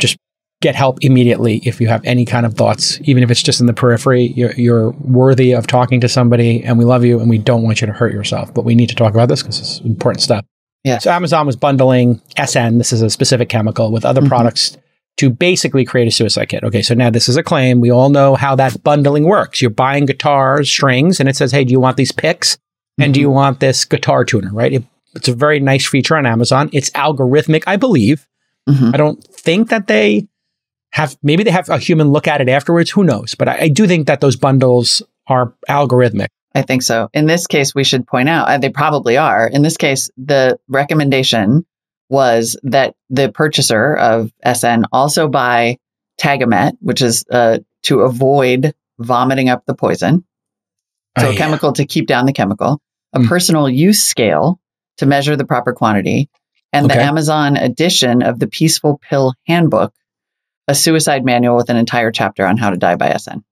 just 0.00 0.16
get 0.60 0.74
help 0.74 0.98
immediately 1.02 1.60
if 1.64 1.80
you 1.80 1.88
have 1.88 2.02
any 2.04 2.24
kind 2.24 2.46
of 2.46 2.54
thoughts, 2.54 2.98
even 3.02 3.22
if 3.22 3.30
it's 3.30 3.42
just 3.42 3.60
in 3.60 3.66
the 3.66 3.72
periphery. 3.74 4.32
You're, 4.36 4.52
you're 4.52 4.90
worthy 4.92 5.52
of 5.52 5.66
talking 5.66 6.00
to 6.00 6.08
somebody 6.08 6.62
and 6.62 6.78
we 6.78 6.84
love 6.84 7.04
you 7.04 7.18
and 7.20 7.28
we 7.28 7.38
don't 7.38 7.62
want 7.62 7.80
you 7.80 7.86
to 7.86 7.92
hurt 7.92 8.12
yourself. 8.12 8.54
But 8.54 8.64
we 8.64 8.74
need 8.74 8.88
to 8.90 8.94
talk 8.94 9.12
about 9.14 9.28
this 9.28 9.42
because 9.42 9.58
it's 9.58 9.80
important 9.80 10.22
stuff. 10.22 10.44
Yeah. 10.84 10.98
So 10.98 11.10
Amazon 11.10 11.46
was 11.46 11.56
bundling 11.56 12.20
SN, 12.38 12.78
this 12.78 12.92
is 12.92 13.02
a 13.02 13.10
specific 13.10 13.48
chemical, 13.48 13.90
with 13.90 14.04
other 14.04 14.20
Mhm. 14.20 14.28
products 14.28 14.76
to 15.18 15.30
basically 15.30 15.84
create 15.84 16.08
a 16.08 16.10
suicide 16.10 16.48
kit. 16.48 16.64
Okay, 16.64 16.82
so 16.82 16.94
now 16.94 17.10
this 17.10 17.28
is 17.28 17.36
a 17.36 17.42
claim. 17.42 17.80
We 17.80 17.90
all 17.90 18.10
know 18.10 18.34
how 18.34 18.56
that 18.56 18.82
bundling 18.82 19.24
works. 19.24 19.62
You're 19.62 19.70
buying 19.70 20.06
guitars, 20.06 20.68
strings, 20.68 21.20
and 21.20 21.28
it 21.28 21.36
says, 21.36 21.52
hey, 21.52 21.64
do 21.64 21.72
you 21.72 21.80
want 21.80 21.96
these 21.96 22.12
picks? 22.12 22.58
And 22.98 23.12
do 23.12 23.18
you 23.20 23.28
want 23.28 23.58
this 23.58 23.84
guitar 23.84 24.24
tuner, 24.24 24.52
right? 24.52 24.72
It, 24.72 24.84
it's 25.16 25.26
a 25.26 25.34
very 25.34 25.58
nice 25.58 25.84
feature 25.84 26.16
on 26.16 26.26
Amazon. 26.26 26.70
It's 26.72 26.90
algorithmic, 26.90 27.64
I 27.66 27.76
believe. 27.76 28.28
Mhm. 28.68 28.94
I 28.94 28.96
don't 28.96 29.22
think 29.22 29.68
that 29.70 29.88
they 29.88 30.28
have, 30.92 31.16
maybe 31.20 31.42
they 31.42 31.50
have 31.50 31.68
a 31.68 31.78
human 31.78 32.12
look 32.12 32.28
at 32.28 32.40
it 32.40 32.48
afterwards. 32.48 32.90
Who 32.92 33.02
knows? 33.02 33.34
But 33.34 33.48
I, 33.48 33.58
I 33.62 33.68
do 33.68 33.88
think 33.88 34.06
that 34.06 34.20
those 34.20 34.36
bundles 34.36 35.02
are 35.26 35.54
algorithmic. 35.68 36.28
I 36.54 36.62
think 36.62 36.82
so. 36.82 37.08
In 37.12 37.26
this 37.26 37.48
case, 37.48 37.74
we 37.74 37.82
should 37.82 38.06
point 38.06 38.28
out, 38.28 38.48
uh, 38.48 38.58
they 38.58 38.70
probably 38.70 39.16
are. 39.16 39.48
In 39.48 39.62
this 39.62 39.76
case, 39.76 40.08
the 40.16 40.56
recommendation 40.68 41.66
was 42.14 42.56
that 42.62 42.94
the 43.10 43.28
purchaser 43.30 43.94
of 43.96 44.32
SN 44.44 44.84
also 44.92 45.28
buy 45.28 45.76
Tagamet, 46.20 46.72
which 46.80 47.02
is 47.02 47.24
uh, 47.30 47.58
to 47.82 48.00
avoid 48.00 48.72
vomiting 49.00 49.48
up 49.48 49.64
the 49.66 49.74
poison. 49.74 50.24
So 51.18 51.28
Oh, 51.28 51.32
a 51.32 51.36
chemical 51.36 51.72
to 51.72 51.84
keep 51.84 52.06
down 52.06 52.26
the 52.26 52.32
chemical, 52.32 52.80
a 53.12 53.18
Mm. 53.20 53.28
personal 53.28 53.68
use 53.68 54.02
scale 54.02 54.58
to 54.98 55.06
measure 55.06 55.36
the 55.36 55.44
proper 55.44 55.72
quantity, 55.72 56.28
and 56.72 56.88
the 56.90 57.00
Amazon 57.00 57.56
edition 57.56 58.22
of 58.22 58.38
the 58.38 58.46
Peaceful 58.48 59.00
Pill 59.08 59.34
Handbook, 59.46 59.92
a 60.68 60.74
suicide 60.74 61.24
manual 61.24 61.56
with 61.56 61.68
an 61.70 61.76
entire 61.76 62.10
chapter 62.10 62.44
on 62.46 62.56
how 62.56 62.70
to 62.70 62.76
die 62.76 62.96
by 62.96 63.10
SN. 63.16 63.44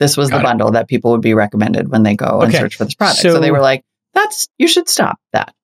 This 0.00 0.16
was 0.16 0.28
Got 0.30 0.36
the 0.38 0.40
it. 0.42 0.44
bundle 0.44 0.70
that 0.72 0.88
people 0.88 1.10
would 1.12 1.22
be 1.22 1.32
recommended 1.34 1.90
when 1.90 2.02
they 2.02 2.14
go 2.16 2.40
and 2.42 2.52
search 2.52 2.74
for 2.76 2.84
this 2.84 2.94
product. 2.94 3.20
So, 3.20 3.34
So- 3.34 3.40
they 3.40 3.50
were 3.50 3.60
like, 3.60 3.82
"That's 4.14 4.48
you 4.58 4.68
should 4.68 4.88
stop 4.88 5.16
that." 5.32 5.54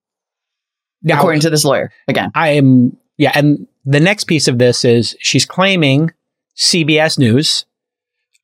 Now, 1.03 1.19
according 1.19 1.41
to 1.43 1.51
this 1.51 1.65
lawyer, 1.65 1.91
again, 2.09 2.31
I 2.35 2.51
am, 2.51 2.97
yeah. 3.19 3.33
And 3.35 3.67
the 3.85 4.01
next 4.01 4.25
piece 4.25 4.49
of 4.49 4.59
this 4.59 4.85
is 4.85 5.17
she's 5.21 5.45
claiming 5.45 6.11
CBS 6.57 7.19
News 7.19 7.65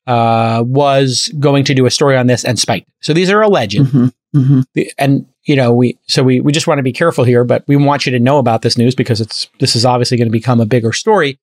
uh, 0.07 0.63
was 0.65 1.31
going 1.39 1.63
to 1.65 1.73
do 1.73 1.85
a 1.85 1.91
story 1.91 2.17
on 2.17 2.27
this 2.27 2.43
and 2.43 2.57
spiked. 2.59 2.89
So 3.01 3.13
these 3.13 3.29
are 3.29 3.41
alleged. 3.41 3.77
Mhm, 3.77 4.13
mhm. 4.35 4.65
And 4.97 5.25
you 5.49 5.55
know 5.55 5.73
we 5.73 5.97
so 6.07 6.21
we 6.21 6.39
we 6.39 6.51
just 6.51 6.67
want 6.67 6.77
to 6.77 6.83
be 6.83 6.93
careful 6.93 7.23
here 7.23 7.43
but 7.43 7.63
we 7.67 7.75
want 7.75 8.05
you 8.05 8.11
to 8.11 8.19
know 8.19 8.37
about 8.37 8.61
this 8.61 8.77
news 8.77 8.93
because 8.93 9.19
it's 9.19 9.47
this 9.59 9.75
is 9.75 9.83
obviously 9.83 10.15
going 10.15 10.27
to 10.27 10.31
become 10.31 10.61
a 10.61 10.65
bigger 10.65 10.93
story 10.93 11.39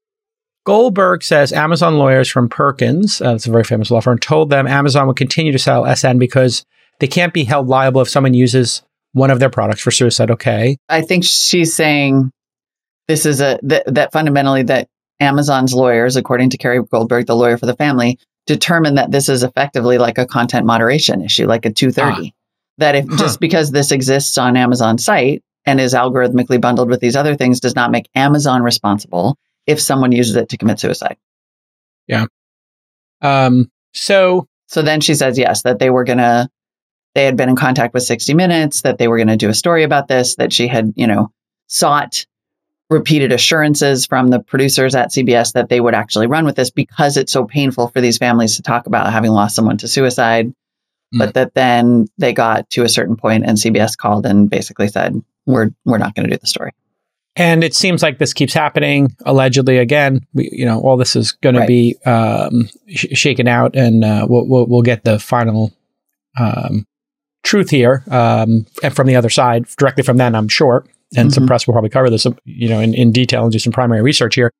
goldberg 0.64 1.24
says 1.24 1.52
amazon 1.52 1.98
lawyers 1.98 2.30
from 2.30 2.48
perkins 2.48 3.20
uh, 3.20 3.34
it's 3.34 3.46
a 3.46 3.50
very 3.50 3.64
famous 3.64 3.90
law 3.90 4.00
firm 4.00 4.18
told 4.18 4.48
them 4.48 4.66
amazon 4.66 5.08
would 5.08 5.16
continue 5.16 5.50
to 5.50 5.58
sell 5.58 5.84
sn 5.96 6.18
because 6.18 6.64
they 7.00 7.08
can't 7.08 7.34
be 7.34 7.42
held 7.44 7.66
liable 7.66 8.00
if 8.00 8.08
someone 8.08 8.32
uses 8.32 8.82
one 9.16 9.30
of 9.30 9.38
their 9.40 9.50
products 9.50 9.80
for 9.80 9.90
suicide 9.90 10.30
okay 10.30 10.76
I 10.88 11.00
think 11.02 11.24
she's 11.24 11.74
saying 11.74 12.30
this 13.08 13.24
is 13.24 13.40
a 13.40 13.58
that, 13.62 13.84
that 13.94 14.12
fundamentally 14.12 14.62
that 14.64 14.88
Amazon's 15.20 15.72
lawyers, 15.72 16.16
according 16.16 16.50
to 16.50 16.58
Carrie 16.58 16.82
Goldberg, 16.82 17.26
the 17.26 17.34
lawyer 17.34 17.56
for 17.56 17.66
the 17.66 17.76
family, 17.76 18.18
determined 18.46 18.98
that 18.98 19.10
this 19.10 19.28
is 19.28 19.42
effectively 19.42 19.96
like 19.96 20.18
a 20.18 20.26
content 20.26 20.66
moderation 20.66 21.22
issue, 21.22 21.46
like 21.46 21.64
a 21.64 21.72
230. 21.72 22.34
That 22.78 22.94
if 22.94 23.06
Huh. 23.08 23.16
just 23.16 23.40
because 23.40 23.70
this 23.70 23.90
exists 23.90 24.36
on 24.36 24.56
Amazon's 24.56 25.04
site 25.04 25.42
and 25.64 25.80
is 25.80 25.94
algorithmically 25.94 26.60
bundled 26.60 26.90
with 26.90 27.00
these 27.00 27.16
other 27.16 27.34
things 27.34 27.60
does 27.60 27.74
not 27.74 27.90
make 27.90 28.08
Amazon 28.14 28.62
responsible 28.62 29.38
if 29.66 29.80
someone 29.80 30.12
uses 30.12 30.36
it 30.36 30.50
to 30.50 30.58
commit 30.58 30.78
suicide. 30.78 31.16
Yeah. 32.06 32.26
Um 33.22 33.70
so 33.94 34.46
So 34.66 34.82
then 34.82 35.00
she 35.00 35.14
says 35.14 35.38
yes, 35.38 35.62
that 35.62 35.78
they 35.78 35.88
were 35.90 36.04
gonna 36.04 36.50
they 37.16 37.24
had 37.24 37.36
been 37.36 37.48
in 37.48 37.56
contact 37.56 37.94
with 37.94 38.04
60 38.04 38.34
Minutes, 38.34 38.82
that 38.82 38.98
they 38.98 39.08
were 39.08 39.18
gonna 39.18 39.36
do 39.36 39.48
a 39.48 39.54
story 39.54 39.82
about 39.82 40.06
this, 40.06 40.36
that 40.36 40.52
she 40.52 40.68
had, 40.68 40.92
you 40.96 41.06
know, 41.08 41.32
sought 41.66 42.24
repeated 42.90 43.32
assurances 43.32 44.06
from 44.06 44.28
the 44.28 44.38
producers 44.38 44.94
at 44.94 45.08
CBS 45.10 45.54
that 45.54 45.68
they 45.68 45.80
would 45.80 45.94
actually 45.94 46.28
run 46.28 46.44
with 46.44 46.54
this 46.54 46.70
because 46.70 47.16
it's 47.16 47.32
so 47.32 47.44
painful 47.44 47.88
for 47.88 48.00
these 48.00 48.16
families 48.18 48.54
to 48.56 48.62
talk 48.62 48.86
about 48.86 49.10
having 49.12 49.32
lost 49.32 49.56
someone 49.56 49.76
to 49.78 49.88
suicide. 49.88 50.52
But 51.18 51.34
that 51.34 51.54
then 51.54 52.06
they 52.18 52.32
got 52.32 52.68
to 52.70 52.82
a 52.84 52.88
certain 52.88 53.16
point 53.16 53.44
and 53.46 53.56
CBS 53.56 53.96
called 53.96 54.26
and 54.26 54.50
basically 54.50 54.88
said, 54.88 55.20
We're 55.46 55.70
we're 55.84 55.98
not 55.98 56.14
gonna 56.14 56.28
do 56.28 56.36
the 56.36 56.46
story. 56.46 56.72
and 57.36 57.64
it 57.64 57.74
seems 57.74 58.02
like 58.02 58.18
this 58.18 58.32
keeps 58.34 58.52
happening 58.54 59.14
allegedly 59.24 59.78
again 59.78 60.26
we, 60.34 60.48
you 60.52 60.64
know 60.64 60.80
all 60.80 60.96
this 60.96 61.16
is 61.16 61.32
going 61.32 61.54
Right. 61.56 61.62
to 61.62 61.66
be 61.66 61.96
um, 62.04 62.68
sh- 62.88 63.06
shaken 63.14 63.46
out 63.48 63.74
and 63.76 64.04
uh, 64.04 64.26
we'll, 64.28 64.46
we'll, 64.46 64.66
we'll 64.66 64.82
get 64.82 65.04
the 65.04 65.18
final 65.18 65.72
um, 66.38 66.86
truth 67.46 67.70
here 67.70 68.02
um, 68.10 68.66
and 68.82 68.94
from 68.94 69.06
the 69.06 69.16
other 69.16 69.30
side 69.30 69.64
directly 69.78 70.02
from 70.02 70.16
them 70.16 70.34
i'm 70.34 70.48
sure 70.48 70.84
and 71.16 71.32
some 71.32 71.44
Mhm. 71.44 71.46
press 71.46 71.66
will 71.66 71.72
probably 71.72 71.90
cover 71.90 72.10
this 72.10 72.26
you 72.44 72.68
know 72.68 72.80
in, 72.80 72.92
in 72.92 73.12
detail 73.12 73.44
and 73.44 73.52
do 73.52 73.58
some 73.58 73.72
primary 73.72 74.02
research 74.02 74.34
here 74.34 74.50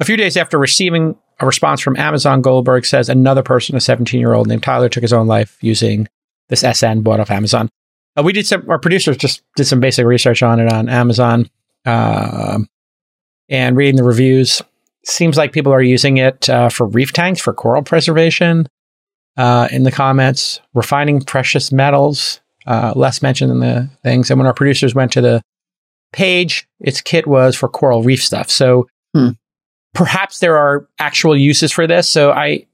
a 0.00 0.04
few 0.04 0.16
days 0.16 0.36
after 0.36 0.58
receiving 0.58 1.14
a 1.40 1.46
response 1.46 1.80
from 1.80 1.96
amazon 1.96 2.42
goldberg 2.42 2.84
says 2.84 3.08
another 3.08 3.42
person 3.42 3.76
a 3.76 3.80
17 3.80 4.18
year 4.20 4.34
old 4.34 4.48
named 4.48 4.62
tyler 4.62 4.88
took 4.88 5.02
his 5.02 5.12
own 5.12 5.26
life 5.26 5.56
using 5.60 6.08
this 6.48 6.64
sn 6.76 7.00
bought 7.00 7.20
off 7.20 7.30
amazon 7.30 7.68
uh, 8.18 8.22
we 8.22 8.32
did 8.32 8.46
some 8.46 8.68
our 8.68 8.78
producers 8.78 9.16
just 9.16 9.42
did 9.56 9.64
some 9.66 9.80
basic 9.80 10.04
research 10.04 10.42
on 10.42 10.58
it 10.60 10.70
on 10.72 10.88
amazon 10.88 11.48
um, 11.84 12.66
and 13.48 13.76
reading 13.76 13.96
the 13.96 14.04
reviews, 14.04 14.62
seems 15.04 15.36
like 15.36 15.52
people 15.52 15.72
are 15.72 15.82
using 15.82 16.16
it 16.18 16.48
uh, 16.48 16.68
for 16.68 16.86
reef 16.86 17.12
tanks 17.12 17.40
for 17.40 17.52
coral 17.52 17.82
preservation. 17.82 18.66
Uh, 19.36 19.66
in 19.70 19.82
the 19.84 19.90
comments, 19.90 20.60
refining 20.74 21.20
precious 21.22 21.72
metals, 21.72 22.40
uh, 22.66 22.92
less 22.94 23.22
mentioned 23.22 23.50
in 23.50 23.60
the 23.60 23.88
things. 24.02 24.30
And 24.30 24.38
when 24.38 24.46
our 24.46 24.52
producers 24.52 24.94
went 24.94 25.10
to 25.12 25.22
the 25.22 25.40
page, 26.12 26.68
its 26.80 27.00
kit 27.00 27.26
was 27.26 27.56
for 27.56 27.68
coral 27.68 28.02
reef 28.02 28.22
stuff. 28.22 28.50
So 28.50 28.86
Hmm. 29.14 29.30
perhaps 29.94 30.40
there 30.40 30.56
are 30.58 30.86
actual 30.98 31.36
uses 31.36 31.72
for 31.72 31.86
this. 31.86 32.08
So 32.08 32.30
I, 32.32 32.66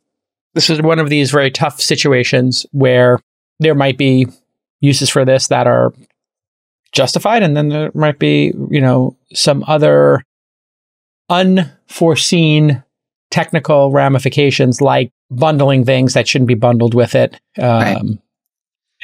this 0.55 0.69
is 0.69 0.83
one 0.83 0.99
of 0.99 1.11
these 1.11 1.31
very 1.31 1.51
tough 1.51 1.81
situations 1.81 2.67
where 2.73 3.21
there 3.61 3.75
might 3.77 3.97
be 3.99 4.27
uses 4.81 5.11
for 5.11 5.25
this 5.25 5.49
that 5.49 5.67
are 5.67 5.93
justified, 6.93 7.43
and 7.43 7.57
then 7.57 7.69
there 7.69 7.91
might 7.95 8.19
be, 8.19 8.53
you 8.71 8.81
know, 8.81 9.17
some 9.33 9.65
other 9.69 10.23
unforeseen 11.29 12.83
technical 13.31 13.91
ramifications 13.93 14.81
like 14.81 15.13
bundling 15.31 15.85
things 15.85 16.15
that 16.15 16.27
shouldn't 16.29 16.49
be 16.49 16.55
bundled 16.55 16.95
with 16.95 17.15
it. 17.15 17.35
Um, 17.59 17.69
Right. 17.81 18.03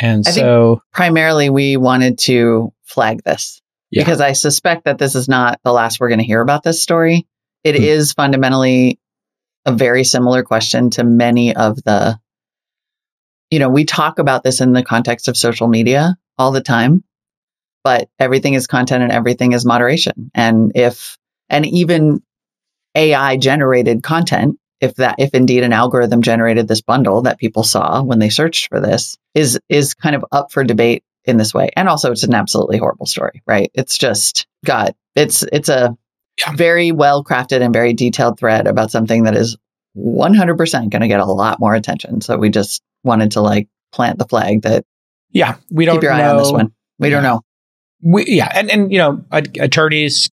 And 0.00 0.26
I 0.26 0.30
think- 0.30 0.42
so, 0.44 0.82
primarily 0.92 1.50
we 1.50 1.76
wanted 1.76 2.18
to 2.20 2.72
flag 2.84 3.22
this 3.24 3.60
Yeah. 3.90 4.02
because 4.02 4.20
I 4.20 4.32
suspect 4.32 4.84
that 4.86 4.98
this 4.98 5.14
is 5.14 5.28
not 5.28 5.60
the 5.64 5.72
last 5.72 6.00
we're 6.00 6.08
going 6.08 6.18
to 6.18 6.24
hear 6.24 6.40
about 6.40 6.62
this 6.64 6.82
story. 6.82 7.26
It 7.62 7.76
is 7.76 8.10
Hmm. 8.12 8.22
fundamentally 8.22 8.98
a 9.66 9.72
very 9.72 10.02
similar 10.04 10.42
question 10.42 10.90
to 10.90 11.04
many 11.04 11.54
of 11.54 11.76
the, 11.84 12.18
you 13.50 13.58
know, 13.58 13.68
we 13.70 13.84
talk 13.84 14.18
about 14.18 14.42
this 14.42 14.60
in 14.60 14.72
the 14.72 14.82
context 14.82 15.28
of 15.28 15.36
social 15.36 15.68
media 15.68 16.16
all 16.38 16.50
the 16.50 16.60
time, 16.60 17.04
but 17.84 18.08
everything 18.18 18.54
is 18.54 18.66
content 18.66 19.02
and 19.02 19.12
everything 19.12 19.52
is 19.52 19.64
moderation. 19.64 20.30
And 20.34 20.72
if, 20.74 21.16
and 21.48 21.64
even 21.66 22.20
AI 22.96 23.36
generated 23.36 24.02
content, 24.02 24.58
if 24.84 24.94
that, 24.96 25.16
if 25.18 25.34
indeed 25.34 25.62
an 25.64 25.72
algorithm 25.72 26.22
generated 26.22 26.68
this 26.68 26.80
bundle 26.82 27.22
that 27.22 27.38
people 27.38 27.62
saw 27.64 28.02
when 28.02 28.18
they 28.20 28.28
searched 28.28 28.68
for 28.68 28.80
this 28.80 29.16
is, 29.34 29.58
is 29.68 29.94
kind 29.94 30.14
of 30.14 30.24
up 30.32 30.52
for 30.52 30.62
debate 30.64 31.02
in 31.24 31.36
this 31.38 31.52
way. 31.54 31.70
And 31.76 31.88
also 31.88 32.12
it's 32.12 32.22
an 32.22 32.34
absolutely 32.34 32.78
horrible 32.78 33.06
story, 33.06 33.42
right? 33.46 33.70
It's 33.74 33.98
just 33.98 34.46
got, 34.64 34.94
it's, 35.16 35.42
it's 35.52 35.68
a 35.68 35.96
Yeah. 36.38 36.52
very 36.54 36.92
well 36.92 37.22
crafted 37.24 37.62
and 37.62 37.72
very 37.72 37.92
detailed 37.94 38.38
thread 38.38 38.66
about 38.66 38.90
something 38.90 39.24
that 39.24 39.34
is 39.36 39.56
100% 39.96 40.90
going 40.90 41.02
to 41.02 41.08
get 41.08 41.20
a 41.20 41.24
lot 41.24 41.60
more 41.60 41.74
attention. 41.74 42.20
So 42.20 42.36
we 42.36 42.50
just 42.50 42.82
wanted 43.04 43.32
to 43.32 43.40
like 43.40 43.68
plant 43.92 44.18
the 44.18 44.26
flag 44.26 44.62
that 44.62 44.84
Yeah, 45.30 45.56
we 45.70 45.84
don't 45.84 45.96
Keep 45.96 46.02
your 46.04 46.12
know. 46.16 46.24
eye 46.24 46.28
on 46.28 46.36
this 46.38 46.52
one. 46.52 46.72
We 46.98 47.10
don't 47.10 47.22
know. 47.22 47.40
We, 48.02 48.24
yeah, 48.26 48.50
and 48.54 48.70
and 48.70 48.92
you 48.92 48.98
know, 48.98 49.24
attorneys, 49.32 50.28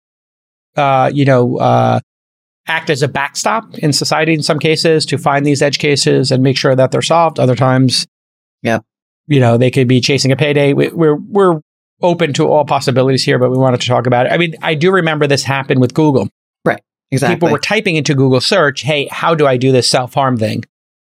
uh, 0.76 1.12
you 1.14 1.26
know, 1.26 1.58
uh, 1.58 2.00
act 2.68 2.90
as 2.90 3.02
a 3.02 3.08
backstop 3.08 3.78
in 3.80 3.92
society 3.94 4.34
in 4.34 4.44
some 4.44 4.60
cases 4.60 5.06
to 5.08 5.18
find 5.18 5.46
these 5.46 5.62
edge 5.62 5.80
cases 5.80 6.32
and 6.32 6.44
make 6.44 6.58
sure 6.58 6.76
that 6.76 6.92
they're 6.92 7.02
solved. 7.02 7.40
Other 7.40 7.56
times, 7.56 8.06
yeah, 8.62 8.80
you 9.28 9.40
know, 9.40 9.58
they 9.58 9.72
could 9.72 9.88
be 9.88 10.02
chasing 10.02 10.32
a 10.32 10.36
payday. 10.36 10.74
We, 10.74 10.90
we're 10.90 11.16
we're 11.16 11.62
open 12.02 12.34
to 12.34 12.48
all 12.48 12.66
possibilities 12.66 13.24
here, 13.24 13.40
but 13.40 13.50
we 13.52 13.58
wanted 13.58 13.82
to 13.82 13.88
talk 13.88 14.08
about 14.08 14.26
it. 14.26 14.32
I 14.32 14.38
mean, 14.38 14.56
I 14.62 14.76
do 14.76 14.92
remember 14.92 15.28
this 15.28 15.44
happened 15.44 15.82
with 15.82 15.94
Google. 15.94 16.30
Right. 16.64 16.82
Exactly. 17.12 17.36
People 17.36 17.50
were 17.52 17.60
typing 17.60 17.96
into 17.96 18.14
Google 18.14 18.42
search, 18.42 18.82
"Hey, 18.82 19.08
how 19.12 19.34
do 19.36 19.48
I 19.48 19.58
do 19.58 19.72
this 19.72 19.88
self 19.88 20.14
harm 20.14 20.38
thing?" 20.38 20.64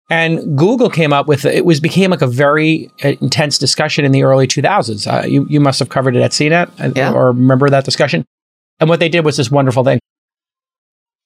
And 0.09 0.57
Google 0.57 0.89
came 0.89 1.13
up 1.13 1.27
with 1.27 1.45
it 1.45 1.65
was 1.65 1.79
became 1.79 2.11
like 2.11 2.21
a 2.21 2.27
very 2.27 2.89
uh, 3.03 3.13
intense 3.21 3.57
discussion 3.57 4.03
in 4.03 4.11
the 4.11 4.23
early 4.23 4.47
2000s. 4.47 5.07
Uh, 5.07 5.25
you 5.25 5.47
you 5.49 5.59
must 5.61 5.79
have 5.79 5.89
covered 5.89 6.15
it 6.15 6.21
at 6.21 6.31
CNET 6.31 6.69
uh, 6.79 6.91
Yeah. 6.95 7.13
or 7.13 7.27
remember 7.27 7.69
that 7.69 7.85
discussion. 7.85 8.25
And 8.81 8.89
what 8.89 8.99
they 8.99 9.07
did 9.07 9.23
was 9.23 9.37
this 9.37 9.49
wonderful 9.49 9.83
thing. 9.85 9.99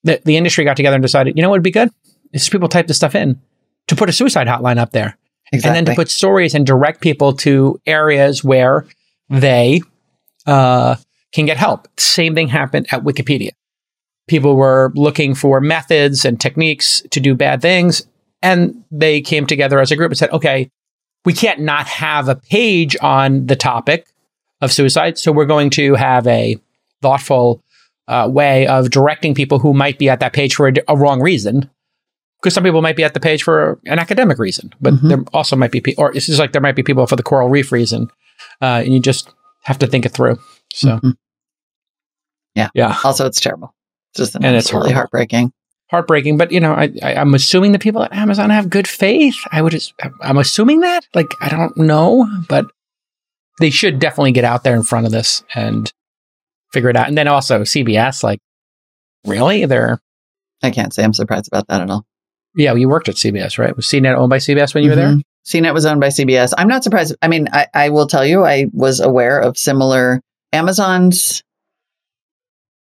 The, 0.04 0.22
the 0.26 0.38
industry 0.38 0.64
got 0.64 0.78
together 0.78 0.96
and 0.96 1.02
decided, 1.02 1.36
you 1.36 1.42
know 1.42 1.50
what 1.50 1.56
would 1.56 1.64
be 1.64 1.72
good? 1.72 1.90
Is 2.34 2.50
people 2.50 2.70
type 2.70 2.88
this 2.88 2.98
stuff 2.98 3.16
in 3.16 3.42
to 3.88 3.96
put 3.96 4.10
a 4.10 4.14
suicide 4.14 4.48
hotline 4.48 4.78
up 4.78 4.92
there 4.92 5.18
exactly. 5.52 5.78
and 5.78 5.88
then 5.88 5.94
to 5.94 6.00
put 6.00 6.10
stories 6.10 6.54
and 6.54 6.66
direct 6.66 7.02
people 7.02 7.34
to 7.34 7.80
areas 7.86 8.44
where 8.44 8.86
they 9.30 9.82
uh, 10.46 10.96
can 11.34 11.46
get 11.46 11.58
help. 11.58 11.88
Same 12.00 12.36
thing 12.36 12.48
happened 12.48 12.88
at 12.92 13.04
Wikipedia. 13.04 13.52
People 14.28 14.56
were 14.56 14.92
looking 14.96 15.36
for 15.36 15.62
methods 15.62 16.26
and 16.26 16.40
techniques 16.40 17.02
to 17.12 17.20
do 17.20 17.34
bad 17.34 17.62
things, 17.62 18.06
and 18.42 18.84
they 18.92 19.22
came 19.22 19.46
together 19.46 19.80
as 19.80 19.92
a 19.92 19.96
group 19.96 20.12
and 20.12 20.18
said, 20.18 20.32
okay, 20.32 20.70
we 21.26 21.34
can't 21.34 21.62
not 21.62 21.88
have 21.88 22.28
a 22.28 22.36
page 22.36 22.96
on 23.02 23.48
the 23.48 23.56
topic 23.56 24.08
of 24.62 24.72
suicide, 24.72 25.18
so 25.18 25.32
we're 25.32 25.46
going 25.46 25.70
to 25.72 25.96
have 25.96 26.28
a 26.28 26.58
thoughtful 27.02 27.64
uh, 28.08 28.28
way 28.32 28.66
of 28.68 28.90
directing 28.90 29.34
people 29.36 29.60
who 29.60 29.74
might 29.74 29.98
be 30.00 30.10
at 30.10 30.20
that 30.20 30.34
page 30.34 30.56
for 30.56 30.68
a, 30.70 30.74
a 30.88 30.96
wrong 30.98 31.22
reason 31.22 31.70
because 32.42 32.54
some 32.54 32.64
people 32.64 32.82
might 32.82 32.96
be 32.96 33.04
at 33.04 33.14
the 33.16 33.20
page 33.20 33.42
for 33.44 33.80
an 33.86 33.98
academic 34.00 34.38
reason, 34.38 34.72
but 34.80 34.94
Mhm. 34.94 35.10
there 35.10 35.24
also 35.34 35.56
might 35.56 35.72
be, 35.72 35.82
pe- 35.82 35.96
or 35.98 36.16
it's 36.16 36.28
just 36.28 36.40
like 36.40 36.52
there 36.52 36.62
might 36.62 36.76
be 36.76 36.84
people 36.84 37.06
for 37.08 37.16
the 37.16 37.24
coral 37.24 37.50
reef 37.50 37.72
reason, 37.72 38.10
uh, 38.62 38.82
and 38.86 38.94
you 38.94 39.00
just 39.00 39.30
have 39.64 39.80
to 39.80 39.88
think 39.88 40.06
it 40.06 40.10
through. 40.14 40.38
So, 40.74 41.00
Mhm. 41.00 41.14
Yeah. 42.56 42.70
yeah, 42.76 42.96
also, 43.04 43.26
it's 43.26 43.40
terrible. 43.42 43.74
It's 44.12 44.20
just 44.20 44.36
And 44.36 44.46
it's 44.56 44.70
horrible. 44.70 44.94
heartbreaking. 44.94 45.52
heartbreaking. 45.90 46.38
But 46.38 46.52
you 46.52 46.60
know, 46.60 46.74
I, 46.74 46.92
I, 47.02 47.16
I'm 47.16 47.34
assuming 47.34 47.72
the 47.72 47.80
people 47.80 48.04
at 48.04 48.14
Amazon 48.14 48.50
have 48.50 48.70
good 48.70 48.88
faith. 48.88 49.38
I 49.52 49.62
would, 49.62 49.72
just, 49.72 49.94
I'm 50.22 50.38
assuming 50.38 50.82
that. 50.82 51.06
Like, 51.16 51.28
I 51.42 51.50
don't 51.50 51.76
know, 51.78 52.28
but 52.50 52.66
they 53.60 53.70
should 53.70 53.98
definitely 54.00 54.32
get 54.34 54.44
out 54.44 54.64
there 54.64 54.76
in 54.76 54.84
front 54.84 55.06
of 55.06 55.12
this 55.12 55.44
and 55.56 55.92
figure 56.74 56.90
it 56.90 56.96
out. 56.96 57.08
And 57.08 57.18
then 57.18 57.28
also 57.28 57.62
CBS, 57.62 58.24
like, 58.24 58.40
really, 59.26 59.66
they're 59.66 60.00
I 60.64 60.72
can't 60.72 60.94
say 60.94 61.04
I'm 61.04 61.14
surprised 61.14 61.48
about 61.48 61.68
that 61.68 61.82
at 61.82 61.90
all. 61.90 62.06
yeah, 62.56 62.74
you 62.74 62.90
worked 62.90 63.10
at 63.10 63.16
CBS, 63.16 63.58
right? 63.60 63.76
Was 63.76 63.86
CNET 63.86 64.16
owned 64.16 64.30
by 64.32 64.38
CBS 64.38 64.74
when 64.74 64.84
you 64.84 64.90
were 64.90 64.96
there? 64.96 65.10
Mhm. 65.10 65.22
CNET 65.46 65.74
was 65.74 65.86
owned 65.86 66.02
by 66.02 66.08
CBS. 66.08 66.54
I'm 66.58 66.68
not 66.68 66.84
surprised. 66.84 67.16
I 67.22 67.28
mean, 67.28 67.48
I, 67.54 67.68
I 67.74 67.90
will 67.90 68.08
tell 68.08 68.26
you, 68.26 68.44
I 68.44 68.66
was 68.74 69.00
aware 69.00 69.40
of 69.40 69.58
similar 69.58 70.22
Amazon's. 70.52 71.44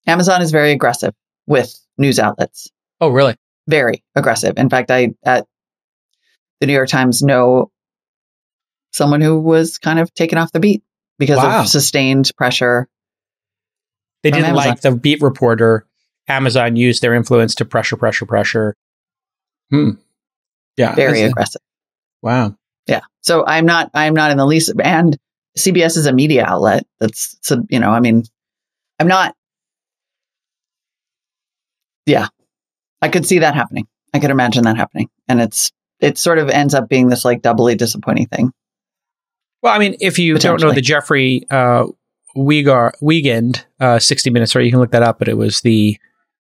Amazon 0.06 0.42
is 0.42 0.50
very 0.50 0.72
aggressive 0.72 1.14
with 1.46 1.74
news 1.98 2.18
outlets. 2.18 2.70
Oh, 3.00 3.08
really? 3.08 3.34
Very 3.66 4.04
aggressive. 4.14 4.54
In 4.58 4.68
fact, 4.68 4.90
I 4.90 5.14
at 5.24 5.46
the 6.60 6.66
New 6.66 6.74
York 6.74 6.88
Times 6.88 7.22
know 7.22 7.70
someone 8.92 9.20
who 9.22 9.40
was 9.40 9.78
kind 9.78 9.98
of 9.98 10.12
taken 10.14 10.36
off 10.38 10.52
the 10.52 10.60
beat 10.60 10.82
because 11.18 11.38
Wow. 11.38 11.60
of 11.62 11.68
sustained 11.68 12.30
pressure. 12.36 12.86
They 14.24 14.30
didn't 14.30 14.46
Amazon. 14.46 14.68
like 14.70 14.80
the 14.80 14.90
beat 14.96 15.22
reporter. 15.22 15.86
Amazon 16.26 16.74
used 16.74 17.02
their 17.02 17.14
influence 17.14 17.54
to 17.56 17.64
pressure, 17.66 17.96
pressure, 17.96 18.24
pressure. 18.26 18.74
Hmm. 19.70 19.90
Yeah. 20.76 20.94
Very 20.94 21.18
that's- 21.18 21.30
aggressive. 21.30 21.60
Wow. 22.22 22.56
Yeah. 22.86 23.00
So 23.20 23.44
I'm 23.46 23.66
not 23.66 23.90
I'm 23.94 24.14
not 24.14 24.30
in 24.30 24.38
the 24.38 24.46
least 24.46 24.72
and 24.82 25.16
CBS 25.58 25.96
is 25.98 26.06
a 26.06 26.12
media 26.12 26.44
outlet. 26.46 26.84
That's 26.98 27.36
so 27.42 27.62
you 27.68 27.78
know, 27.78 27.90
I 27.90 28.00
mean 28.00 28.24
I'm 28.98 29.08
not 29.08 29.34
Yeah. 32.06 32.28
I 33.02 33.08
could 33.08 33.26
see 33.26 33.40
that 33.40 33.54
happening. 33.54 33.86
I 34.14 34.20
could 34.20 34.30
imagine 34.30 34.64
that 34.64 34.76
happening. 34.76 35.08
And 35.28 35.40
it's 35.40 35.70
it 36.00 36.16
sort 36.18 36.38
of 36.38 36.48
ends 36.48 36.74
up 36.74 36.88
being 36.88 37.08
this 37.08 37.24
like 37.24 37.42
doubly 37.42 37.74
disappointing 37.74 38.26
thing. 38.28 38.52
Well, 39.62 39.74
I 39.74 39.78
mean, 39.78 39.96
if 40.00 40.18
you 40.18 40.36
don't 40.38 40.60
know 40.60 40.72
the 40.72 40.80
Jeffrey 40.82 41.46
uh, 41.50 41.86
Wegar, 42.37 42.93
Wigand 43.03 43.64
uh, 43.80 43.99
60 43.99 44.30
Minutes, 44.30 44.55
right? 44.55 44.64
You 44.64 44.70
can 44.70 44.80
look 44.80 44.91
that 44.93 45.03
up, 45.03 45.18
but 45.18 45.28
it 45.28 45.37
was 45.37 45.61
the, 45.61 45.99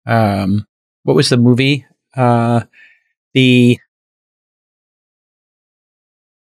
um, 0.06 0.66
what 1.04 1.14
was 1.16 1.28
the 1.28 1.36
movie? 1.36 1.86
Uh, 2.16 2.62
the, 3.34 3.78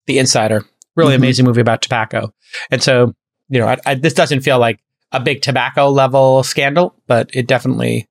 The 0.08 0.18
Insider. 0.20 0.66
Really 0.96 1.14
Mhm. 1.14 1.18
amazing 1.18 1.46
movie 1.46 1.62
about 1.62 1.82
tobacco. 1.82 2.34
And 2.72 2.82
so, 2.82 3.14
you 3.48 3.60
know, 3.60 3.68
I, 3.68 3.78
I, 3.86 3.94
this 3.96 4.14
doesn't 4.14 4.42
feel 4.42 4.60
like 4.60 4.80
a 5.12 5.20
big 5.20 5.42
tobacco 5.42 5.90
level 5.90 6.42
scandal, 6.44 6.96
but 7.08 7.30
it 7.34 7.48
definitely, 7.48 8.08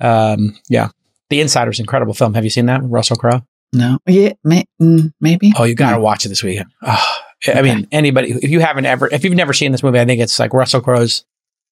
um, 0.00 0.58
yeah. 0.68 0.88
The 1.30 1.40
Insider's 1.40 1.78
an 1.78 1.84
incredible 1.84 2.12
film. 2.14 2.34
Have 2.34 2.44
you 2.44 2.50
seen 2.50 2.66
that 2.66 2.82
with 2.82 2.90
Russell 2.90 3.16
Crowe? 3.16 3.42
No. 3.72 3.98
Yeah, 4.06 4.32
may, 4.44 4.64
mm, 4.80 5.12
maybe. 5.20 5.52
Oh, 5.56 5.64
you 5.64 5.74
got 5.74 5.92
to 5.92 6.00
watch 6.00 6.26
it 6.26 6.28
this 6.28 6.42
weekend. 6.42 6.70
Oh, 6.82 7.18
I 7.54 7.62
mean, 7.62 7.88
anybody, 7.90 8.30
if 8.32 8.50
you 8.50 8.60
haven't 8.60 8.86
ever, 8.86 9.08
if 9.12 9.24
you've 9.24 9.34
never 9.34 9.52
seen 9.52 9.72
this 9.72 9.82
movie, 9.82 9.98
I 9.98 10.04
think 10.04 10.20
it's 10.20 10.38
like 10.38 10.52
Russell 10.52 10.80
Crowe's 10.80 11.24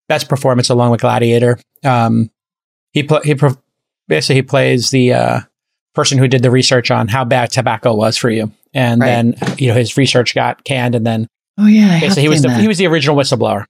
best 0.08 0.28
performance 0.28 0.68
along 0.70 0.90
with 0.90 1.00
Gladiator. 1.02 1.58
Um, 1.84 2.30
he 2.92 3.02
pl- 3.04 3.20
he 3.22 3.34
pro- 3.34 3.56
basically 4.08 4.36
he 4.36 4.42
plays 4.42 4.90
the 4.90 5.12
uh, 5.12 5.40
person 5.94 6.18
who 6.18 6.26
did 6.26 6.42
the 6.42 6.50
research 6.50 6.90
on 6.90 7.06
how 7.06 7.24
bad 7.24 7.50
tobacco 7.52 7.94
was 7.94 8.16
for 8.16 8.30
you, 8.30 8.50
and 8.74 9.00
Right. 9.00 9.06
then 9.06 9.34
you 9.58 9.68
know 9.68 9.74
his 9.74 9.96
research 9.96 10.34
got 10.34 10.64
canned, 10.64 10.94
and 10.96 11.06
then 11.06 11.28
Oh 11.58 11.66
yeah, 11.66 12.00
basically 12.00 12.22
he 12.22 12.28
was 12.28 12.42
the, 12.42 12.48
that. 12.48 12.60
he 12.60 12.66
was 12.68 12.78
the 12.78 12.86
original 12.86 13.14
whistleblower. 13.16 13.66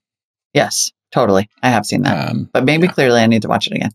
yes, 0.53 0.91
totally. 1.13 1.49
I 1.61 1.69
have 1.69 1.85
seen 1.85 2.01
that. 2.03 2.29
Um, 2.31 2.49
but 2.53 2.63
maybe 2.63 2.87
yeah. 2.87 2.93
clearly 2.93 3.19
I 3.21 3.27
need 3.27 3.41
to 3.43 3.47
watch 3.49 3.67
it 3.67 3.73
again. 3.73 3.91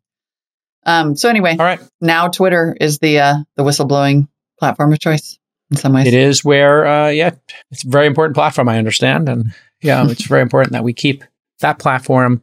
Um 0.86 1.16
so 1.16 1.28
anyway, 1.28 1.50
all 1.58 1.66
right, 1.66 1.80
now 2.00 2.28
Twitter 2.28 2.74
is 2.80 2.98
the 3.00 3.18
uh 3.18 3.34
the 3.56 3.62
whistleblowing 3.64 4.28
platform 4.58 4.92
of 4.92 4.98
choice 5.00 5.38
in 5.70 5.76
some 5.76 5.92
ways. 5.92 6.06
it 6.06 6.14
is 6.14 6.44
where 6.44 6.86
uh, 6.86 7.08
yeah, 7.08 7.32
it's 7.72 7.84
a 7.84 7.88
very 7.88 8.06
important 8.06 8.34
platform. 8.36 8.68
I 8.68 8.78
understand, 8.78 9.28
and 9.28 9.52
yeah, 9.82 10.08
it's 10.08 10.24
very 10.26 10.42
important 10.42 10.72
that 10.72 10.84
we 10.84 10.92
keep 10.92 11.24
that 11.60 11.78
platform 11.78 12.42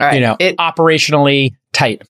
All 0.00 0.06
right. 0.06 0.14
you 0.14 0.20
know 0.20 0.36
it, 0.38 0.56
operationally 0.58 1.56
tight. 1.72 2.02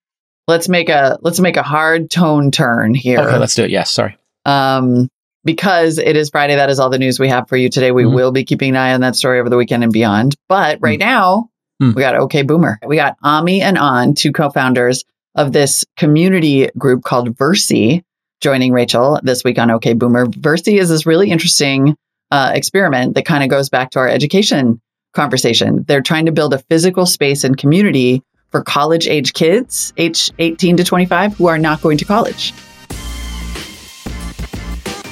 let's 0.49 0.69
make 0.69 0.89
a 0.89 1.19
let's 1.23 1.39
make 1.41 1.57
a 1.57 1.63
hard 1.63 2.11
tone 2.11 2.51
turn 2.51 2.95
here. 2.95 3.21
Okay, 3.21 3.39
let's 3.39 3.55
do 3.55 3.65
it. 3.65 3.71
Yes, 3.71 3.91
sorry. 3.91 4.19
um 4.45 5.09
because 5.45 5.99
it 5.99 6.17
is 6.17 6.31
Friday, 6.31 6.57
that 6.57 6.71
is 6.71 6.81
all 6.81 6.89
the 6.89 6.99
news 6.99 7.21
we 7.21 7.29
have 7.29 7.49
for 7.51 7.57
you 7.57 7.69
today. 7.69 7.93
We 7.93 8.05
Mhm. 8.05 8.15
will 8.15 8.33
be 8.33 8.45
keeping 8.45 8.71
an 8.71 8.77
eye 8.77 8.95
on 8.95 9.03
that 9.03 9.15
story 9.15 9.39
over 9.41 9.51
the 9.51 9.59
weekend 9.59 9.85
and 9.85 9.93
beyond. 9.93 10.35
But 10.49 10.79
right 10.81 10.99
now, 10.99 11.51
Mm. 11.83 11.95
we 11.95 12.03
got 12.03 12.15
OK 12.15 12.43
Boomer. 12.43 12.79
We 12.87 12.97
got 12.97 13.17
Ami 13.23 13.61
and 13.61 13.77
An, 13.79 14.15
two 14.15 14.33
co-founders 14.33 15.05
of 15.35 15.53
this 15.53 15.85
community 15.97 16.69
group 16.79 17.03
called 17.03 17.37
Verci, 17.37 18.03
joining 18.41 18.73
Rachel 18.73 19.19
this 19.23 19.43
week 19.43 19.59
on 19.59 19.71
OK 19.71 19.95
Boomer. 19.95 20.27
Verci 20.27 20.79
is 20.79 20.89
this 20.89 21.07
really 21.07 21.31
interesting 21.31 21.97
uh, 22.31 22.53
experiment 22.55 23.15
that 23.15 23.25
kind 23.25 23.43
of 23.43 23.51
goes 23.51 23.69
back 23.69 23.91
to 23.91 23.99
our 23.99 24.09
education 24.09 24.81
conversation. 25.15 25.85
They're 25.87 26.03
trying 26.03 26.27
to 26.27 26.33
build 26.33 26.55
a 26.55 26.59
physical 26.59 27.07
space 27.07 27.45
and 27.45 27.57
community 27.57 28.23
for 28.51 28.63
college 28.63 29.09
age 29.09 29.33
kids, 29.33 29.93
age 29.97 30.31
18 30.39 30.77
to 30.77 30.85
25, 30.85 31.37
who 31.37 31.47
are 31.47 31.59
not 31.59 31.83
going 31.83 31.99
to 31.99 32.05
college. 32.05 32.53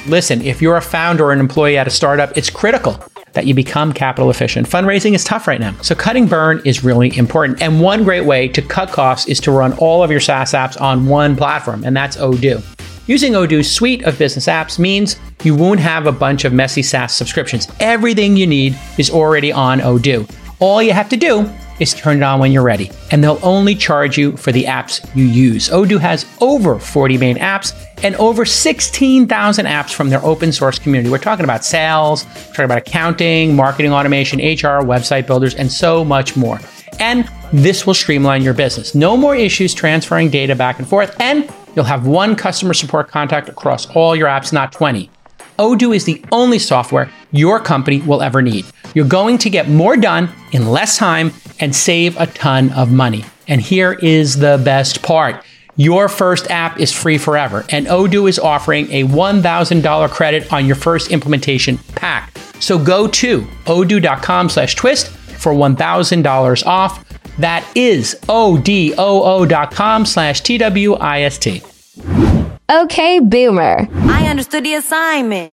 Listen, 0.07 0.41
if 0.41 0.61
you're 0.61 0.77
a 0.77 0.81
founder 0.81 1.25
or 1.25 1.31
an 1.31 1.39
employee 1.39 1.77
at 1.77 1.87
a 1.87 1.89
startup, 1.89 2.37
it's 2.37 2.49
critical 2.49 3.01
that 3.33 3.45
you 3.45 3.53
become 3.53 3.93
capital 3.93 4.29
efficient. 4.29 4.67
Fundraising 4.67 5.13
is 5.13 5.23
tough 5.23 5.47
right 5.47 5.59
now, 5.59 5.75
so 5.81 5.93
cutting 5.93 6.27
burn 6.27 6.61
is 6.65 6.83
really 6.83 7.15
important. 7.17 7.61
And 7.61 7.81
one 7.81 8.03
great 8.03 8.25
way 8.25 8.47
to 8.47 8.61
cut 8.61 8.91
costs 8.91 9.27
is 9.27 9.39
to 9.41 9.51
run 9.51 9.73
all 9.73 10.03
of 10.03 10.09
your 10.09 10.19
SaaS 10.19 10.53
apps 10.53 10.79
on 10.79 11.07
one 11.07 11.35
platform, 11.35 11.83
and 11.83 11.95
that's 11.95 12.17
Odoo. 12.17 12.63
Using 13.05 13.33
Odoo's 13.33 13.69
suite 13.69 14.03
of 14.03 14.17
business 14.17 14.47
apps 14.47 14.79
means 14.79 15.17
you 15.43 15.55
won't 15.55 15.81
have 15.81 16.07
a 16.07 16.11
bunch 16.11 16.45
of 16.45 16.53
messy 16.53 16.81
SaaS 16.81 17.13
subscriptions. 17.13 17.67
Everything 17.81 18.37
you 18.37 18.47
need 18.47 18.77
is 18.97 19.09
already 19.09 19.51
on 19.51 19.79
Odoo. 19.79 20.29
All 20.59 20.81
you 20.81 20.93
have 20.93 21.09
to 21.09 21.17
do 21.17 21.51
is 21.79 21.93
turned 21.93 22.23
on 22.23 22.39
when 22.39 22.51
you're 22.51 22.63
ready, 22.63 22.91
and 23.11 23.23
they'll 23.23 23.39
only 23.43 23.75
charge 23.75 24.17
you 24.17 24.37
for 24.37 24.51
the 24.51 24.65
apps 24.65 25.03
you 25.15 25.25
use. 25.25 25.69
Odoo 25.69 25.99
has 25.99 26.25
over 26.41 26.79
40 26.79 27.17
main 27.17 27.37
apps 27.37 27.73
and 28.03 28.15
over 28.15 28.45
16,000 28.45 29.65
apps 29.65 29.93
from 29.93 30.09
their 30.09 30.23
open 30.23 30.51
source 30.51 30.77
community. 30.77 31.09
We're 31.09 31.17
talking 31.17 31.45
about 31.45 31.63
sales, 31.63 32.25
we're 32.25 32.47
talking 32.47 32.65
about 32.65 32.77
accounting, 32.79 33.55
marketing 33.55 33.93
automation, 33.93 34.39
HR, 34.39 34.83
website 34.83 35.25
builders, 35.25 35.55
and 35.55 35.71
so 35.71 36.03
much 36.03 36.35
more. 36.35 36.59
And 36.99 37.29
this 37.51 37.87
will 37.87 37.93
streamline 37.93 38.43
your 38.43 38.53
business. 38.53 38.93
No 38.93 39.17
more 39.17 39.35
issues 39.35 39.73
transferring 39.73 40.29
data 40.29 40.55
back 40.55 40.79
and 40.79 40.87
forth, 40.87 41.15
and 41.19 41.51
you'll 41.75 41.85
have 41.85 42.05
one 42.05 42.35
customer 42.35 42.73
support 42.73 43.07
contact 43.07 43.49
across 43.49 43.89
all 43.95 44.15
your 44.15 44.27
apps, 44.27 44.53
not 44.53 44.71
20. 44.71 45.09
Odoo 45.59 45.95
is 45.95 46.05
the 46.05 46.23
only 46.31 46.57
software 46.57 47.11
your 47.31 47.59
company 47.59 48.01
will 48.01 48.21
ever 48.21 48.41
need. 48.41 48.65
You're 48.95 49.07
going 49.07 49.37
to 49.39 49.49
get 49.49 49.69
more 49.69 49.95
done 49.95 50.29
in 50.51 50.69
less 50.69 50.97
time 50.97 51.31
and 51.63 51.73
save 51.73 52.19
a 52.19 52.27
ton 52.27 52.71
of 52.73 52.91
money. 52.91 53.23
And 53.47 53.61
here 53.61 53.93
is 53.93 54.37
the 54.37 54.61
best 54.63 55.01
part. 55.01 55.43
Your 55.77 56.09
first 56.09 56.51
app 56.51 56.77
is 56.77 56.91
free 56.91 57.17
forever, 57.17 57.65
and 57.69 57.87
Odoo 57.87 58.29
is 58.29 58.37
offering 58.37 58.91
a 58.91 59.05
$1,000 59.05 60.09
credit 60.09 60.51
on 60.51 60.65
your 60.65 60.75
first 60.75 61.09
implementation 61.09 61.77
pack. 61.95 62.37
So 62.59 62.77
go 62.77 63.07
to 63.07 63.41
odoo.com 63.65 64.49
slash 64.49 64.75
twist 64.75 65.07
for 65.07 65.53
$1,000 65.53 66.65
off. 66.65 67.03
That 67.39 67.65
is 67.75 68.19
O-D-O-O 68.29 69.45
dot 69.45 69.71
com 69.71 70.05
slash 70.05 70.41
T-W-I-S-T. 70.41 71.63
Okay, 72.71 73.19
Boomer. 73.19 73.87
I 73.91 74.27
understood 74.27 74.65
the 74.65 74.75
assignment. 74.75 75.51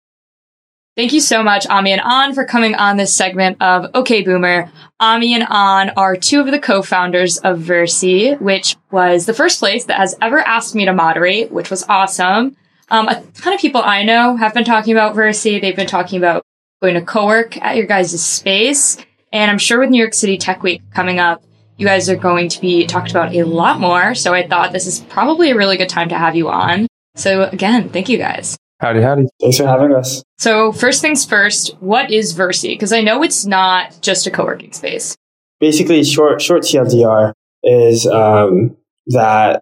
Thank 0.99 1.13
you 1.13 1.21
so 1.21 1.41
much, 1.41 1.65
Ami 1.67 1.93
and 1.93 2.01
An, 2.03 2.33
for 2.33 2.43
coming 2.43 2.75
on 2.75 2.97
this 2.97 3.13
segment 3.13 3.61
of 3.61 3.89
OK 3.93 4.21
Boomer. 4.21 4.69
Ami 4.99 5.33
and 5.33 5.43
An 5.49 5.91
are 5.95 6.17
two 6.17 6.41
of 6.41 6.47
the 6.47 6.59
co-founders 6.59 7.37
of 7.37 7.59
Verci, 7.59 8.37
which 8.41 8.75
was 8.91 9.25
the 9.25 9.33
first 9.33 9.59
place 9.59 9.85
that 9.85 9.95
has 9.95 10.17
ever 10.21 10.39
asked 10.39 10.75
me 10.75 10.83
to 10.83 10.91
moderate, 10.91 11.53
which 11.53 11.69
was 11.69 11.85
awesome. 11.87 12.57
Um, 12.89 13.07
a 13.07 13.23
ton 13.33 13.53
of 13.53 13.61
people 13.61 13.81
I 13.81 14.03
know 14.03 14.35
have 14.35 14.53
been 14.53 14.65
talking 14.65 14.91
about 14.91 15.15
Verci. 15.15 15.61
They've 15.61 15.73
been 15.73 15.87
talking 15.87 16.17
about 16.17 16.43
going 16.81 16.95
to 16.95 17.01
co-work 17.01 17.55
at 17.61 17.77
your 17.77 17.85
guys' 17.85 18.21
space. 18.21 18.97
And 19.31 19.49
I'm 19.49 19.57
sure 19.57 19.79
with 19.79 19.91
New 19.91 19.99
York 19.99 20.13
City 20.13 20.37
Tech 20.37 20.63
Week 20.63 20.81
coming 20.93 21.17
up, 21.17 21.41
you 21.77 21.87
guys 21.87 22.09
are 22.09 22.17
going 22.17 22.49
to 22.49 22.59
be 22.59 22.85
talked 22.85 23.11
about 23.11 23.33
a 23.33 23.43
lot 23.43 23.79
more. 23.79 24.15
So 24.15 24.33
I 24.33 24.45
thought 24.45 24.73
this 24.73 24.85
is 24.85 24.99
probably 24.99 25.51
a 25.51 25.55
really 25.55 25.77
good 25.77 25.87
time 25.87 26.09
to 26.09 26.17
have 26.17 26.35
you 26.35 26.49
on. 26.49 26.87
So 27.15 27.43
again, 27.43 27.87
thank 27.87 28.09
you 28.09 28.17
guys. 28.17 28.57
Howdy, 28.79 29.01
howdy. 29.01 29.27
Thanks 29.41 29.57
for 29.57 29.67
having 29.67 29.93
us. 29.93 30.23
So 30.37 30.71
first 30.71 31.01
things 31.01 31.25
first, 31.25 31.75
what 31.81 32.11
is 32.11 32.33
Verci? 32.33 32.69
Because 32.69 32.93
I 32.93 33.01
know 33.01 33.23
it's 33.23 33.45
not 33.45 33.97
just 34.01 34.25
a 34.25 34.31
co-working 34.31 34.71
space. 34.71 35.17
Basically, 35.59 36.03
short 36.05 36.41
short 36.41 36.63
TLDR 36.63 37.33
is 37.63 38.07
um, 38.07 38.77
that 39.07 39.61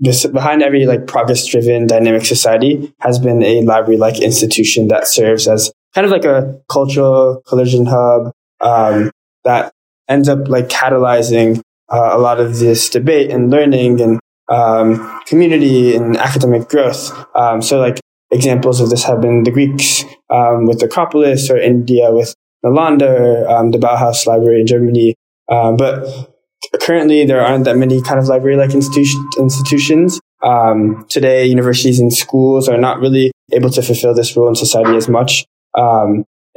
this 0.00 0.26
behind 0.26 0.62
every 0.62 0.84
like 0.84 1.06
progress 1.06 1.46
driven 1.46 1.86
dynamic 1.86 2.26
society 2.26 2.94
has 3.00 3.18
been 3.18 3.42
a 3.42 3.62
library 3.62 3.96
like 3.96 4.20
institution 4.20 4.88
that 4.88 5.06
serves 5.06 5.48
as 5.48 5.72
kind 5.94 6.04
of 6.04 6.10
like 6.10 6.26
a 6.26 6.60
cultural 6.70 7.42
collision 7.48 7.86
hub 7.86 8.30
um, 8.60 9.10
that 9.44 9.72
ends 10.06 10.28
up 10.28 10.48
like 10.48 10.68
catalyzing 10.68 11.62
uh, 11.88 12.10
a 12.12 12.18
lot 12.18 12.40
of 12.40 12.58
this 12.58 12.90
debate 12.90 13.30
and 13.30 13.50
learning 13.50 14.02
and 14.02 14.20
um, 14.48 15.20
community 15.26 15.96
and 15.96 16.16
academic 16.16 16.68
growth. 16.68 17.12
Um, 17.34 17.62
so 17.62 17.78
like 17.78 18.00
examples 18.30 18.80
of 18.80 18.90
this 18.90 19.04
have 19.04 19.20
been 19.20 19.44
the 19.44 19.50
Greeks 19.50 20.04
um, 20.30 20.66
with 20.66 20.80
the 20.80 20.86
Acropolis 20.86 21.50
or 21.50 21.58
India 21.58 22.12
with 22.12 22.34
Nalanda, 22.64 23.48
um, 23.48 23.70
the 23.70 23.78
Bauhaus 23.78 24.26
Library 24.26 24.60
in 24.60 24.66
Germany. 24.66 25.14
Um, 25.50 25.76
but 25.76 26.34
currently 26.80 27.24
there 27.24 27.40
aren't 27.40 27.64
that 27.64 27.76
many 27.76 28.02
kind 28.02 28.18
of 28.18 28.26
library-like 28.26 28.70
institu- 28.70 29.38
institutions. 29.38 30.20
Um, 30.42 31.06
today, 31.08 31.46
universities 31.46 31.98
and 31.98 32.12
schools 32.12 32.68
are 32.68 32.78
not 32.78 33.00
really 33.00 33.32
able 33.52 33.70
to 33.70 33.82
fulfill 33.82 34.14
this 34.14 34.36
role 34.36 34.48
in 34.48 34.54
society 34.54 34.96
as 34.96 35.08
much. 35.08 35.44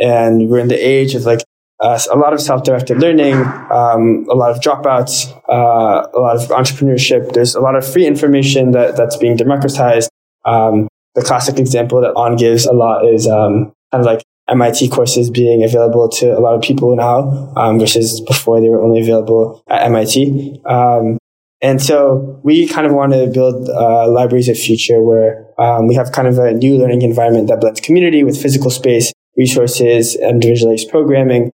and 0.01 0.49
we're 0.49 0.59
in 0.59 0.69
the 0.69 0.75
age 0.75 1.13
of 1.13 1.23
like 1.25 1.41
uh, 1.81 1.99
a 2.11 2.17
lot 2.17 2.33
of 2.33 2.41
self-directed 2.41 2.99
learning, 2.99 3.35
um, 3.35 4.25
a 4.29 4.35
lot 4.35 4.51
of 4.51 4.59
dropouts, 4.59 5.31
uh, 5.49 6.07
a 6.13 6.19
lot 6.19 6.35
of 6.35 6.49
entrepreneurship. 6.49 7.31
There's 7.33 7.55
a 7.55 7.61
lot 7.61 7.75
of 7.75 7.89
free 7.89 8.05
information 8.05 8.71
that, 8.71 8.97
that's 8.97 9.15
being 9.15 9.37
democratized. 9.37 10.09
Um, 10.45 10.87
the 11.15 11.21
classic 11.21 11.57
example 11.57 12.01
that 12.01 12.13
On 12.15 12.35
gives 12.35 12.65
a 12.65 12.73
lot 12.73 13.05
is 13.05 13.27
um, 13.27 13.71
kind 13.91 14.01
of 14.01 14.05
like 14.05 14.21
MIT 14.49 14.89
courses 14.89 15.29
being 15.29 15.63
available 15.63 16.09
to 16.09 16.37
a 16.37 16.39
lot 16.39 16.55
of 16.55 16.61
people 16.61 16.95
now 16.95 17.53
um, 17.55 17.79
versus 17.79 18.19
before 18.21 18.59
they 18.59 18.69
were 18.69 18.81
only 18.81 18.99
available 18.99 19.63
at 19.67 19.83
MIT. 19.83 20.61
Um, 20.65 21.17
and 21.61 21.81
so 21.81 22.39
we 22.43 22.67
kind 22.67 22.87
of 22.87 22.93
want 22.93 23.13
to 23.13 23.27
build 23.27 23.69
uh, 23.69 24.09
libraries 24.09 24.49
of 24.49 24.57
future 24.57 25.01
where 25.01 25.45
um, 25.57 25.87
we 25.87 25.95
have 25.95 26.11
kind 26.11 26.27
of 26.27 26.37
a 26.39 26.53
new 26.53 26.77
learning 26.77 27.01
environment 27.03 27.47
that 27.49 27.59
blends 27.59 27.81
community 27.81 28.23
with 28.23 28.41
physical 28.41 28.71
space, 28.71 29.11
resources, 29.37 30.15
and 30.15 30.43
individualized 30.43 30.89
programming 30.89 31.51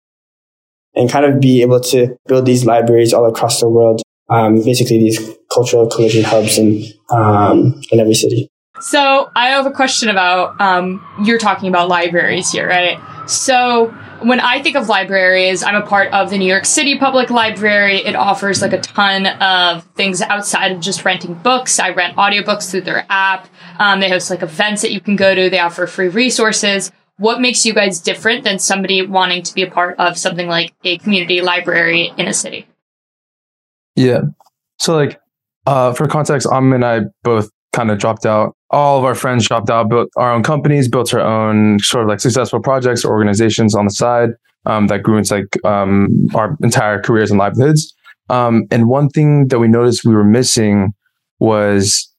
and 0.95 1.09
kind 1.09 1.25
of 1.25 1.39
be 1.39 1.61
able 1.61 1.79
to 1.79 2.15
build 2.27 2.45
these 2.45 2.65
libraries 2.65 3.13
all 3.13 3.25
across 3.27 3.59
the 3.59 3.69
world. 3.69 4.01
Um, 4.29 4.63
basically, 4.63 4.99
these 4.99 5.19
cultural 5.53 5.87
collision 5.87 6.23
hubs 6.23 6.57
in 6.57 6.85
um, 7.09 7.81
in 7.91 7.99
every 7.99 8.13
city. 8.13 8.49
So 8.79 9.29
I 9.35 9.49
have 9.49 9.65
a 9.67 9.71
question 9.71 10.09
about 10.09 10.59
um, 10.59 11.05
you're 11.23 11.37
talking 11.37 11.69
about 11.69 11.87
libraries 11.87 12.51
here, 12.51 12.67
right? 12.67 12.99
So 13.29 13.87
when 14.23 14.39
I 14.39 14.61
think 14.61 14.75
of 14.75 14.89
libraries, 14.89 15.61
I'm 15.61 15.75
a 15.75 15.85
part 15.85 16.11
of 16.13 16.31
the 16.31 16.37
New 16.37 16.47
York 16.47 16.65
City 16.65 16.97
Public 16.97 17.29
Library. 17.29 17.97
It 17.97 18.15
offers 18.15 18.61
like 18.61 18.73
a 18.73 18.81
ton 18.81 19.27
of 19.27 19.83
things 19.95 20.21
outside 20.21 20.71
of 20.71 20.79
just 20.79 21.05
renting 21.05 21.35
books. 21.35 21.79
I 21.79 21.91
rent 21.91 22.15
audiobooks 22.17 22.71
through 22.71 22.81
their 22.81 23.05
app. 23.09 23.47
Um, 23.77 23.99
they 23.99 24.09
host 24.09 24.29
like 24.29 24.41
events 24.41 24.81
that 24.81 24.91
you 24.91 24.99
can 24.99 25.15
go 25.15 25.35
to. 25.35 25.49
They 25.49 25.59
offer 25.59 25.85
free 25.85 26.07
resources 26.07 26.91
what 27.21 27.39
makes 27.39 27.67
you 27.67 27.73
guys 27.73 27.99
different 27.99 28.43
than 28.43 28.57
somebody 28.57 29.05
wanting 29.05 29.43
to 29.43 29.53
be 29.53 29.61
a 29.61 29.69
part 29.69 29.95
of 29.99 30.17
something 30.17 30.47
like 30.47 30.73
a 30.83 30.97
community 30.97 31.39
library 31.39 32.11
in 32.17 32.27
a 32.27 32.33
city? 32.33 32.67
Yeah. 33.95 34.21
So 34.79 34.95
like 34.95 35.21
uh, 35.67 35.93
for 35.93 36.07
context, 36.07 36.47
Am 36.51 36.73
and 36.73 36.83
I 36.83 37.01
both 37.21 37.51
kind 37.73 37.91
of 37.91 37.99
dropped 37.99 38.25
out. 38.25 38.55
All 38.71 38.97
of 38.97 39.05
our 39.05 39.13
friends 39.13 39.47
dropped 39.47 39.69
out, 39.69 39.87
built 39.87 40.09
our 40.17 40.33
own 40.33 40.41
companies, 40.41 40.89
built 40.89 41.13
our 41.13 41.21
own 41.21 41.77
sort 41.79 42.03
of 42.03 42.09
like 42.09 42.19
successful 42.19 42.59
projects 42.59 43.05
or 43.05 43.11
organizations 43.11 43.75
on 43.75 43.85
the 43.85 43.91
side 43.91 44.31
um, 44.65 44.87
that 44.87 45.03
grew 45.03 45.17
into 45.17 45.35
like 45.35 45.63
um, 45.63 46.07
our 46.33 46.57
entire 46.63 46.99
careers 46.99 47.29
and 47.29 47.39
livelihoods. 47.39 47.93
Um, 48.29 48.65
and 48.71 48.87
one 48.87 49.09
thing 49.09 49.47
that 49.49 49.59
we 49.59 49.67
noticed 49.67 50.05
we 50.05 50.15
were 50.15 50.23
missing 50.23 50.93
was 51.39 52.11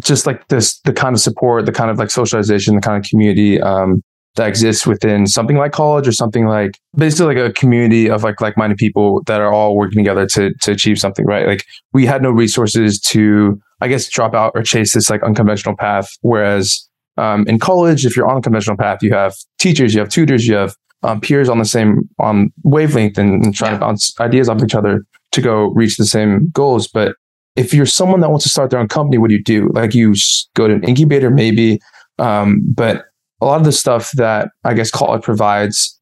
just 0.00 0.26
like 0.26 0.46
this, 0.48 0.78
the 0.80 0.92
kind 0.92 1.14
of 1.14 1.20
support, 1.22 1.64
the 1.64 1.72
kind 1.72 1.90
of 1.90 1.98
like 1.98 2.10
socialization, 2.10 2.74
the 2.74 2.82
kind 2.82 3.02
of 3.02 3.08
community 3.08 3.58
um, 3.62 4.02
that 4.36 4.48
exists 4.48 4.86
within 4.86 5.26
something 5.26 5.56
like 5.56 5.72
college 5.72 6.08
or 6.08 6.12
something 6.12 6.46
like 6.46 6.78
basically 6.96 7.34
like 7.34 7.50
a 7.50 7.52
community 7.52 8.08
of 8.08 8.22
like 8.22 8.40
like-minded 8.40 8.78
people 8.78 9.22
that 9.24 9.40
are 9.40 9.52
all 9.52 9.76
working 9.76 9.98
together 9.98 10.26
to 10.26 10.52
to 10.62 10.72
achieve 10.72 10.98
something 10.98 11.26
right? 11.26 11.46
Like 11.46 11.66
we 11.92 12.06
had 12.06 12.22
no 12.22 12.30
resources 12.30 13.00
to 13.00 13.60
i 13.80 13.88
guess 13.88 14.08
drop 14.08 14.34
out 14.34 14.52
or 14.54 14.62
chase 14.62 14.94
this 14.94 15.10
like 15.10 15.22
unconventional 15.22 15.76
path. 15.76 16.10
Whereas 16.22 16.88
um, 17.18 17.46
in 17.46 17.58
college 17.58 18.06
if 18.06 18.16
you're 18.16 18.26
on 18.26 18.38
a 18.38 18.42
conventional 18.42 18.76
path 18.76 18.98
you 19.02 19.12
have 19.12 19.34
teachers 19.58 19.92
you 19.92 20.00
have 20.00 20.08
tutors 20.08 20.46
you 20.46 20.54
have 20.54 20.74
um, 21.02 21.20
peers 21.20 21.48
on 21.48 21.58
the 21.58 21.64
same 21.64 22.08
on 22.18 22.52
wavelength 22.62 23.18
and, 23.18 23.44
and 23.44 23.54
trying 23.54 23.72
yeah. 23.72 23.78
to 23.78 23.84
bounce 23.84 24.18
ideas 24.20 24.48
off 24.48 24.62
each 24.62 24.74
other 24.74 25.04
to 25.32 25.40
go 25.40 25.64
reach 25.70 25.96
the 25.96 26.06
same 26.06 26.50
goals. 26.50 26.86
But 26.86 27.16
if 27.56 27.74
you're 27.74 27.86
someone 27.86 28.20
that 28.20 28.30
wants 28.30 28.44
to 28.44 28.50
start 28.50 28.70
their 28.70 28.80
own 28.80 28.88
company 28.88 29.18
what 29.18 29.28
do 29.28 29.34
you 29.34 29.42
do? 29.42 29.68
Like 29.74 29.94
you 29.94 30.14
go 30.54 30.68
to 30.68 30.74
an 30.74 30.84
incubator 30.84 31.28
maybe 31.28 31.80
um, 32.18 32.60
but 32.74 33.06
a 33.42 33.44
lot 33.44 33.58
of 33.58 33.64
the 33.64 33.72
stuff 33.72 34.12
that 34.12 34.50
I 34.64 34.74
guess 34.74 34.90
college 34.90 35.22
provides 35.22 35.98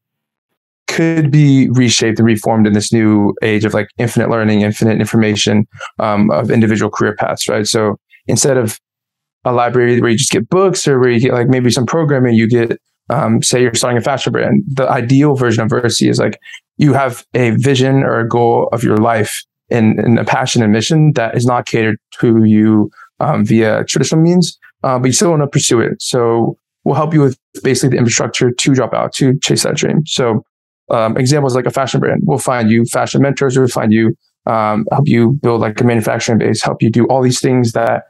could 0.89 1.31
be 1.31 1.71
reshaped 1.71 2.19
and 2.19 2.27
reformed 2.27 2.67
in 2.67 2.73
this 2.73 2.93
new 2.93 3.35
age 3.43 3.65
of 3.65 3.73
like 3.73 3.89
infinite 3.97 4.29
learning, 4.29 4.61
infinite 4.61 5.01
information 5.01 5.67
um, 6.01 6.31
of 6.31 6.51
individual 6.51 6.91
career 6.91 7.15
paths, 7.15 7.49
right? 7.49 7.67
So 7.67 7.97
instead 8.27 8.57
of 8.57 8.79
a 9.45 9.53
library 9.53 10.01
where 10.01 10.11
you 10.11 10.19
just 10.19 10.33
get 10.33 10.51
books 10.51 10.87
or 10.87 10.99
where 10.99 11.11
you 11.11 11.21
get 11.21 11.33
like 11.33 11.49
maybe 11.49 11.71
some 11.71 11.87
programming, 11.87 12.35
you 12.35 12.49
get, 12.49 12.79
um, 13.09 13.43
say 13.43 13.63
you're 13.63 13.75
starting 13.75 13.99
a 13.99 14.03
fashion 14.03 14.33
brand. 14.33 14.63
The 14.67 14.89
ideal 14.89 15.35
version 15.35 15.65
of 15.65 15.71
Verci 15.71 16.11
is 16.11 16.19
like 16.19 16.39
you 16.77 16.93
have 16.93 17.25
a 17.35 17.53
vision 17.53 18.03
or 18.03 18.21
a 18.21 18.29
goal 18.29 18.69
of 18.73 18.83
your 18.83 18.99
life 18.99 19.45
and, 19.71 19.99
and 20.01 20.19
a 20.19 20.25
passion 20.25 20.63
and 20.63 20.73
mission 20.73 21.13
that 21.13 21.37
is 21.37 21.47
not 21.47 21.67
catered 21.67 21.99
to 22.21 22.45
you 22.45 22.91
um, 23.21 23.45
via 23.45 23.85
traditional 23.85 24.21
means, 24.21 24.59
uh, 24.83 24.99
but 24.99 25.07
you 25.07 25.13
still 25.13 25.31
want 25.31 25.43
to 25.43 25.47
pursue 25.47 25.81
it. 25.81 26.03
So 26.03 26.59
will 26.85 26.95
help 26.95 27.13
you 27.13 27.21
with 27.21 27.39
basically 27.63 27.91
the 27.91 27.99
infrastructure 27.99 28.51
to 28.51 28.75
drop 28.75 28.95
out 28.95 29.13
to 29.15 29.39
chase 29.41 29.65
that 29.65 29.77
dream. 29.77 30.07
So 30.07 30.45
um, 30.91 31.17
examples 31.17 31.55
like 31.55 31.67
a 31.67 31.71
fashion 31.71 32.01
brand, 32.01 32.23
we'll 32.25 32.39
find 32.39 32.71
you 32.71 32.85
fashion 32.85 33.23
mentors, 33.23 33.57
we'll 33.57 33.69
find 33.69 33.93
you 33.93 34.15
um, 34.47 34.87
help 34.91 35.07
you 35.07 35.39
build 35.43 35.61
like 35.61 35.81
a 35.81 35.85
manufacturing 35.85 36.39
base, 36.39 36.63
help 36.63 36.83
you 36.83 36.91
do 36.91 37.07
all 37.07 37.23
these 37.23 37.41
things 37.41 37.73
that 37.73 38.05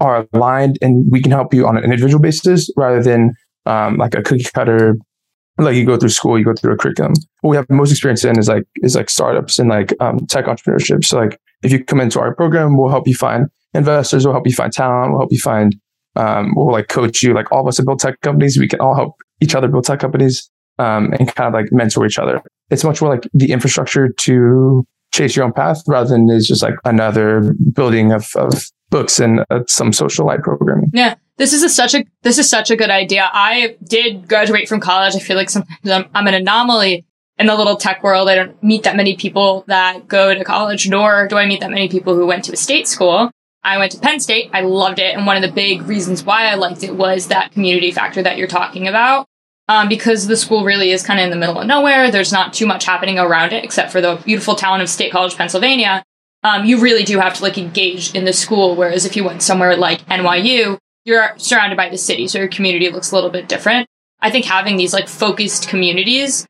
are 0.00 0.26
aligned, 0.32 0.78
and 0.82 1.06
we 1.10 1.20
can 1.20 1.30
help 1.30 1.54
you 1.54 1.66
on 1.66 1.76
an 1.76 1.84
individual 1.84 2.20
basis 2.20 2.70
rather 2.76 3.02
than 3.02 3.32
um, 3.66 3.96
like 3.96 4.14
a 4.14 4.22
cookie 4.22 4.44
cutter. 4.54 4.96
Like 5.56 5.76
you 5.76 5.86
go 5.86 5.96
through 5.96 6.08
school, 6.08 6.36
you 6.36 6.44
go 6.44 6.54
through 6.54 6.72
a 6.72 6.76
curriculum. 6.76 7.12
What 7.42 7.50
we 7.50 7.56
have 7.56 7.70
most 7.70 7.92
experience 7.92 8.24
in 8.24 8.38
is 8.38 8.48
like 8.48 8.64
is 8.82 8.96
like 8.96 9.08
startups 9.08 9.58
and 9.60 9.68
like 9.68 9.94
um, 10.00 10.18
tech 10.26 10.46
entrepreneurship. 10.46 11.04
So 11.04 11.18
like 11.18 11.38
if 11.62 11.70
you 11.70 11.84
come 11.84 12.00
into 12.00 12.18
our 12.18 12.34
program, 12.34 12.76
we'll 12.76 12.90
help 12.90 13.06
you 13.06 13.14
find 13.14 13.46
investors, 13.72 14.24
we'll 14.24 14.34
help 14.34 14.46
you 14.48 14.54
find 14.54 14.72
talent, 14.72 15.12
we'll 15.12 15.20
help 15.20 15.32
you 15.32 15.38
find 15.38 15.76
um, 16.16 16.52
we'll 16.54 16.72
like 16.72 16.88
coach 16.88 17.22
you. 17.22 17.34
Like 17.34 17.50
all 17.52 17.60
of 17.60 17.68
us 17.68 17.76
have 17.78 17.86
built 17.86 18.00
tech 18.00 18.20
companies. 18.20 18.58
We 18.58 18.68
can 18.68 18.80
all 18.80 18.94
help 18.94 19.16
each 19.40 19.54
other 19.54 19.68
build 19.68 19.84
tech 19.84 20.00
companies 20.00 20.50
um, 20.78 21.12
and 21.18 21.32
kind 21.34 21.48
of 21.48 21.54
like 21.54 21.72
mentor 21.72 22.06
each 22.06 22.18
other. 22.18 22.42
It's 22.70 22.84
much 22.84 23.00
more 23.00 23.10
like 23.10 23.28
the 23.32 23.52
infrastructure 23.52 24.08
to 24.08 24.86
chase 25.12 25.36
your 25.36 25.44
own 25.44 25.52
path 25.52 25.82
rather 25.86 26.10
than 26.10 26.28
is 26.30 26.48
just 26.48 26.62
like 26.62 26.74
another 26.84 27.54
building 27.72 28.12
of, 28.12 28.28
of 28.36 28.70
books 28.90 29.20
and 29.20 29.44
uh, 29.50 29.60
some 29.68 29.92
social 29.92 30.26
light 30.26 30.42
programming. 30.42 30.90
Yeah. 30.92 31.14
This 31.36 31.52
is 31.52 31.64
a, 31.64 31.68
such 31.68 31.94
a 31.94 32.04
this 32.22 32.38
is 32.38 32.48
such 32.48 32.70
a 32.70 32.76
good 32.76 32.90
idea. 32.90 33.28
I 33.32 33.76
did 33.82 34.28
graduate 34.28 34.68
from 34.68 34.78
college. 34.80 35.16
I 35.16 35.18
feel 35.18 35.36
like 35.36 35.50
sometimes 35.50 35.90
I'm, 35.90 36.06
I'm 36.14 36.28
an 36.28 36.34
anomaly 36.34 37.04
in 37.38 37.46
the 37.46 37.56
little 37.56 37.76
tech 37.76 38.04
world. 38.04 38.28
I 38.28 38.36
don't 38.36 38.62
meet 38.62 38.84
that 38.84 38.94
many 38.94 39.16
people 39.16 39.64
that 39.66 40.06
go 40.06 40.32
to 40.32 40.44
college, 40.44 40.88
nor 40.88 41.26
do 41.26 41.36
I 41.36 41.46
meet 41.46 41.60
that 41.60 41.70
many 41.70 41.88
people 41.88 42.14
who 42.14 42.24
went 42.26 42.44
to 42.44 42.52
a 42.52 42.56
state 42.56 42.86
school. 42.86 43.30
I 43.64 43.78
went 43.78 43.92
to 43.92 43.98
Penn 43.98 44.20
State. 44.20 44.50
I 44.52 44.60
loved 44.60 44.98
it, 44.98 45.16
and 45.16 45.26
one 45.26 45.36
of 45.36 45.42
the 45.42 45.50
big 45.50 45.82
reasons 45.82 46.22
why 46.22 46.46
I 46.46 46.54
liked 46.54 46.82
it 46.82 46.94
was 46.94 47.28
that 47.28 47.52
community 47.52 47.90
factor 47.90 48.22
that 48.22 48.36
you're 48.36 48.46
talking 48.46 48.86
about. 48.86 49.26
Um, 49.66 49.88
because 49.88 50.26
the 50.26 50.36
school 50.36 50.62
really 50.62 50.90
is 50.90 51.02
kind 51.02 51.18
of 51.18 51.24
in 51.24 51.30
the 51.30 51.36
middle 51.36 51.58
of 51.58 51.66
nowhere. 51.66 52.10
There's 52.10 52.32
not 52.32 52.52
too 52.52 52.66
much 52.66 52.84
happening 52.84 53.18
around 53.18 53.54
it 53.54 53.64
except 53.64 53.90
for 53.90 54.02
the 54.02 54.20
beautiful 54.22 54.54
town 54.54 54.82
of 54.82 54.90
State 54.90 55.10
College, 55.10 55.36
Pennsylvania. 55.36 56.04
Um, 56.42 56.66
you 56.66 56.78
really 56.82 57.02
do 57.02 57.18
have 57.18 57.32
to 57.34 57.42
like 57.42 57.56
engage 57.56 58.14
in 58.14 58.26
the 58.26 58.34
school. 58.34 58.76
Whereas 58.76 59.06
if 59.06 59.16
you 59.16 59.24
went 59.24 59.40
somewhere 59.40 59.74
like 59.74 60.04
NYU, 60.04 60.76
you're 61.06 61.32
surrounded 61.38 61.76
by 61.76 61.88
the 61.88 61.96
city, 61.96 62.28
so 62.28 62.38
your 62.38 62.48
community 62.48 62.90
looks 62.90 63.10
a 63.10 63.14
little 63.14 63.30
bit 63.30 63.48
different. 63.48 63.88
I 64.20 64.30
think 64.30 64.44
having 64.44 64.76
these 64.76 64.92
like 64.92 65.08
focused 65.08 65.68
communities, 65.68 66.46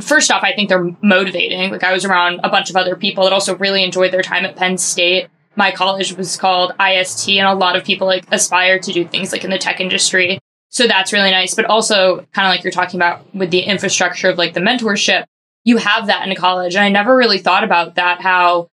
first 0.00 0.30
off, 0.30 0.44
I 0.44 0.54
think 0.54 0.68
they're 0.68 0.90
motivating. 1.02 1.70
Like 1.70 1.84
I 1.84 1.92
was 1.92 2.04
around 2.04 2.40
a 2.44 2.48
bunch 2.48 2.70
of 2.70 2.76
other 2.76 2.96
people 2.96 3.24
that 3.24 3.32
also 3.32 3.56
really 3.56 3.82
enjoyed 3.82 4.12
their 4.12 4.22
time 4.22 4.44
at 4.44 4.56
Penn 4.56 4.78
State. 4.78 5.28
My 5.58 5.72
college 5.72 6.16
was 6.16 6.36
called 6.36 6.72
IST, 6.80 7.30
and 7.30 7.48
a 7.48 7.52
lot 7.52 7.74
of 7.74 7.84
people 7.84 8.06
like 8.06 8.24
aspire 8.30 8.78
to 8.78 8.92
do 8.92 9.04
things 9.04 9.32
like 9.32 9.42
in 9.42 9.50
the 9.50 9.58
tech 9.58 9.80
industry. 9.80 10.38
So 10.70 10.86
that's 10.86 11.12
really 11.12 11.32
nice. 11.32 11.56
But 11.56 11.64
also, 11.64 12.24
kind 12.32 12.46
of 12.46 12.50
like 12.50 12.62
you're 12.62 12.70
talking 12.70 12.98
about 12.98 13.34
with 13.34 13.50
the 13.50 13.62
infrastructure 13.62 14.30
of 14.30 14.38
like 14.38 14.54
the 14.54 14.60
mentorship, 14.60 15.24
you 15.64 15.78
have 15.78 16.06
that 16.06 16.26
in 16.26 16.34
college. 16.36 16.76
And 16.76 16.84
I 16.84 16.90
never 16.90 17.16
really 17.16 17.38
thought 17.38 17.64
about 17.64 17.96
that. 17.96 18.20
How, 18.20 18.68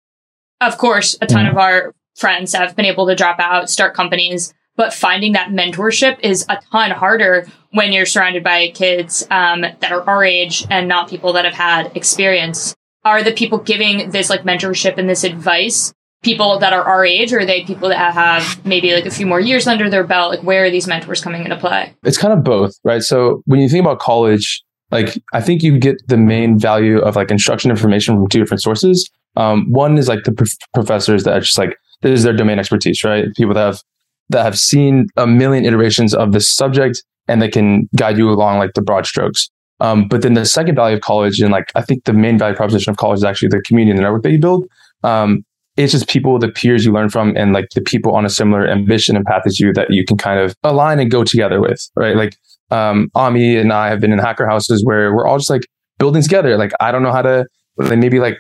of 0.63 0.79
course, 0.79 1.19
a 1.21 1.27
ton 1.27 1.47
of 1.47 1.59
our 1.59 1.95
friends 2.17 2.55
have 2.55 2.75
been 2.75 2.87
able 2.87 3.07
to 3.09 3.15
drop 3.15 3.39
out, 3.41 3.69
start 3.69 3.95
companies, 3.95 4.55
but 4.77 4.95
finding 4.95 5.33
that 5.33 5.51
mentorship 5.51 6.19
is 6.21 6.47
a 6.49 6.59
ton 6.73 6.93
harder 6.93 7.47
when 7.73 7.93
you're 7.93 8.07
surrounded 8.07 8.43
by 8.43 8.71
kids 8.71 9.27
um, 9.31 9.61
that 9.61 9.93
are 9.93 10.09
our 10.09 10.25
age 10.25 10.67
and 10.71 10.89
not 10.89 11.11
people 11.11 11.35
that 11.35 11.45
have 11.45 11.53
had 11.53 11.95
experience. 11.95 12.75
Are 13.05 13.23
the 13.23 13.33
people 13.33 13.59
giving 13.59 14.11
this 14.13 14.31
like 14.31 14.45
mentorship 14.45 14.97
and 14.97 15.09
this 15.09 15.25
advice 15.25 15.93
people 16.23 16.59
that 16.59 16.73
are 16.73 16.83
our 16.83 17.05
age, 17.05 17.33
or 17.33 17.41
are 17.41 17.47
they 17.47 17.65
people 17.65 17.89
that 17.89 18.13
have 18.13 18.65
maybe 18.65 18.93
like 18.93 19.07
a 19.07 19.11
few 19.11 19.27
more 19.27 19.41
years 19.41 19.67
under 19.67 19.89
their 19.89 20.05
belt? 20.05 20.31
Like, 20.31 20.43
where 20.43 20.65
are 20.65 20.71
these 20.71 20.87
mentors 20.87 21.23
coming 21.23 21.45
into 21.45 21.57
play? 21.57 21.95
It's 22.05 22.19
kind 22.19 22.33
of 22.33 22.45
both, 22.45 22.75
right? 22.85 23.03
So 23.03 23.43
when 23.47 23.61
you 23.61 23.69
think 23.69 23.85
about 23.85 23.99
college, 24.01 24.63
like 24.91 25.23
I 25.33 25.41
think 25.41 25.63
you 25.63 25.79
get 25.79 25.97
the 26.09 26.17
main 26.17 26.59
value 26.59 26.99
of 26.99 27.17
like 27.17 27.31
instruction 27.31 27.71
information 27.71 28.17
from 28.17 28.29
two 28.29 28.41
different 28.41 28.63
sources. 28.63 29.09
Um, 29.37 29.71
one 29.71 29.97
is 29.97 30.09
like 30.09 30.25
the 30.25 30.33
prof- 30.33 30.57
professors 30.75 31.25
that 31.25 31.37
are 31.37 31.41
just 31.41 31.59
like 31.59 31.77
this 32.03 32.19
is 32.19 32.23
their 32.25 32.33
domain 32.33 32.59
expertise, 32.59 33.05
right? 33.05 33.27
People 33.37 33.55
that 33.55 33.67
have 33.67 33.83
that 34.31 34.43
have 34.43 34.59
seen 34.59 35.07
a 35.17 35.27
million 35.27 35.65
iterations 35.65 36.15
of 36.15 36.33
this 36.33 36.49
subject 36.49 37.03
and 37.29 37.41
they 37.41 37.49
can 37.49 37.89
guide 37.97 38.19
you 38.19 38.29
along 38.31 38.59
like 38.59 38.75
the 38.75 38.83
broad 38.83 39.07
strokes. 39.07 39.49
Um, 39.81 40.09
but 40.09 40.23
then 40.23 40.35
the 40.35 40.45
second 40.45 40.75
value 40.75 40.97
of 40.97 41.03
college 41.03 41.41
and 41.41 41.51
like 41.51 41.71
I 41.75 41.83
think 41.83 42.05
the 42.05 42.13
main 42.13 42.39
value 42.39 42.57
proposition 42.57 42.91
of 42.91 42.97
college 42.97 43.19
is 43.19 43.25
actually 43.25 43.49
the 43.49 43.63
community 43.63 43.93
and 43.93 43.99
the 43.99 44.03
network 44.03 44.23
that 44.25 44.33
you 44.33 44.39
build. 44.39 44.67
Um, 45.03 45.45
it's 45.85 45.93
just 45.93 46.09
people, 46.09 46.39
the 46.39 46.49
peers 46.49 46.85
you 46.85 46.93
learn 46.93 47.09
from, 47.09 47.37
and 47.37 47.53
like 47.53 47.69
the 47.75 47.81
people 47.81 48.15
on 48.15 48.25
a 48.25 48.31
similar 48.31 48.69
ambition 48.69 49.17
and 49.17 49.25
path 49.25 49.43
as 49.47 49.59
you 49.59 49.73
that 49.75 49.91
you 49.91 50.05
can 50.05 50.17
kind 50.17 50.41
of 50.41 50.55
align 50.63 50.99
and 50.99 51.11
go 51.11 51.25
together 51.25 51.61
with, 51.61 51.89
right? 51.97 52.17
Like 52.17 52.37
um, 52.71 53.11
Ami 53.15 53.57
and 53.57 53.73
I 53.73 53.89
have 53.89 54.01
been 54.01 54.13
in 54.13 54.19
hacker 54.19 54.47
houses 54.47 54.85
where 54.85 55.15
we're 55.15 55.27
all 55.27 55.39
just 55.39 55.51
like 55.51 55.67
building 55.99 56.23
together. 56.23 56.57
Like 56.57 56.73
I 56.81 56.93
don't 56.93 57.03
know 57.03 57.13
how 57.13 57.23
to 57.23 57.47
maybe 57.79 58.21
like 58.21 58.39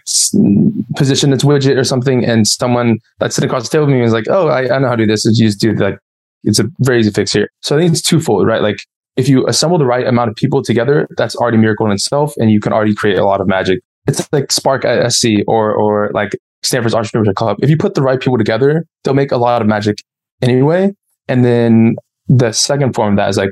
position 0.96 1.32
its 1.32 1.44
widget 1.44 1.76
or 1.76 1.84
something, 1.84 2.24
and 2.24 2.46
someone 2.46 2.98
that's 3.18 3.34
sitting 3.34 3.48
across 3.48 3.68
the 3.68 3.70
table 3.70 3.86
with 3.86 3.94
me 3.94 4.02
is 4.02 4.12
like, 4.12 4.26
"Oh, 4.28 4.48
I, 4.48 4.74
I 4.74 4.78
know 4.78 4.88
how 4.88 4.96
to 4.96 5.04
do 5.04 5.06
this." 5.06 5.24
you 5.24 5.46
just 5.46 5.60
do 5.60 5.72
like 5.74 5.98
it's 6.44 6.58
a 6.58 6.68
very 6.80 7.00
easy 7.00 7.10
fix 7.10 7.32
here. 7.32 7.48
So 7.60 7.76
I 7.76 7.80
think 7.80 7.92
it's 7.92 8.02
twofold, 8.02 8.46
right? 8.46 8.62
Like 8.62 8.84
if 9.16 9.28
you 9.28 9.46
assemble 9.46 9.78
the 9.78 9.86
right 9.86 10.06
amount 10.06 10.30
of 10.30 10.36
people 10.36 10.62
together, 10.62 11.06
that's 11.16 11.36
already 11.36 11.58
a 11.58 11.60
miracle 11.60 11.86
in 11.86 11.92
itself, 11.92 12.34
and 12.38 12.50
you 12.50 12.60
can 12.60 12.72
already 12.72 12.94
create 12.94 13.18
a 13.18 13.24
lot 13.24 13.40
of 13.40 13.46
magic. 13.46 13.80
It's 14.06 14.26
like 14.32 14.50
Spark 14.50 14.84
at 14.84 15.12
SC 15.12 15.28
or 15.46 15.72
or 15.72 16.10
like 16.12 16.36
Stanford's 16.62 16.94
Entrepreneurship 16.94 17.34
Club. 17.34 17.58
If 17.62 17.70
you 17.70 17.76
put 17.76 17.94
the 17.94 18.02
right 18.02 18.20
people 18.20 18.38
together, 18.38 18.86
they'll 19.02 19.14
make 19.14 19.32
a 19.32 19.36
lot 19.36 19.62
of 19.62 19.68
magic 19.68 19.98
anyway. 20.42 20.92
And 21.28 21.44
then 21.44 21.96
the 22.28 22.52
second 22.52 22.94
form 22.94 23.14
of 23.14 23.16
that 23.16 23.28
is 23.28 23.36
like, 23.36 23.50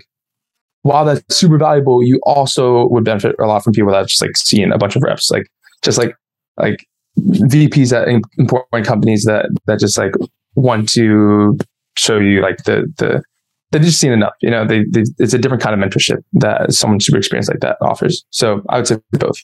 while 0.82 1.04
that's 1.04 1.36
super 1.36 1.58
valuable, 1.58 2.02
you 2.02 2.20
also 2.24 2.88
would 2.88 3.04
benefit 3.04 3.36
a 3.40 3.46
lot 3.46 3.64
from 3.64 3.72
people 3.72 3.92
that 3.92 4.06
just 4.06 4.22
like 4.22 4.36
seeing 4.36 4.72
a 4.72 4.78
bunch 4.78 4.96
of 4.96 5.02
reps, 5.02 5.30
like 5.30 5.46
just 5.82 5.98
like 5.98 6.14
like 6.56 6.86
VPs 7.18 7.92
at 7.92 8.08
important 8.38 8.86
companies 8.86 9.24
that 9.24 9.46
that 9.66 9.80
just 9.80 9.98
like 9.98 10.12
want 10.54 10.88
to 10.90 11.58
show 11.96 12.18
you 12.18 12.40
like 12.40 12.58
the 12.64 12.92
the 12.96 13.22
they've 13.70 13.82
just 13.82 14.00
seen 14.00 14.12
enough. 14.12 14.34
You 14.40 14.50
know, 14.50 14.66
they, 14.66 14.84
they 14.90 15.04
it's 15.18 15.34
a 15.34 15.38
different 15.38 15.62
kind 15.62 15.80
of 15.80 15.88
mentorship 15.88 16.22
that 16.34 16.72
someone 16.72 17.00
super 17.00 17.18
experienced 17.18 17.50
like 17.50 17.60
that 17.60 17.76
offers. 17.80 18.24
So 18.30 18.62
I 18.68 18.76
would 18.78 18.86
say 18.86 18.98
both. 19.12 19.38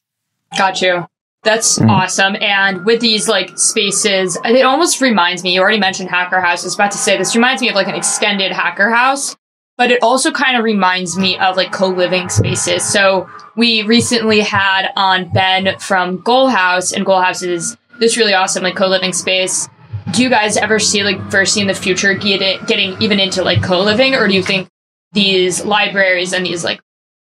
Got 0.57 0.81
you. 0.81 1.07
That's 1.45 1.79
mm. 1.79 1.89
awesome. 1.89 2.37
And 2.41 2.85
with 2.85 3.01
these 3.01 3.29
like 3.29 3.57
spaces, 3.59 4.37
it 4.45 4.63
almost 4.65 5.01
reminds 5.01 5.45
me, 5.45 5.55
you 5.55 5.61
already 5.61 5.79
mentioned 5.79 6.09
Hacker 6.09 6.41
House. 6.41 6.65
I 6.65 6.67
was 6.67 6.75
about 6.75 6.91
to 6.93 6.99
say 6.99 7.17
this 7.17 7.37
reminds 7.37 7.63
me 7.63 7.69
of 7.69 7.75
like 7.75 7.87
an 7.87 7.95
extended 7.95 8.51
Hacker 8.51 8.91
House, 8.91 9.37
but 9.77 9.91
it 9.91 10.03
also 10.03 10.33
kind 10.33 10.57
of 10.57 10.65
reminds 10.65 11.17
me 11.19 11.39
of 11.39 11.57
like 11.57 11.71
co-living 11.71 12.31
spaces. 12.31 12.83
So 12.83 13.29
we 13.57 13.83
recently 13.83 14.41
had 14.41 14.89
on 14.97 15.31
Ben 15.33 15.79
from 15.79 16.21
Goal 16.23 16.49
House 16.49 16.93
and 16.93 17.05
Goal 17.05 17.21
House 17.21 17.43
is 17.43 17.77
this 18.01 18.17
really 18.17 18.35
awesome 18.35 18.63
like 18.63 18.75
co-living 18.75 19.13
space. 19.13 19.69
Do 20.13 20.23
you 20.23 20.31
guys 20.31 20.57
ever 20.57 20.79
see 20.79 21.03
like 21.05 21.19
Verci 21.19 21.61
in 21.61 21.67
the 21.67 21.75
future 21.75 22.15
get 22.15 22.41
it, 22.41 22.67
getting 22.67 23.01
even 23.03 23.21
into 23.21 23.43
like 23.43 23.63
co-living 23.63 24.15
or 24.15 24.29
do 24.29 24.35
you 24.35 24.43
think 24.43 24.69
these 25.13 25.65
libraries 25.65 26.33
and 26.33 26.45
these 26.45 26.65
like 26.65 26.81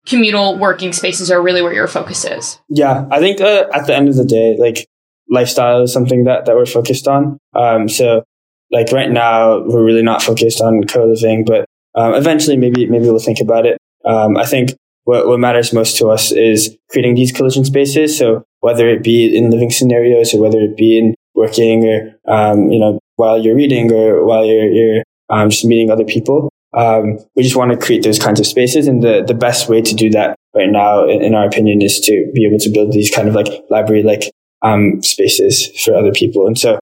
communal 0.09 0.59
working 0.59 0.92
spaces 0.92 1.30
are 1.30 1.42
really 1.42 1.62
where 1.62 1.74
your 1.74 1.86
focus 1.86 2.24
is. 2.24 2.59
Yeah, 2.68 3.06
I 3.11 3.20
think 3.20 3.40
uh, 3.40 3.66
at 3.72 3.86
the 3.86 3.94
end 3.94 4.09
of 4.09 4.16
the 4.16 4.24
day, 4.24 4.56
like 4.59 4.86
lifestyle 5.30 5.82
is 5.82 5.92
something 5.92 6.24
that, 6.24 6.46
that 6.46 6.56
we're 6.56 6.66
focused 6.66 7.06
on. 7.06 7.38
Um, 7.54 7.88
so 7.88 8.24
like 8.70 8.90
right 8.92 9.11
now, 9.11 9.61
we're 9.61 9.84
really 9.84 10.02
not 10.02 10.22
focused 10.22 10.61
on 10.61 10.84
co-living, 10.84 11.44
but 11.44 11.66
um, 11.94 12.14
eventually 12.14 12.56
maybe 12.56 12.86
maybe 12.86 13.04
we'll 13.04 13.18
think 13.18 13.40
about 13.40 13.66
it. 13.66 13.78
Um, 14.04 14.36
I 14.36 14.44
think 14.46 14.74
what, 15.04 15.26
what 15.26 15.40
matters 15.40 15.72
most 15.72 15.96
to 15.98 16.09
us 16.09 16.32
is 16.32 16.76
creating 16.90 17.14
these 17.14 17.32
collision 17.32 17.64
spaces. 17.64 18.16
So 18.16 18.44
whether 18.61 18.88
it 18.88 19.02
be 19.02 19.36
in 19.36 19.50
living 19.50 19.70
scenarios 19.70 20.34
or 20.34 20.40
whether 20.40 20.61
it 20.61 20.76
be 20.76 20.98
in 20.98 21.14
working 21.34 21.84
or 21.84 22.14
um, 22.32 22.70
you 22.70 22.78
know 22.78 22.98
while 23.16 23.38
you're 23.38 23.56
reading 23.56 23.92
or 23.92 24.24
while 24.24 24.44
you're 24.44 24.70
you're 24.70 25.02
um, 25.30 25.50
just 25.50 25.64
meeting 25.64 25.90
other 25.90 26.04
people, 26.04 26.50
um, 26.77 27.19
we 27.35 27.43
just 27.43 27.57
want 27.57 27.71
to 27.73 27.79
create 27.79 28.03
those 28.03 28.19
kinds 28.19 28.41
of 28.41 28.47
spaces. 28.47 28.87
And 28.87 29.03
the, 29.03 29.25
the 29.27 29.35
best 29.35 29.69
way 29.69 29.81
to 29.81 29.95
do 29.95 30.11
that 30.11 30.37
right 30.55 30.69
now, 30.71 31.05
in, 31.09 31.23
in 31.23 31.35
our 31.35 31.47
opinion, 31.47 31.83
is 31.83 32.01
to 32.01 32.31
be 32.35 32.47
able 32.47 32.59
to 32.59 32.71
build 32.71 32.93
these 32.93 33.11
kind 33.11 33.29
of 33.29 33.35
like 33.35 33.49
library 33.71 34.03
like 34.03 34.31
um, 34.62 35.03
spaces 35.03 35.69
for 35.83 35.95
other 35.95 36.12
people. 36.12 36.47
And 36.47 36.59
so 36.59 36.79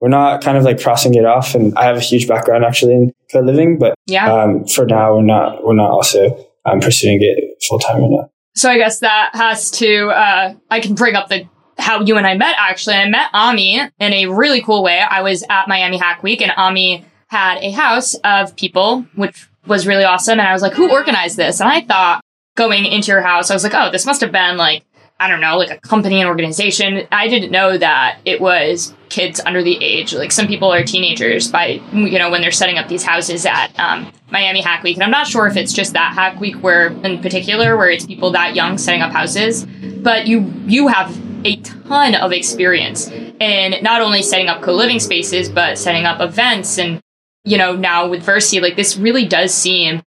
we're 0.00 0.08
not 0.08 0.42
kind 0.42 0.56
of 0.56 0.64
like 0.64 0.80
crossing 0.80 1.14
it 1.14 1.24
off. 1.24 1.54
And 1.54 1.76
I 1.76 1.84
have 1.84 1.96
a 1.96 2.00
huge 2.00 2.26
background 2.26 2.64
actually 2.64 2.94
in 2.94 3.12
co-living, 3.30 3.78
but 3.78 3.94
yeah. 4.06 4.32
um, 4.32 4.64
for 4.64 4.86
now, 4.86 5.16
we're 5.16 5.22
not, 5.22 5.64
we're 5.64 5.74
not 5.74 5.90
also 5.90 6.46
um, 6.64 6.80
pursuing 6.80 7.18
it 7.20 7.62
full 7.68 7.78
time 7.78 8.00
right 8.00 8.10
now. 8.10 8.30
So 8.54 8.70
I 8.70 8.78
guess 8.78 9.00
that 9.00 9.30
has 9.34 9.70
to, 9.72 10.08
uh, 10.08 10.54
I 10.70 10.80
can 10.80 10.94
bring 10.94 11.14
up 11.14 11.28
the 11.28 11.48
how 11.78 12.00
you 12.00 12.16
and 12.16 12.26
I 12.26 12.34
met 12.34 12.54
actually. 12.58 12.96
I 12.96 13.08
met 13.08 13.30
Ami 13.32 13.78
in 13.78 14.12
a 14.12 14.26
really 14.26 14.60
cool 14.60 14.82
way. 14.82 15.00
I 15.00 15.22
was 15.22 15.42
at 15.48 15.68
Miami 15.68 15.96
Hack 15.96 16.22
Week 16.22 16.40
and 16.40 16.52
Ami 16.56 17.04
had 17.32 17.58
a 17.62 17.70
house 17.70 18.14
of 18.24 18.54
people, 18.56 19.06
which 19.14 19.48
was 19.66 19.86
really 19.86 20.04
awesome. 20.04 20.38
And 20.38 20.46
I 20.46 20.52
was 20.52 20.60
like, 20.60 20.74
who 20.74 20.92
organized 20.92 21.38
this? 21.38 21.60
And 21.60 21.68
I 21.68 21.80
thought 21.80 22.20
going 22.56 22.84
into 22.84 23.10
your 23.10 23.22
house, 23.22 23.50
I 23.50 23.54
was 23.54 23.64
like, 23.64 23.72
oh, 23.74 23.90
this 23.90 24.04
must 24.04 24.20
have 24.20 24.30
been 24.30 24.58
like, 24.58 24.84
I 25.18 25.28
don't 25.28 25.40
know, 25.40 25.56
like 25.56 25.70
a 25.70 25.80
company 25.80 26.20
and 26.20 26.28
organization. 26.28 27.06
I 27.10 27.28
didn't 27.28 27.50
know 27.50 27.78
that 27.78 28.18
it 28.26 28.38
was 28.40 28.92
kids 29.08 29.40
under 29.46 29.62
the 29.62 29.82
age. 29.82 30.12
Like 30.12 30.30
some 30.30 30.46
people 30.46 30.70
are 30.70 30.84
teenagers 30.84 31.50
by, 31.50 31.80
you 31.94 32.18
know, 32.18 32.30
when 32.30 32.42
they're 32.42 32.50
setting 32.50 32.76
up 32.76 32.88
these 32.88 33.02
houses 33.02 33.46
at 33.46 33.68
um, 33.78 34.12
Miami 34.30 34.60
Hack 34.60 34.82
Week. 34.82 34.96
And 34.96 35.02
I'm 35.02 35.10
not 35.10 35.26
sure 35.26 35.46
if 35.46 35.56
it's 35.56 35.72
just 35.72 35.94
that 35.94 36.12
Hack 36.12 36.38
Week 36.38 36.56
where, 36.56 36.88
in 36.88 37.22
particular, 37.22 37.78
where 37.78 37.88
it's 37.88 38.04
people 38.04 38.32
that 38.32 38.54
young 38.54 38.76
setting 38.76 39.00
up 39.00 39.12
houses. 39.12 39.64
But 39.64 40.26
you 40.26 40.52
you 40.66 40.88
have 40.88 41.18
a 41.46 41.56
ton 41.56 42.14
of 42.14 42.32
experience 42.32 43.08
in 43.08 43.82
not 43.82 44.02
only 44.02 44.22
setting 44.22 44.48
up 44.48 44.60
co-living 44.60 45.00
spaces, 45.00 45.48
but 45.48 45.78
setting 45.78 46.04
up 46.04 46.20
events 46.20 46.78
and 46.78 47.00
you 47.44 47.58
know, 47.58 47.74
now 47.74 48.08
with 48.08 48.24
Verci, 48.24 48.60
like 48.60 48.76
this 48.76 48.96
really 48.96 49.24
does 49.24 49.52
seem 49.52 50.02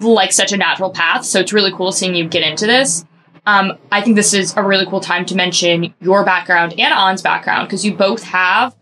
like 0.00 0.32
such 0.32 0.52
a 0.52 0.56
natural 0.56 0.90
path. 0.90 1.24
So 1.24 1.40
it's 1.40 1.52
really 1.52 1.72
cool 1.72 1.92
seeing 1.92 2.14
you 2.14 2.28
get 2.28 2.42
into 2.42 2.66
this. 2.66 3.04
Um, 3.46 3.78
I 3.92 4.02
think 4.02 4.16
this 4.16 4.34
is 4.34 4.54
a 4.56 4.62
really 4.62 4.86
cool 4.86 5.00
time 5.00 5.24
to 5.26 5.36
mention 5.36 5.94
your 6.00 6.24
background 6.24 6.74
and 6.78 6.92
On's 6.92 7.22
background 7.22 7.68
because 7.68 7.84
you 7.84 7.94
both 7.94 8.24
have 8.24 8.76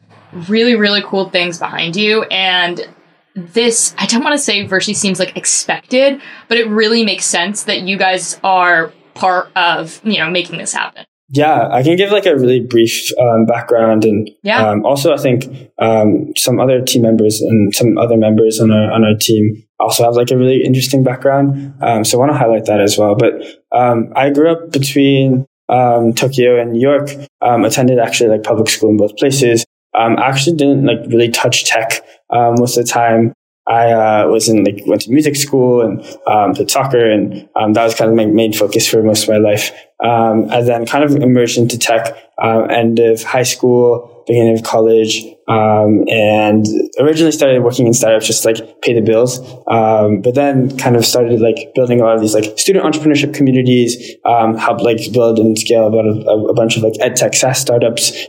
really, 0.48 0.74
really 0.74 1.02
cool 1.04 1.28
things 1.28 1.58
behind 1.58 1.96
you. 1.96 2.22
And 2.24 2.88
this, 3.36 3.94
I 3.98 4.06
don't 4.06 4.24
want 4.24 4.34
to 4.34 4.42
say 4.42 4.66
Verci 4.66 4.96
seems 4.96 5.18
like 5.18 5.36
expected, 5.36 6.20
but 6.48 6.56
it 6.56 6.68
really 6.68 7.04
makes 7.04 7.26
sense 7.26 7.64
that 7.64 7.82
you 7.82 7.98
guys 7.98 8.40
are 8.42 8.92
part 9.14 9.50
of, 9.54 10.00
you 10.02 10.18
know, 10.18 10.30
making 10.30 10.58
this 10.58 10.72
happen. 10.72 11.04
Yeah, 11.30 11.68
I 11.70 11.82
can 11.82 11.96
give 11.96 12.10
like 12.10 12.26
a 12.26 12.36
really 12.36 12.60
brief 12.60 13.10
um, 13.18 13.46
background, 13.46 14.04
and 14.04 14.30
Yeah. 14.42 14.68
um, 14.68 14.84
also 14.84 15.12
I 15.14 15.16
think 15.16 15.70
um, 15.78 16.32
some 16.36 16.60
other 16.60 16.82
team 16.82 17.02
members 17.02 17.40
and 17.40 17.74
some 17.74 17.96
other 17.96 18.16
members 18.16 18.60
on 18.60 18.70
our 18.70 18.92
on 18.92 19.04
our 19.04 19.16
team 19.18 19.62
also 19.80 20.04
have 20.04 20.14
like 20.14 20.30
a 20.30 20.36
really 20.36 20.62
interesting 20.62 21.02
background. 21.02 21.74
Um, 21.80 22.04
so 22.04 22.18
I 22.18 22.20
want 22.20 22.32
to 22.32 22.38
highlight 22.38 22.66
that 22.66 22.80
as 22.80 22.98
well. 22.98 23.14
But 23.16 23.32
um, 23.72 24.12
I 24.14 24.30
grew 24.30 24.50
up 24.52 24.70
between 24.70 25.46
um, 25.68 26.12
Tokyo 26.12 26.60
and 26.60 26.72
New 26.72 26.80
York. 26.80 27.10
Um, 27.40 27.64
attended 27.64 27.98
actually 27.98 28.30
like 28.30 28.42
public 28.42 28.68
school 28.68 28.90
in 28.90 28.96
both 28.98 29.16
places. 29.16 29.64
Um, 29.98 30.16
I 30.18 30.28
actually 30.28 30.56
didn't 30.56 30.84
like 30.84 30.98
really 31.08 31.30
touch 31.30 31.64
tech 31.64 32.00
um, 32.30 32.56
most 32.58 32.76
of 32.76 32.84
the 32.84 32.92
time. 32.92 33.32
I 33.66 33.92
uh, 33.92 34.28
was 34.28 34.48
in 34.48 34.62
like 34.62 34.82
went 34.86 35.02
to 35.02 35.10
music 35.10 35.36
school 35.36 35.80
and 35.80 36.04
um, 36.26 36.54
played 36.54 36.70
soccer, 36.70 37.10
and 37.10 37.48
um, 37.56 37.72
that 37.72 37.84
was 37.84 37.94
kind 37.94 38.10
of 38.10 38.16
my 38.16 38.26
main 38.26 38.52
focus 38.52 38.86
for 38.86 39.02
most 39.02 39.24
of 39.24 39.30
my 39.30 39.38
life. 39.38 39.70
Um, 40.04 40.50
and 40.50 40.68
then 40.68 40.84
kind 40.84 41.02
of 41.02 41.16
immersed 41.16 41.56
into 41.56 41.78
tech 41.78 42.14
um, 42.42 42.70
end 42.70 42.98
of 42.98 43.22
high 43.22 43.42
school, 43.42 44.24
beginning 44.26 44.58
of 44.58 44.64
college, 44.64 45.24
um, 45.48 46.04
and 46.10 46.66
originally 47.00 47.32
started 47.32 47.62
working 47.62 47.86
in 47.86 47.94
startups 47.94 48.26
just 48.26 48.42
to, 48.42 48.48
like 48.50 48.82
pay 48.82 48.92
the 48.92 49.00
bills. 49.00 49.38
Um, 49.66 50.20
but 50.20 50.34
then 50.34 50.76
kind 50.76 50.94
of 50.94 51.06
started 51.06 51.40
like 51.40 51.72
building 51.74 52.00
a 52.00 52.04
lot 52.04 52.16
of 52.16 52.20
these 52.20 52.34
like 52.34 52.58
student 52.58 52.84
entrepreneurship 52.84 53.32
communities, 53.32 54.14
um, 54.26 54.58
helped 54.58 54.82
like 54.82 55.00
build 55.12 55.38
and 55.38 55.58
scale 55.58 55.86
about 55.86 56.04
a, 56.04 56.50
a 56.50 56.54
bunch 56.54 56.76
of 56.76 56.82
like 56.82 56.94
ed 57.00 57.16
tech 57.16 57.32
SaaS 57.32 57.60
startups 57.60 58.26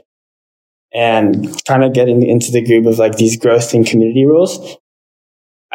and 0.93 1.61
kind 1.65 1.83
of 1.83 1.93
getting 1.93 2.23
into 2.23 2.51
the 2.51 2.65
groove 2.65 2.85
of 2.85 2.97
like 2.97 3.17
these 3.17 3.35
growth 3.37 3.73
and 3.73 3.85
community 3.85 4.25
roles. 4.25 4.77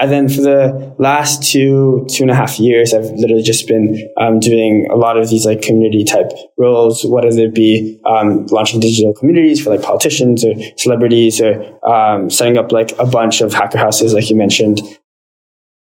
And 0.01 0.11
then 0.11 0.29
for 0.31 0.41
the 0.41 0.95
last 0.99 1.43
two, 1.43 2.07
two 2.09 2.25
and 2.25 2.31
a 2.31 2.35
half 2.35 2.59
years, 2.59 2.95
I've 2.95 3.11
literally 3.11 3.43
just 3.43 3.69
been 3.69 4.11
um, 4.17 4.41
doing 4.41 4.89
a 4.91 4.97
lot 4.97 5.19
of 5.19 5.29
these 5.29 5.45
like 5.45 5.61
community 5.61 6.05
type 6.05 6.33
roles, 6.57 7.05
whether 7.05 7.29
it 7.29 7.55
be 7.55 8.01
um, 8.07 8.47
launching 8.47 8.81
digital 8.81 9.13
communities 9.13 9.63
for 9.63 9.69
like 9.69 9.83
politicians 9.83 10.43
or 10.43 10.55
celebrities 10.79 11.43
or 11.43 11.87
um, 11.87 12.31
setting 12.31 12.57
up 12.57 12.73
like 12.73 12.93
a 12.99 13.05
bunch 13.05 13.43
of 13.43 13.53
hacker 13.53 13.77
houses, 13.77 14.15
like 14.15 14.31
you 14.31 14.37
mentioned, 14.37 14.81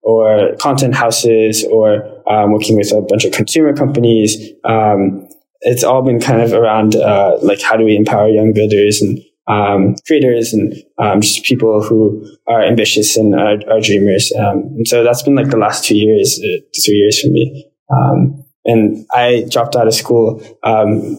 or 0.03 0.57
content 0.57 0.97
houses 0.97 1.65
or 1.71 2.21
um, 2.29 2.51
working 2.51 2.77
with 2.77 2.93
a 2.93 3.03
bunch 3.03 3.25
of 3.25 3.31
consumer 3.31 3.73
companies. 3.77 4.51
Um, 4.65 5.29
it's 5.61 5.85
all 5.85 6.03
been 6.03 6.19
kind 6.19 6.41
of 6.41 6.53
around 6.53 6.97
uh, 6.97 7.39
like 7.43 7.63
how 7.63 7.77
do 7.77 7.85
we 7.85 7.95
empower 7.95 8.29
young 8.29 8.53
builders 8.53 9.01
and 9.03 9.21
um, 9.51 9.97
creators 10.07 10.53
and 10.53 10.75
um, 10.99 11.21
just 11.21 11.45
people 11.45 11.83
who 11.83 12.25
are 12.47 12.63
ambitious 12.63 13.17
and 13.17 13.35
are, 13.35 13.59
are 13.71 13.81
dreamers. 13.81 14.33
Um, 14.39 14.59
and 14.77 14.87
so 14.87 15.03
that's 15.03 15.23
been 15.23 15.35
like 15.35 15.51
the 15.51 15.57
last 15.57 15.85
two 15.85 15.97
years, 15.97 16.41
uh, 16.43 16.63
three 16.85 16.95
years 16.95 17.21
for 17.21 17.29
me. 17.29 17.71
Um, 17.93 18.45
and 18.65 19.07
I 19.13 19.47
dropped 19.51 19.75
out 19.75 19.89
of 19.89 19.95
school 19.95 20.43
um, 20.63 21.19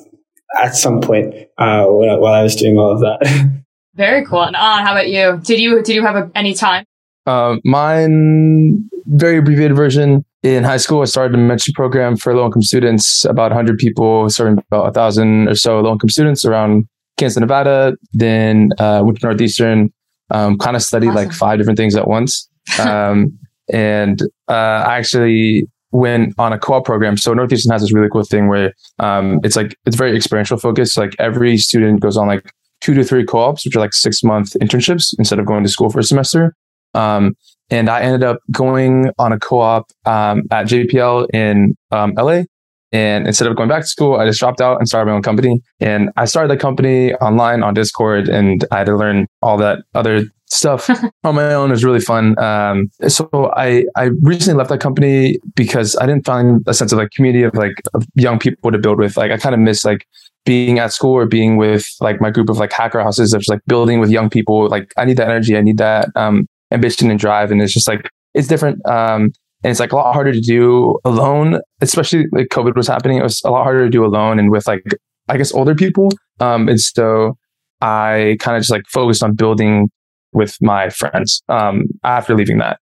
at 0.61 0.75
some 0.75 1.01
point 1.01 1.33
uh, 1.57 1.85
while, 1.85 2.19
while 2.21 2.33
I 2.33 2.43
was 2.43 2.55
doing 2.55 2.77
all 2.77 2.93
of 2.93 2.99
that. 3.01 3.63
Very 3.95 4.25
cool. 4.25 4.43
And 4.43 4.55
on, 4.55 4.85
how 4.85 4.93
about 4.93 5.09
you? 5.09 5.41
Did 5.43 5.59
you 5.59 5.81
did 5.83 5.95
you 5.95 6.01
have 6.05 6.15
a, 6.15 6.31
any 6.33 6.53
time? 6.53 6.85
Um, 7.27 7.59
mine, 7.65 8.89
very 9.05 9.37
abbreviated 9.37 9.75
version. 9.75 10.23
In 10.43 10.63
high 10.63 10.77
school, 10.77 11.01
I 11.01 11.05
started 11.05 11.37
a 11.37 11.37
mentorship 11.37 11.75
program 11.75 12.15
for 12.15 12.33
low 12.33 12.45
income 12.45 12.63
students, 12.63 13.25
about 13.25 13.51
100 13.51 13.77
people, 13.77 14.27
serving 14.29 14.63
about 14.71 14.85
1,000 14.85 15.49
or 15.49 15.55
so 15.55 15.81
low 15.81 15.91
income 15.91 16.09
students 16.09 16.45
around 16.45 16.87
Kansas, 17.17 17.39
Nevada. 17.39 17.93
Then 18.13 18.69
uh, 18.79 19.01
went 19.03 19.19
to 19.19 19.27
Northeastern, 19.27 19.91
um, 20.29 20.57
kind 20.57 20.75
of 20.75 20.83
studied 20.83 21.11
like 21.11 21.31
five 21.31 21.57
different 21.57 21.77
things 21.77 21.95
at 21.95 22.07
once. 22.07 22.49
Um, 22.79 23.37
and 23.73 24.21
uh, 24.47 24.53
I 24.87 24.97
actually 24.97 25.67
went 25.91 26.33
on 26.37 26.53
a 26.53 26.59
co-op 26.59 26.85
program. 26.85 27.17
So 27.17 27.33
Northeastern 27.33 27.71
has 27.71 27.81
this 27.81 27.93
really 27.93 28.09
cool 28.09 28.23
thing 28.23 28.47
where 28.47 28.73
um, 28.99 29.39
it's 29.43 29.55
like 29.55 29.75
it's 29.85 29.95
very 29.95 30.15
experiential 30.15 30.57
focused. 30.57 30.97
Like 30.97 31.15
every 31.19 31.57
student 31.57 31.99
goes 31.99 32.17
on 32.17 32.27
like 32.27 32.51
two 32.79 32.93
to 32.93 33.03
three 33.03 33.25
co-ops, 33.25 33.65
which 33.65 33.75
are 33.75 33.79
like 33.79 33.93
six 33.93 34.23
month 34.23 34.53
internships 34.61 35.13
instead 35.17 35.39
of 35.39 35.45
going 35.45 35.63
to 35.63 35.69
school 35.69 35.89
for 35.89 35.99
a 35.99 36.03
semester. 36.03 36.55
Um, 36.93 37.35
and 37.69 37.89
I 37.89 38.01
ended 38.01 38.23
up 38.23 38.39
going 38.51 39.11
on 39.17 39.31
a 39.31 39.39
co-op 39.39 39.89
um, 40.05 40.43
at 40.51 40.67
JPL 40.67 41.27
in 41.33 41.75
um, 41.91 42.13
LA. 42.17 42.43
And 42.91 43.25
instead 43.25 43.47
of 43.47 43.55
going 43.55 43.69
back 43.69 43.83
to 43.83 43.87
school, 43.87 44.17
I 44.17 44.25
just 44.25 44.39
dropped 44.39 44.59
out 44.59 44.77
and 44.77 44.87
started 44.87 45.09
my 45.09 45.15
own 45.15 45.21
company. 45.21 45.61
And 45.79 46.09
I 46.17 46.25
started 46.25 46.51
the 46.51 46.57
company 46.57 47.13
online 47.15 47.63
on 47.63 47.73
Discord, 47.73 48.27
and 48.27 48.65
I 48.71 48.79
had 48.79 48.87
to 48.87 48.97
learn 48.97 49.27
all 49.41 49.57
that 49.57 49.79
other 49.95 50.25
stuff 50.51 50.89
on 51.23 51.35
my 51.35 51.53
own. 51.53 51.69
It 51.69 51.73
was 51.73 51.83
really 51.83 52.01
fun. 52.01 52.37
Um, 52.37 52.89
so 53.07 53.29
I 53.55 53.85
I 53.95 54.09
recently 54.21 54.57
left 54.57 54.69
that 54.69 54.81
company 54.81 55.39
because 55.55 55.95
I 55.95 56.05
didn't 56.05 56.25
find 56.25 56.61
a 56.67 56.73
sense 56.73 56.91
of 56.91 56.97
like 56.99 57.11
community 57.11 57.43
of 57.43 57.55
like 57.55 57.81
of 57.93 58.05
young 58.15 58.39
people 58.39 58.71
to 58.71 58.77
build 58.77 58.99
with. 58.99 59.17
Like 59.17 59.31
I 59.31 59.37
kind 59.37 59.55
of 59.55 59.61
miss 59.61 59.85
like 59.85 60.05
being 60.45 60.79
at 60.79 60.91
school 60.91 61.13
or 61.13 61.25
being 61.25 61.57
with 61.57 61.87
like 62.01 62.19
my 62.19 62.31
group 62.31 62.49
of 62.49 62.57
like 62.57 62.73
hacker 62.73 63.01
houses 63.01 63.33
of 63.33 63.41
just 63.41 63.49
like 63.49 63.61
building 63.67 63.99
with 63.99 64.09
young 64.09 64.29
people. 64.29 64.67
Like 64.67 64.93
I 64.97 65.05
need 65.05 65.17
that 65.17 65.29
energy. 65.29 65.55
I 65.55 65.61
need 65.61 65.77
that 65.77 66.09
um, 66.15 66.47
ambition 66.71 67.09
and 67.09 67.19
drive. 67.19 67.51
And 67.51 67.61
it's 67.61 67.73
just 67.73 67.87
like 67.87 68.09
it's 68.33 68.47
different. 68.47 68.85
Um, 68.85 69.31
and 69.63 69.71
it's 69.71 69.79
like 69.79 69.91
a 69.91 69.95
lot 69.95 70.13
harder 70.13 70.31
to 70.31 70.41
do 70.41 70.97
alone, 71.05 71.59
especially 71.81 72.25
like 72.31 72.47
COVID 72.47 72.75
was 72.75 72.87
happening. 72.87 73.17
It 73.17 73.23
was 73.23 73.41
a 73.43 73.51
lot 73.51 73.63
harder 73.63 73.85
to 73.85 73.89
do 73.89 74.03
alone 74.05 74.39
and 74.39 74.51
with 74.51 74.67
like 74.67 74.83
I 75.29 75.37
guess 75.37 75.53
older 75.53 75.75
people. 75.75 76.09
Um, 76.39 76.67
and 76.67 76.79
so 76.79 77.37
I 77.81 78.37
kind 78.39 78.57
of 78.57 78.61
just 78.61 78.71
like 78.71 78.83
focused 78.87 79.23
on 79.23 79.35
building 79.35 79.89
with 80.33 80.57
my 80.61 80.89
friends 80.89 81.41
um, 81.49 81.83
after 82.03 82.35
leaving 82.35 82.57
that. 82.57 82.79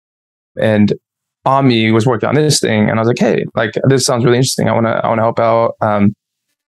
And 0.59 0.93
Ami 1.45 1.91
was 1.91 2.05
working 2.05 2.27
on 2.27 2.35
this 2.35 2.59
thing, 2.59 2.89
and 2.89 2.99
I 2.99 3.01
was 3.01 3.07
like, 3.07 3.19
"Hey, 3.19 3.45
like 3.55 3.71
this 3.87 4.05
sounds 4.05 4.25
really 4.25 4.37
interesting. 4.37 4.67
I 4.67 4.73
want 4.73 4.85
to, 4.85 4.93
I 5.03 5.07
want 5.07 5.19
to 5.19 5.23
help 5.23 5.39
out." 5.39 5.75
Um, 5.81 6.13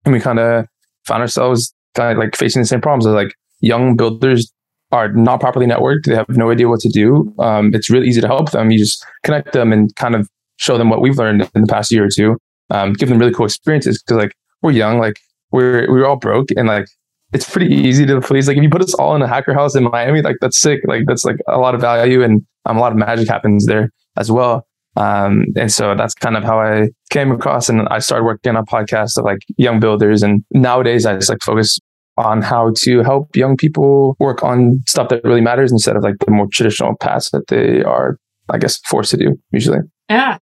and 0.05 0.13
we 0.13 0.19
kind 0.21 0.39
of 0.39 0.65
found 1.05 1.21
ourselves 1.21 1.73
kind 1.95 2.13
of 2.13 2.17
like 2.17 2.35
facing 2.35 2.61
the 2.61 2.67
same 2.67 2.79
problems. 2.79 3.05
Of 3.05 3.13
like 3.13 3.33
young 3.59 3.97
builders 3.97 4.51
are 4.91 5.11
not 5.13 5.39
properly 5.39 5.65
networked; 5.65 6.05
they 6.05 6.15
have 6.15 6.29
no 6.29 6.51
idea 6.51 6.67
what 6.67 6.79
to 6.81 6.89
do. 6.89 7.33
Um, 7.39 7.73
it's 7.73 7.89
really 7.89 8.07
easy 8.07 8.21
to 8.21 8.27
help 8.27 8.51
them. 8.51 8.71
You 8.71 8.79
just 8.79 9.05
connect 9.23 9.53
them 9.53 9.71
and 9.71 9.95
kind 9.95 10.15
of 10.15 10.29
show 10.57 10.77
them 10.77 10.89
what 10.89 11.01
we've 11.01 11.17
learned 11.17 11.49
in 11.55 11.61
the 11.61 11.67
past 11.67 11.91
year 11.91 12.05
or 12.05 12.09
two. 12.09 12.37
Um, 12.71 12.93
give 12.93 13.09
them 13.09 13.17
really 13.17 13.33
cool 13.33 13.45
experiences 13.45 14.01
because 14.01 14.17
like 14.17 14.33
we're 14.61 14.71
young, 14.71 14.99
like 14.99 15.19
we're 15.51 15.89
we're 15.89 16.05
all 16.05 16.17
broke, 16.17 16.49
and 16.57 16.67
like 16.67 16.87
it's 17.33 17.49
pretty 17.49 17.73
easy 17.73 18.05
to 18.05 18.21
please. 18.21 18.47
Like 18.47 18.57
if 18.57 18.63
you 18.63 18.69
put 18.69 18.81
us 18.81 18.93
all 18.95 19.15
in 19.15 19.21
a 19.21 19.27
hacker 19.27 19.53
house 19.53 19.75
in 19.75 19.83
Miami, 19.83 20.21
like 20.21 20.37
that's 20.41 20.59
sick. 20.59 20.81
Like 20.85 21.03
that's 21.07 21.25
like 21.25 21.37
a 21.47 21.57
lot 21.57 21.75
of 21.75 21.81
value 21.81 22.23
and 22.23 22.45
um, 22.65 22.77
a 22.77 22.79
lot 22.79 22.91
of 22.91 22.97
magic 22.97 23.27
happens 23.27 23.65
there 23.65 23.91
as 24.17 24.31
well. 24.31 24.65
Um, 24.95 25.45
and 25.55 25.71
so 25.71 25.95
that's 25.95 26.13
kind 26.13 26.35
of 26.35 26.43
how 26.43 26.59
I 26.59 26.89
came 27.11 27.31
across 27.31 27.69
and 27.69 27.87
I 27.89 27.99
started 27.99 28.25
working 28.25 28.55
on 28.55 28.57
a 28.57 28.65
podcast 28.65 29.17
of 29.17 29.23
like 29.23 29.39
young 29.57 29.79
builders. 29.79 30.23
And 30.23 30.43
nowadays 30.51 31.05
I 31.05 31.15
just 31.15 31.29
like 31.29 31.41
focus 31.43 31.79
on 32.19 32.41
how 32.41 32.73
to 32.75 33.01
help 33.01 33.35
young 33.35 33.55
people 33.55 34.15
work 34.19 34.43
on 34.43 34.83
stuff 34.87 35.07
that 35.09 35.23
really 35.23 35.41
matters 35.41 35.71
instead 35.71 35.95
of 35.95 36.03
like 36.03 36.19
the 36.19 36.31
more 36.31 36.47
traditional 36.51 36.95
paths 36.97 37.31
that 37.31 37.47
they 37.47 37.81
are, 37.81 38.17
I 38.49 38.57
guess, 38.57 38.77
forced 38.79 39.11
to 39.11 39.17
do 39.17 39.39
usually. 39.51 39.79
Yeah. 40.09 40.37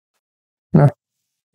Yeah. 0.73 0.89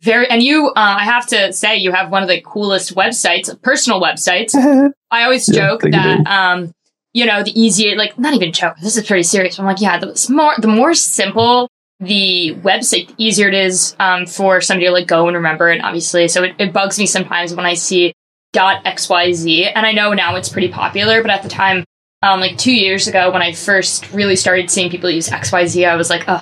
Very, 0.01 0.29
and 0.29 0.43
you, 0.43 0.67
uh, 0.67 0.97
I 0.99 1.05
have 1.05 1.25
to 1.27 1.53
say, 1.53 1.77
you 1.77 1.91
have 1.91 2.11
one 2.11 2.21
of 2.21 2.29
the 2.29 2.41
coolest 2.41 2.95
websites, 2.95 3.49
personal 3.61 4.01
websites. 4.01 4.53
I 5.11 5.23
always 5.23 5.45
joke 5.47 5.83
you, 5.83 5.91
that, 5.91 6.17
babe. 6.17 6.27
um, 6.27 6.73
you 7.13 7.25
know, 7.25 7.43
the 7.43 7.59
easier, 7.59 7.95
like, 7.95 8.17
not 8.19 8.33
even 8.33 8.51
joke. 8.51 8.75
This 8.81 8.97
is 8.97 9.05
pretty 9.05 9.23
serious. 9.23 9.57
I'm 9.57 9.65
like, 9.65 9.81
yeah, 9.81 9.99
the 9.99 10.27
more, 10.29 10.53
the 10.57 10.67
more 10.67 10.93
simple 10.93 11.69
the 11.99 12.55
website, 12.61 13.07
the 13.07 13.15
easier 13.17 13.49
it 13.49 13.55
is, 13.55 13.95
um, 13.99 14.25
for 14.25 14.61
somebody 14.61 14.85
to 14.85 14.91
like 14.91 15.07
go 15.07 15.27
and 15.27 15.35
remember 15.35 15.69
it, 15.69 15.83
obviously. 15.83 16.27
So 16.29 16.43
it, 16.43 16.55
it 16.59 16.71
bugs 16.71 16.97
me 16.97 17.05
sometimes 17.05 17.53
when 17.53 17.65
I 17.65 17.73
see 17.73 18.13
dot 18.53 18.83
XYZ. 18.85 19.71
And 19.75 19.85
I 19.85 19.91
know 19.91 20.13
now 20.13 20.35
it's 20.35 20.49
pretty 20.49 20.69
popular, 20.69 21.21
but 21.21 21.31
at 21.31 21.43
the 21.43 21.49
time, 21.49 21.83
um, 22.21 22.39
like 22.39 22.57
two 22.57 22.73
years 22.73 23.07
ago 23.07 23.31
when 23.31 23.41
I 23.41 23.53
first 23.53 24.11
really 24.11 24.35
started 24.35 24.69
seeing 24.69 24.89
people 24.89 25.09
use 25.09 25.29
XYZ, 25.29 25.87
I 25.87 25.95
was 25.95 26.09
like, 26.09 26.25
oh, 26.27 26.41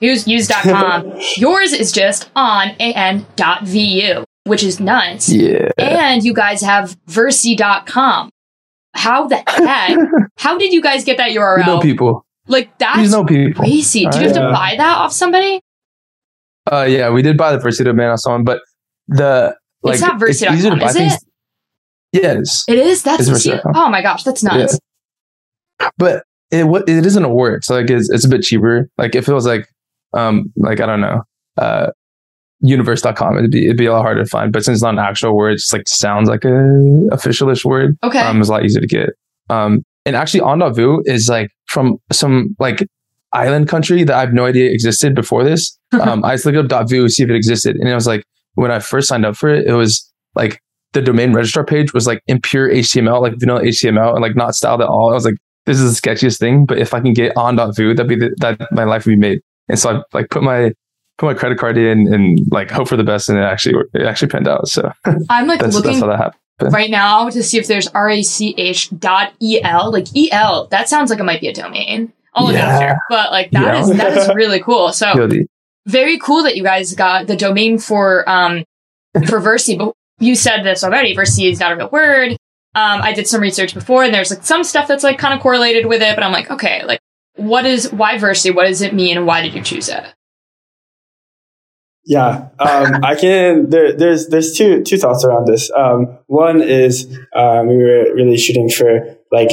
use 0.00 0.26
use.com. 0.26 1.14
Yours 1.36 1.72
is 1.72 1.92
just 1.92 2.30
on 2.36 2.70
an.vu, 2.80 4.24
which 4.44 4.62
is 4.62 4.80
nuts. 4.80 5.28
Yeah. 5.30 5.70
And 5.78 6.22
you 6.22 6.34
guys 6.34 6.60
have 6.60 6.96
verci.com. 7.06 8.30
How 8.94 9.26
the 9.26 9.36
heck? 9.46 9.98
how 10.36 10.58
did 10.58 10.72
you 10.72 10.82
guys 10.82 11.04
get 11.04 11.16
that 11.16 11.30
URL? 11.30 11.66
know 11.66 11.80
people. 11.80 12.26
Like 12.48 12.76
that's 12.78 13.10
know 13.10 13.24
people. 13.24 13.62
crazy. 13.62 14.04
Did 14.04 14.14
you 14.16 14.20
have 14.22 14.34
to 14.34 14.50
buy 14.52 14.74
that 14.76 14.98
off 14.98 15.12
somebody? 15.12 15.60
Uh, 16.70 16.86
yeah, 16.88 17.10
we 17.10 17.22
did 17.22 17.36
buy 17.36 17.56
the 17.56 17.58
Verci 17.58 17.84
domain 17.84 18.08
on 18.08 18.18
someone, 18.18 18.44
but 18.44 18.60
the 19.08 19.56
like 19.82 19.94
It's 19.94 20.02
not 20.02 20.18
to 20.78 20.84
buy 20.84 20.90
is 20.90 20.96
things. 20.96 21.12
it? 21.14 21.20
Yeah, 22.22 22.32
it 22.32 22.38
is. 22.40 22.64
It 22.68 22.78
is. 22.78 23.02
That's 23.02 23.28
It's 23.28 23.46
oh 23.74 23.88
my 23.88 24.02
gosh, 24.02 24.22
that's 24.24 24.42
nuts. 24.42 24.78
but 25.98 26.24
it 26.50 26.66
what 26.66 26.88
it 26.88 27.06
isn't 27.06 27.24
a 27.24 27.28
word, 27.32 27.64
so 27.64 27.74
like 27.76 27.88
it's, 27.90 28.10
it's 28.10 28.24
a 28.24 28.28
bit 28.28 28.42
cheaper. 28.42 28.88
Like 28.98 29.14
if 29.14 29.28
it 29.28 29.32
was 29.32 29.46
like 29.46 29.66
um 30.14 30.52
like 30.56 30.80
I 30.80 30.86
don't 30.86 31.00
know 31.00 31.22
uh 31.56 31.90
universe.com 32.60 33.38
it'd 33.38 33.50
be 33.50 33.64
it'd 33.64 33.76
be 33.76 33.86
a 33.86 33.92
lot 33.92 34.02
harder 34.02 34.22
to 34.22 34.28
find 34.28 34.52
but 34.52 34.62
since 34.62 34.76
it's 34.76 34.82
not 34.82 34.94
an 34.94 35.00
actual 35.00 35.36
word 35.36 35.54
it's 35.54 35.72
like 35.72 35.88
sounds 35.88 36.28
like 36.28 36.44
a 36.44 36.48
officialish 37.10 37.64
word 37.64 37.96
Okay. 38.04 38.20
um 38.20 38.38
it's 38.38 38.48
a 38.48 38.52
lot 38.52 38.64
easier 38.64 38.80
to 38.80 38.86
get 38.86 39.10
um 39.50 39.82
and 40.06 40.14
actually 40.14 40.40
on.vu 40.42 41.02
is 41.06 41.28
like 41.28 41.50
from 41.66 41.96
some 42.12 42.54
like 42.60 42.86
island 43.32 43.68
country 43.68 44.04
that 44.04 44.14
I 44.14 44.20
have 44.20 44.32
no 44.32 44.44
idea 44.44 44.70
existed 44.70 45.12
before 45.14 45.42
this 45.42 45.76
um 46.00 46.24
I 46.24 46.34
just 46.34 46.46
looked 46.46 46.72
up 46.72 46.88
.vu 46.88 47.08
see 47.08 47.24
if 47.24 47.30
it 47.30 47.34
existed 47.34 47.74
and 47.76 47.88
it 47.88 47.94
was 47.94 48.06
like 48.06 48.24
when 48.54 48.70
I 48.70 48.78
first 48.78 49.08
signed 49.08 49.24
up 49.26 49.36
for 49.36 49.48
it 49.48 49.66
it 49.66 49.74
was 49.74 50.10
like 50.34 50.60
the 50.92 51.02
domain 51.02 51.32
registrar 51.32 51.64
page 51.64 51.92
was 51.94 52.06
like 52.06 52.22
in 52.26 52.40
pure 52.40 52.68
HTML, 52.70 53.20
like 53.22 53.34
vanilla 53.38 53.62
HTML, 53.62 54.12
and 54.12 54.20
like 54.20 54.36
not 54.36 54.54
styled 54.54 54.82
at 54.82 54.88
all. 54.88 55.10
I 55.10 55.14
was 55.14 55.24
like, 55.24 55.36
this 55.64 55.80
is 55.80 55.98
the 56.00 56.08
sketchiest 56.10 56.38
thing. 56.38 56.66
But 56.66 56.78
if 56.78 56.92
I 56.92 57.00
can 57.00 57.14
get 57.14 57.34
on 57.36 57.58
on.vu, 57.58 57.94
that'd 57.94 58.08
be 58.08 58.16
the, 58.16 58.34
that 58.40 58.60
my 58.72 58.84
life 58.84 59.06
would 59.06 59.12
be 59.12 59.16
made. 59.16 59.40
And 59.68 59.78
so 59.78 59.90
I 59.96 60.02
like 60.12 60.28
put 60.30 60.42
my 60.42 60.72
put 61.18 61.26
my 61.26 61.34
credit 61.34 61.58
card 61.58 61.78
in 61.78 62.12
and 62.12 62.40
like 62.50 62.70
hope 62.70 62.88
for 62.88 62.96
the 62.96 63.04
best, 63.04 63.28
and 63.28 63.38
it 63.38 63.42
actually 63.42 63.82
it 63.94 64.02
actually 64.02 64.28
panned 64.28 64.48
out. 64.48 64.68
So 64.68 64.92
I'm 65.30 65.46
like 65.46 65.60
that's, 65.60 65.74
looking 65.74 65.92
that's 65.92 66.02
how 66.02 66.08
that 66.08 66.18
happened. 66.18 66.72
right 66.74 66.90
now 66.90 67.30
to 67.30 67.42
see 67.42 67.58
if 67.58 67.66
there's 67.68 67.88
rach 67.88 68.98
dot 69.00 69.32
el. 69.40 69.92
Like 69.92 70.08
el, 70.32 70.66
that 70.68 70.88
sounds 70.88 71.10
like 71.10 71.20
it 71.20 71.24
might 71.24 71.40
be 71.40 71.48
a 71.48 71.54
domain. 71.54 72.12
I'll 72.34 72.46
look 72.46 72.54
Yeah. 72.54 72.66
after, 72.68 72.98
but 73.08 73.30
like 73.30 73.50
that 73.52 73.62
Yeah. 73.76 73.80
is 73.80 73.88
that 73.96 74.16
is 74.18 74.28
really 74.34 74.60
cool. 74.60 74.92
So 74.92 75.12
very 75.86 76.18
cool 76.18 76.44
that 76.44 76.56
you 76.56 76.62
guys 76.62 76.94
got 76.94 77.26
the 77.26 77.36
domain 77.36 77.78
for 77.78 78.28
um 78.28 78.64
for 79.26 79.40
Verci, 79.40 79.76
but 79.76 79.94
you 80.18 80.34
said 80.34 80.62
this 80.62 80.84
already. 80.84 81.14
Verci 81.14 81.50
is 81.50 81.60
not 81.60 81.72
a 81.72 81.76
real 81.76 81.90
word. 81.90 82.32
Um, 82.74 83.02
I 83.02 83.12
did 83.12 83.26
some 83.26 83.42
research 83.42 83.74
before, 83.74 84.02
and 84.02 84.14
there's 84.14 84.30
like 84.30 84.44
some 84.44 84.64
stuff 84.64 84.88
that's 84.88 85.04
like 85.04 85.18
kind 85.18 85.34
of 85.34 85.40
correlated 85.40 85.86
with 85.86 86.00
it, 86.00 86.14
but 86.14 86.24
I'm 86.24 86.32
like, 86.32 86.50
okay, 86.50 86.84
like 86.84 87.00
what 87.36 87.66
is 87.66 87.92
why 87.92 88.16
Verci? 88.16 88.54
What 88.54 88.66
does 88.66 88.80
it 88.80 88.94
mean, 88.94 89.16
and 89.16 89.26
why 89.26 89.42
did 89.42 89.54
you 89.54 89.62
choose 89.62 89.88
it? 89.88 90.04
Yeah, 92.04 92.48
um, 92.58 93.00
I 93.04 93.14
can. 93.14 93.68
There, 93.68 93.92
there's 93.92 94.28
there's 94.28 94.56
two 94.56 94.82
two 94.82 94.96
thoughts 94.96 95.24
around 95.24 95.46
this. 95.46 95.70
Um, 95.76 96.18
one 96.26 96.62
is 96.62 97.06
um, 97.34 97.68
we 97.68 97.76
were 97.76 98.14
really 98.14 98.38
shooting 98.38 98.68
for 98.68 99.16
like 99.30 99.50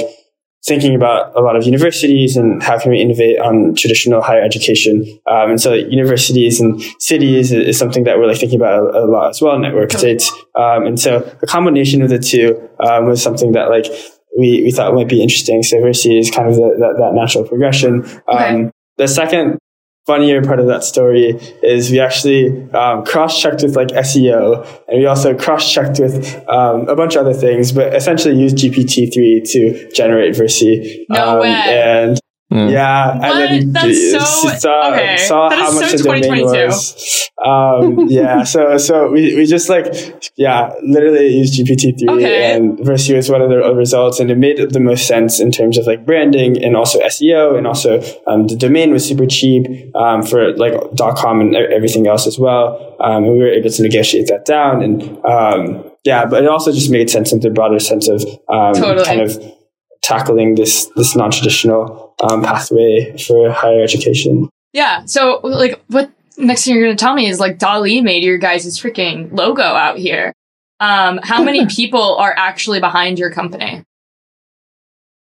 thinking 0.68 0.94
about 0.94 1.36
a 1.36 1.42
lot 1.42 1.56
of 1.56 1.64
universities 1.64 2.36
and 2.36 2.62
how 2.62 2.78
can 2.78 2.92
we 2.92 3.00
innovate 3.02 3.40
on 3.40 3.74
traditional 3.76 4.22
higher 4.22 4.42
education. 4.42 5.06
Um, 5.30 5.52
and 5.52 5.62
so 5.62 5.74
universities 5.74 6.60
and 6.60 6.82
cities 7.00 7.52
is, 7.52 7.68
is 7.68 7.80
something 7.80 8.04
that 8.04 8.18
we're 8.18 8.28
like 8.28 8.40
thinking 8.40 8.60
about 8.60 8.94
a, 8.94 9.00
a 9.00 9.06
lot 9.06 9.30
as 9.30 9.42
well. 9.42 9.58
Network 9.58 9.92
states, 9.92 10.32
um, 10.56 10.86
and 10.86 11.00
so 11.00 11.20
the 11.40 11.48
combination 11.48 12.02
of 12.02 12.10
the 12.10 12.20
two 12.20 12.70
um, 12.80 13.06
was 13.06 13.24
something 13.24 13.54
that 13.54 13.70
like 13.70 13.86
we, 14.38 14.64
we 14.64 14.72
thought 14.72 14.94
might 14.94 15.10
be 15.10 15.22
interesting. 15.22 15.64
So 15.64 15.78
Verci 15.78 16.20
is 16.20 16.30
kind 16.30 16.48
of 16.48 16.56
the, 16.56 16.76
that, 16.80 16.96
that 17.00 17.14
natural 17.14 17.48
progression. 17.48 18.06
Um, 18.28 18.40
Okay. 18.40 18.72
The 18.98 19.08
second 19.08 19.60
funnier 20.10 20.42
part 20.42 20.60
of 20.60 20.66
that 20.66 20.84
story 20.84 21.38
is 21.62 21.92
we 21.92 22.00
actually 22.00 22.68
um, 22.72 23.06
cross-checked 23.06 23.62
with 23.62 23.76
like 23.76 23.90
SEO, 23.90 24.66
and 24.88 24.98
we 24.98 25.06
also 25.06 25.38
cross-checked 25.38 26.00
with 26.00 26.36
um, 26.50 26.90
a 26.90 26.96
bunch 26.96 27.16
of 27.16 27.28
other 27.28 27.38
things, 27.38 27.72
but 27.72 27.94
essentially 27.94 28.36
used 28.36 28.58
GPT-3 28.58 29.52
to 29.52 29.92
generate 29.92 30.34
Verci. 30.34 31.06
No 31.10 31.36
um, 31.36 31.40
way. 31.42 31.50
And. 31.50 32.20
Yeah, 32.52 33.16
What? 33.18 33.24
and 33.26 33.40
then 33.40 33.74
That's 33.74 33.86
d- 33.88 34.12
so- 34.20 34.50
saw, 34.58 34.92
okay. 34.92 35.18
saw 35.18 35.50
That 35.50 35.60
how 35.60 35.70
is 35.70 35.76
much 35.76 35.90
so 35.92 35.98
the 35.98 36.04
domain 36.04 36.44
was. 36.46 37.30
Um, 37.46 38.08
yeah, 38.10 38.44
so 38.44 38.78
so 38.78 39.12
we, 39.12 39.36
we 39.36 39.46
just 39.46 39.70
like 39.70 39.86
yeah, 40.36 40.74
literally 40.84 41.28
used 41.28 41.60
GPT 41.60 41.98
three 42.00 42.10
Okay. 42.10 42.54
and 42.56 42.80
Verci 42.80 43.16
was 43.16 43.30
one 43.30 43.42
of 43.44 43.50
the 43.50 43.58
results, 43.76 44.20
and 44.20 44.32
it 44.32 44.38
made 44.38 44.58
the 44.72 44.80
most 44.80 45.06
sense 45.08 45.40
in 45.40 45.52
terms 45.52 45.78
of 45.78 45.86
like 45.86 46.06
branding 46.08 46.62
and 46.64 46.76
also 46.76 47.00
SEO, 47.02 47.56
and 47.58 47.68
also 47.68 48.02
um, 48.26 48.48
the 48.48 48.56
domain 48.56 48.92
was 48.92 49.06
super 49.08 49.28
cheap 49.28 49.68
um, 49.96 50.24
for 50.24 50.52
like 50.58 50.74
.com 51.18 51.42
and 51.42 51.56
everything 51.56 52.08
else 52.08 52.26
as 52.26 52.40
well, 52.40 52.96
um, 53.00 53.24
and 53.26 53.34
we 53.34 53.40
were 53.40 53.48
able 53.48 53.70
to 53.70 53.84
negotiate 53.84 54.28
that 54.28 54.46
down, 54.46 54.82
and 54.82 55.04
um, 55.24 55.84
yeah, 56.04 56.26
but 56.26 56.44
it 56.44 56.50
also 56.50 56.72
just 56.72 56.90
made 56.90 57.10
sense 57.12 57.32
in 57.32 57.40
the 57.42 57.50
broader 57.52 57.80
sense 57.80 58.08
of 58.10 58.24
um, 58.50 58.74
Totally. 58.74 59.06
kind 59.06 59.22
of 59.22 59.38
tackling 60.10 60.56
this 60.56 60.88
this 60.96 61.16
non 61.16 61.32
traditional 61.32 62.16
um, 62.22 62.42
pathway 62.44 63.16
for 63.18 63.52
higher 63.52 63.84
education. 63.84 64.50
Yeah. 64.74 65.06
So 65.06 65.40
like 65.44 65.82
what 65.88 66.12
next 66.38 66.66
thing 66.66 66.76
you're 66.76 66.84
gonna 66.84 66.96
tell 66.96 67.14
me 67.14 67.28
is 67.28 67.40
like 67.40 67.60
DALL-E 67.60 68.02
made 68.02 68.24
your 68.24 68.38
guys' 68.38 68.80
freaking 68.80 69.32
logo 69.32 69.62
out 69.62 69.98
here. 69.98 70.34
Um, 70.80 71.20
how 71.24 71.44
many 71.44 71.66
people 71.78 72.18
are 72.18 72.34
actually 72.36 72.80
behind 72.80 73.20
your 73.20 73.32
company? 73.32 73.84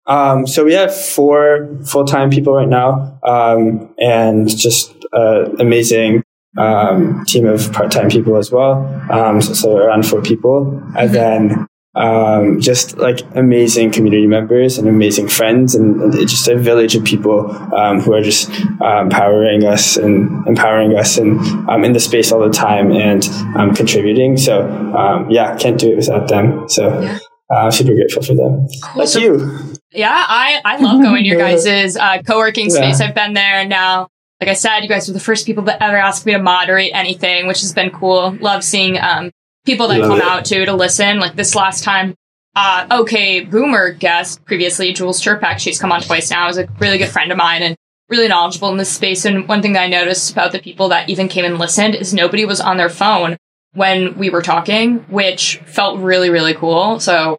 Um, 0.06 0.46
so 0.46 0.64
we 0.64 0.72
have 0.72 0.94
four 0.94 1.68
full 1.84 2.06
time 2.06 2.30
people 2.30 2.54
right 2.54 2.68
now, 2.68 3.18
um, 3.22 3.94
and 3.98 4.48
just 4.48 4.94
uh, 5.12 5.50
amazing 5.58 6.22
um, 6.56 7.24
team 7.26 7.46
of 7.46 7.70
part 7.74 7.90
time 7.90 8.08
people 8.08 8.36
as 8.36 8.50
well. 8.50 8.86
Um, 9.10 9.42
so, 9.42 9.52
so 9.52 9.76
around 9.76 10.06
four 10.06 10.22
people, 10.22 10.82
and 10.96 11.14
then 11.14 11.66
um, 11.98 12.60
just 12.60 12.96
like 12.96 13.20
amazing 13.34 13.90
community 13.90 14.26
members 14.26 14.78
and 14.78 14.88
amazing 14.88 15.28
friends, 15.28 15.74
and, 15.74 16.00
and 16.00 16.12
just 16.28 16.48
a 16.48 16.56
village 16.56 16.94
of 16.96 17.04
people 17.04 17.50
um, 17.74 18.00
who 18.00 18.14
are 18.14 18.22
just 18.22 18.50
um, 18.80 19.06
empowering 19.06 19.64
us 19.64 19.96
and 19.96 20.46
empowering 20.46 20.96
us 20.96 21.18
and 21.18 21.38
um, 21.68 21.84
in 21.84 21.92
the 21.92 22.00
space 22.00 22.32
all 22.32 22.40
the 22.40 22.50
time 22.50 22.92
and 22.92 23.28
um, 23.56 23.74
contributing. 23.74 24.36
So 24.36 24.66
um, 24.96 25.30
yeah, 25.30 25.56
can't 25.56 25.78
do 25.78 25.92
it 25.92 25.96
without 25.96 26.28
them. 26.28 26.68
So. 26.68 27.18
Uh, 27.50 27.54
I'm 27.64 27.70
super 27.70 27.94
grateful 27.94 28.22
for 28.22 28.34
them. 28.34 28.68
Like 28.94 29.08
So- 29.08 29.20
you. 29.20 29.74
Yeah, 29.90 30.12
I, 30.12 30.60
I 30.66 30.76
love 30.76 31.00
going 31.00 31.24
to 31.24 31.28
your 31.30 31.38
guys' 31.46 31.96
uh, 31.96 32.20
co-working 32.20 32.68
space. 32.68 33.00
I've 33.00 33.14
been 33.14 33.32
there 33.32 33.66
now. 33.66 34.08
Like 34.38 34.50
I 34.50 34.52
said, 34.52 34.80
you 34.80 34.88
guys 34.88 35.08
were 35.08 35.14
the 35.14 35.20
first 35.20 35.46
people 35.46 35.64
that 35.64 35.82
ever 35.82 35.96
asked 35.96 36.26
me 36.26 36.32
to 36.32 36.38
moderate 36.38 36.92
anything, 36.94 37.46
which 37.46 37.62
has 37.62 37.72
been 37.72 37.90
cool. 37.90 38.36
Love 38.40 38.62
seeing 38.62 38.98
um, 38.98 39.32
people 39.64 39.88
that 39.88 40.00
Love 40.00 40.08
come 40.08 40.20
it. 40.20 40.24
out 40.24 40.44
too 40.44 40.64
to 40.64 40.72
listen. 40.74 41.18
Like 41.18 41.36
this 41.36 41.54
last 41.54 41.84
time, 41.84 42.14
uh, 42.56 42.86
okay, 43.02 43.40
Boomer 43.40 43.92
guest 43.92 44.44
previously, 44.44 44.92
Jules 44.92 45.22
Chirpak, 45.22 45.58
she's 45.58 45.78
come 45.78 45.92
on 45.92 46.00
twice 46.00 46.30
now, 46.30 46.48
is 46.48 46.58
a 46.58 46.68
really 46.78 46.98
good 46.98 47.10
friend 47.10 47.30
of 47.30 47.38
mine 47.38 47.62
and 47.62 47.76
really 48.08 48.28
knowledgeable 48.28 48.70
in 48.70 48.78
this 48.78 48.90
space. 48.90 49.24
And 49.24 49.46
one 49.46 49.62
thing 49.62 49.74
that 49.74 49.82
I 49.82 49.88
noticed 49.88 50.32
about 50.32 50.52
the 50.52 50.58
people 50.58 50.88
that 50.88 51.08
even 51.08 51.28
came 51.28 51.44
and 51.44 51.58
listened 51.58 51.94
is 51.94 52.14
nobody 52.14 52.44
was 52.44 52.60
on 52.60 52.76
their 52.76 52.88
phone 52.88 53.36
when 53.74 54.16
we 54.16 54.30
were 54.30 54.42
talking, 54.42 55.00
which 55.10 55.58
felt 55.66 56.00
really, 56.00 56.30
really 56.30 56.54
cool. 56.54 56.98
So 57.00 57.36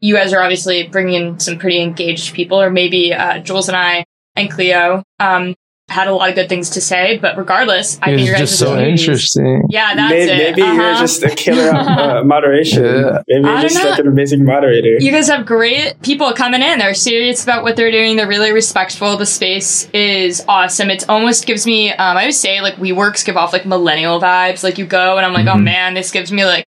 you 0.00 0.14
guys 0.14 0.32
are 0.32 0.42
obviously 0.42 0.86
bringing 0.88 1.14
in 1.14 1.40
some 1.40 1.58
pretty 1.58 1.80
engaged 1.80 2.34
people, 2.34 2.60
or 2.60 2.70
maybe 2.70 3.14
uh, 3.14 3.38
Jules 3.38 3.68
and 3.68 3.76
I 3.76 4.04
and 4.36 4.50
Cleo 4.50 5.02
um, 5.18 5.54
had 5.88 6.06
a 6.06 6.12
lot 6.14 6.28
of 6.28 6.34
good 6.34 6.48
things 6.50 6.70
to 6.70 6.80
say. 6.82 7.16
But 7.18 7.38
regardless, 7.38 7.98
I 8.02 8.06
think 8.06 8.18
It's 8.20 8.26
your 8.28 8.34
guys' 8.38 8.48
just 8.50 8.58
so 8.60 8.66
communities- 8.72 9.00
interesting. 9.00 9.62
Yeah, 9.70 9.94
that's 9.94 10.10
maybe, 10.10 10.30
it. 10.30 10.36
maybe 10.56 10.60
you're 10.60 10.70
Uh-huh. 10.90 11.00
just 11.00 11.22
a 11.22 11.30
killer 11.30 11.70
at 11.70 11.76
uh, 12.18 12.24
moderation. 12.26 12.84
Yeah. 12.84 13.22
Maybe 13.26 13.26
you're 13.28 13.42
don't 13.42 13.60
just 13.62 13.82
know. 13.82 13.90
like 13.90 13.98
an 13.98 14.06
amazing 14.08 14.44
moderator. 14.44 14.96
You 15.00 15.10
guys 15.10 15.28
have 15.28 15.46
great 15.46 16.00
people 16.02 16.30
coming 16.34 16.60
in. 16.62 16.78
They're 16.78 16.92
serious 16.94 17.42
about 17.42 17.62
what 17.62 17.76
they're 17.76 17.90
doing. 17.90 18.16
They're 18.16 18.28
really 18.28 18.52
respectful. 18.52 19.16
The 19.16 19.24
space 19.26 19.88
is 19.94 20.44
awesome. 20.46 20.90
It 20.90 21.08
almost 21.08 21.46
gives 21.46 21.66
me, 21.66 21.90
um, 21.92 22.16
I 22.16 22.20
always 22.20 22.38
say, 22.38 22.60
like, 22.60 22.74
WeWorks 22.76 23.24
give 23.24 23.36
off 23.38 23.52
like 23.54 23.64
millennial 23.64 24.20
vibes. 24.20 24.62
Like, 24.62 24.76
you 24.78 24.84
go 24.84 25.16
and 25.16 25.24
I'm 25.24 25.32
like, 25.32 25.46
oh 25.46 25.58
Mhm. 25.58 25.64
man, 25.64 25.94
this 25.94 26.10
gives 26.10 26.30
me 26.30 26.44
like, 26.44 26.64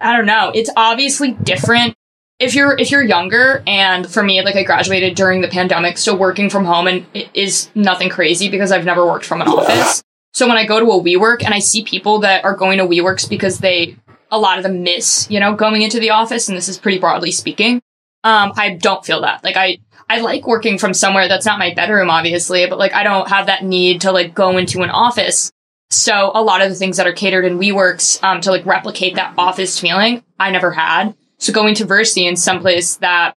I 0.00 0.16
don't 0.16 0.26
know. 0.26 0.50
It's 0.54 0.70
obviously 0.76 1.30
different 1.32 1.94
if 2.38 2.54
you're 2.54 2.76
if 2.78 2.90
you're 2.90 3.02
younger. 3.02 3.62
And 3.66 4.08
for 4.08 4.22
me, 4.22 4.42
like, 4.42 4.56
I 4.56 4.62
graduated 4.62 5.14
during 5.14 5.40
the 5.40 5.48
pandemic, 5.48 5.98
so 5.98 6.14
working 6.14 6.50
from 6.50 6.64
home 6.64 6.86
and 6.86 7.06
it 7.14 7.28
is 7.34 7.70
nothing 7.74 8.08
crazy 8.08 8.48
because 8.48 8.72
I've 8.72 8.84
never 8.84 9.06
worked 9.06 9.24
from 9.24 9.42
an 9.42 9.48
office. 9.48 10.02
So 10.32 10.46
when 10.46 10.56
I 10.56 10.66
go 10.66 10.78
to 10.78 10.86
a 10.86 11.02
WeWork 11.02 11.44
and 11.44 11.52
I 11.52 11.58
see 11.58 11.82
people 11.82 12.20
that 12.20 12.44
are 12.44 12.54
going 12.54 12.78
to 12.78 12.84
WeWorks 12.84 13.28
because 13.28 13.58
they 13.58 13.96
a 14.30 14.38
lot 14.38 14.58
of 14.58 14.62
them 14.62 14.82
miss, 14.82 15.26
you 15.30 15.40
know, 15.40 15.54
going 15.54 15.82
into 15.82 16.00
the 16.00 16.10
office, 16.10 16.48
and 16.48 16.56
this 16.56 16.68
is 16.68 16.78
pretty 16.78 16.98
broadly 16.98 17.30
speaking. 17.30 17.80
Um, 18.24 18.52
I 18.56 18.74
don't 18.74 19.04
feel 19.04 19.22
that. 19.22 19.42
Like 19.42 19.56
I, 19.56 19.78
I 20.10 20.20
like 20.20 20.46
working 20.46 20.78
from 20.78 20.92
somewhere 20.92 21.28
that's 21.28 21.46
not 21.46 21.58
my 21.58 21.72
bedroom, 21.72 22.10
obviously, 22.10 22.66
but 22.66 22.78
like 22.78 22.92
I 22.92 23.04
don't 23.04 23.28
have 23.28 23.46
that 23.46 23.64
need 23.64 24.02
to 24.02 24.12
like 24.12 24.34
go 24.34 24.58
into 24.58 24.82
an 24.82 24.90
office. 24.90 25.50
So 25.90 26.30
a 26.34 26.42
lot 26.42 26.60
of 26.60 26.68
the 26.68 26.74
things 26.74 26.98
that 26.98 27.06
are 27.06 27.12
catered 27.12 27.46
in 27.46 27.58
WeWorks, 27.58 28.22
um, 28.22 28.40
to 28.42 28.50
like 28.50 28.66
replicate 28.66 29.14
that 29.14 29.34
office 29.38 29.80
feeling, 29.80 30.22
I 30.38 30.50
never 30.50 30.72
had. 30.72 31.14
So 31.38 31.52
going 31.52 31.74
to 31.76 31.86
Verci 31.86 32.28
in 32.28 32.36
some 32.36 32.60
place 32.60 32.96
that 32.96 33.34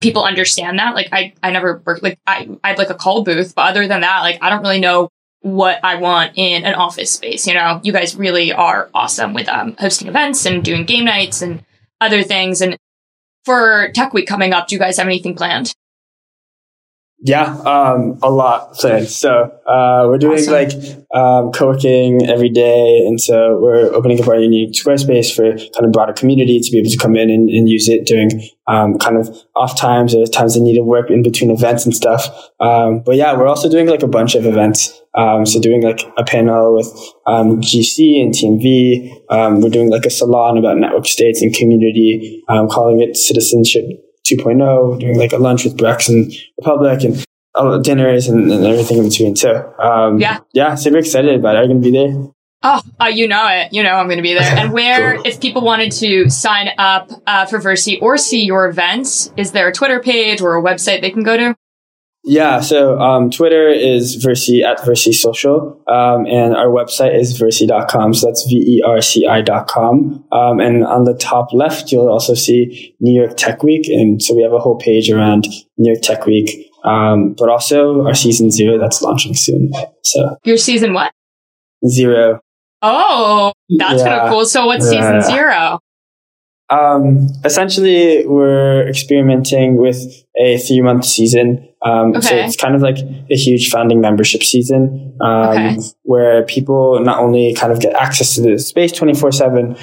people 0.00 0.24
understand 0.24 0.78
that, 0.78 0.94
like 0.94 1.08
I, 1.12 1.34
I 1.42 1.50
never 1.50 1.82
worked, 1.84 2.02
like 2.02 2.18
I, 2.26 2.48
I 2.62 2.68
had 2.68 2.78
like 2.78 2.90
a 2.90 2.94
call 2.94 3.24
booth, 3.24 3.54
but 3.54 3.70
other 3.70 3.88
than 3.88 4.02
that, 4.02 4.20
like 4.20 4.38
I 4.42 4.50
don't 4.50 4.62
really 4.62 4.80
know 4.80 5.08
what 5.40 5.80
I 5.84 5.96
want 5.96 6.32
in 6.36 6.64
an 6.64 6.74
office 6.74 7.10
space. 7.10 7.46
You 7.46 7.54
know, 7.54 7.80
you 7.82 7.92
guys 7.92 8.16
really 8.16 8.52
are 8.52 8.90
awesome 8.94 9.34
with 9.34 9.48
um, 9.48 9.76
hosting 9.78 10.08
events 10.08 10.46
and 10.46 10.64
doing 10.64 10.84
game 10.84 11.04
nights 11.04 11.42
and 11.42 11.64
other 12.00 12.22
things. 12.22 12.60
And 12.60 12.76
for 13.44 13.90
Tech 13.94 14.12
Week 14.12 14.26
coming 14.26 14.52
up, 14.52 14.68
do 14.68 14.74
you 14.74 14.80
guys 14.80 14.98
have 14.98 15.06
anything 15.06 15.34
planned? 15.34 15.72
Yeah, 17.20 17.52
um, 17.66 18.16
a 18.22 18.30
lot 18.30 18.74
planned. 18.74 19.08
So 19.08 19.30
uh, 19.66 20.06
we're 20.06 20.18
doing 20.18 20.38
Awesome. 20.38 20.52
like 20.52 20.70
um, 21.12 21.50
co-working 21.50 22.24
every 22.28 22.48
day, 22.48 23.02
and 23.08 23.20
so 23.20 23.58
we're 23.60 23.92
opening 23.92 24.22
up 24.22 24.28
our 24.28 24.38
unique 24.38 24.74
Squarespace 24.74 25.34
for 25.34 25.50
kind 25.50 25.84
of 25.84 25.90
broader 25.90 26.12
community 26.12 26.60
to 26.60 26.70
be 26.70 26.78
able 26.78 26.90
to 26.90 26.96
come 26.96 27.16
in 27.16 27.28
and, 27.28 27.50
and 27.50 27.68
use 27.68 27.88
it 27.88 28.06
during 28.06 28.30
um, 28.68 28.98
kind 28.98 29.16
of 29.16 29.36
off 29.56 29.76
times 29.76 30.14
or 30.14 30.26
times 30.26 30.54
they 30.54 30.60
need 30.60 30.76
to 30.76 30.84
work 30.84 31.10
in 31.10 31.24
between 31.24 31.50
events 31.50 31.84
and 31.84 31.94
stuff. 31.94 32.28
Um, 32.60 33.00
but 33.00 33.16
yeah, 33.16 33.36
we're 33.36 33.48
also 33.48 33.68
doing 33.68 33.88
like 33.88 34.04
a 34.04 34.08
bunch 34.08 34.36
of 34.36 34.46
events. 34.46 35.00
Um, 35.14 35.44
so 35.44 35.60
doing 35.60 35.82
like 35.82 36.02
a 36.16 36.22
panel 36.22 36.76
with 36.76 36.86
um, 37.26 37.60
GC 37.60 38.22
and 38.22 38.32
TMV. 38.32 39.10
Um, 39.28 39.60
we're 39.60 39.70
doing 39.70 39.90
like 39.90 40.06
a 40.06 40.10
salon 40.10 40.56
about 40.56 40.76
network 40.76 41.06
states 41.06 41.42
and 41.42 41.52
community, 41.52 42.44
um, 42.48 42.68
calling 42.68 43.00
it 43.00 43.16
citizenship 43.16 44.04
2.0, 44.30 45.00
doing 45.00 45.18
like 45.18 45.32
a 45.32 45.38
lunch 45.38 45.64
with 45.64 45.76
Brex 45.76 46.08
and 46.08 46.32
Republic 46.58 47.02
and 47.04 47.82
dinners 47.84 48.28
and, 48.28 48.50
and 48.52 48.64
everything 48.66 48.98
in 48.98 49.08
between. 49.08 49.36
So, 49.36 49.74
um, 49.78 50.20
Yeah. 50.20 50.38
yeah, 50.52 50.74
super 50.74 50.98
excited 50.98 51.34
about 51.34 51.56
it. 51.56 51.58
Are 51.58 51.62
you 51.62 51.68
going 51.68 51.82
to 51.82 51.90
be 51.90 51.96
there? 51.96 52.30
Oh, 52.62 52.80
uh, 53.00 53.06
you 53.06 53.28
know 53.28 53.46
it. 53.48 53.72
You 53.72 53.82
know 53.84 53.90
I'm 53.94 54.06
going 54.06 54.18
to 54.18 54.22
be 54.22 54.34
there. 54.34 54.42
And 54.58 54.72
where, 54.72 55.14
cool. 55.16 55.26
if 55.26 55.40
people 55.40 55.62
wanted 55.62 55.92
to 55.92 56.28
sign 56.28 56.70
up 56.78 57.10
uh, 57.26 57.46
for 57.46 57.58
Verci 57.58 58.00
or 58.02 58.16
see 58.18 58.44
your 58.44 58.68
events, 58.68 59.32
is 59.36 59.52
there 59.52 59.68
a 59.68 59.72
Twitter 59.72 60.00
page 60.00 60.40
or 60.40 60.56
a 60.56 60.62
website 60.62 61.00
they 61.00 61.10
can 61.10 61.22
go 61.22 61.36
to? 61.36 61.54
Yeah, 62.28 62.60
so 62.60 62.98
um, 63.00 63.30
Twitter 63.30 63.70
is 63.70 64.22
Verci 64.22 64.62
at 64.62 64.80
Verci 64.80 65.14
Social, 65.14 65.82
um, 65.88 66.26
and 66.26 66.54
our 66.54 66.66
website 66.66 67.18
is 67.18 67.40
verci.com. 67.40 68.12
So 68.12 68.26
that's 68.26 68.46
V 68.46 68.54
E 68.54 68.82
R 68.86 69.00
C 69.00 69.26
I.com. 69.26 70.22
Um, 70.30 70.60
and 70.60 70.84
on 70.84 71.04
the 71.04 71.14
top 71.14 71.54
left, 71.54 71.90
you'll 71.90 72.10
also 72.10 72.34
see 72.34 72.94
New 73.00 73.18
York 73.18 73.38
Tech 73.38 73.62
Week. 73.62 73.88
And 73.88 74.22
so 74.22 74.34
we 74.34 74.42
have 74.42 74.52
a 74.52 74.58
whole 74.58 74.76
page 74.76 75.10
around 75.10 75.46
New 75.78 75.90
York 75.90 76.02
Tech 76.02 76.26
Week, 76.26 76.70
um, 76.84 77.32
but 77.32 77.48
also 77.48 78.04
our 78.04 78.14
season 78.14 78.50
zero 78.50 78.78
that's 78.78 79.00
launching 79.00 79.34
soon. 79.34 79.72
So 80.04 80.36
your 80.44 80.58
season 80.58 80.92
what? 80.92 81.10
Zero. 81.88 82.40
Oh, 82.82 83.52
that's 83.78 84.02
yeah. 84.02 84.06
kind 84.06 84.20
of 84.20 84.30
cool. 84.30 84.44
So 84.44 84.66
what's 84.66 84.92
yeah. 84.92 85.22
season 85.22 85.34
zero? 85.34 85.80
Um, 86.70 87.28
essentially, 87.44 88.26
we're 88.26 88.86
experimenting 88.88 89.76
with 89.76 89.98
a 90.36 90.58
three 90.58 90.80
month 90.80 91.04
season 91.04 91.68
um, 91.82 92.16
okay. 92.16 92.20
So 92.20 92.34
it's 92.34 92.56
kind 92.56 92.74
of 92.74 92.82
like 92.82 92.98
a 92.98 93.36
huge 93.36 93.70
founding 93.70 94.00
membership 94.00 94.42
season 94.42 95.16
um, 95.20 95.48
okay. 95.48 95.78
where 96.02 96.42
people 96.42 97.00
not 97.00 97.18
only 97.18 97.54
kind 97.54 97.72
of 97.72 97.80
get 97.80 97.94
access 97.94 98.34
to 98.34 98.40
the 98.40 98.58
space 98.58 98.90
24 98.92 99.28
um, 99.28 99.32
7, 99.32 99.76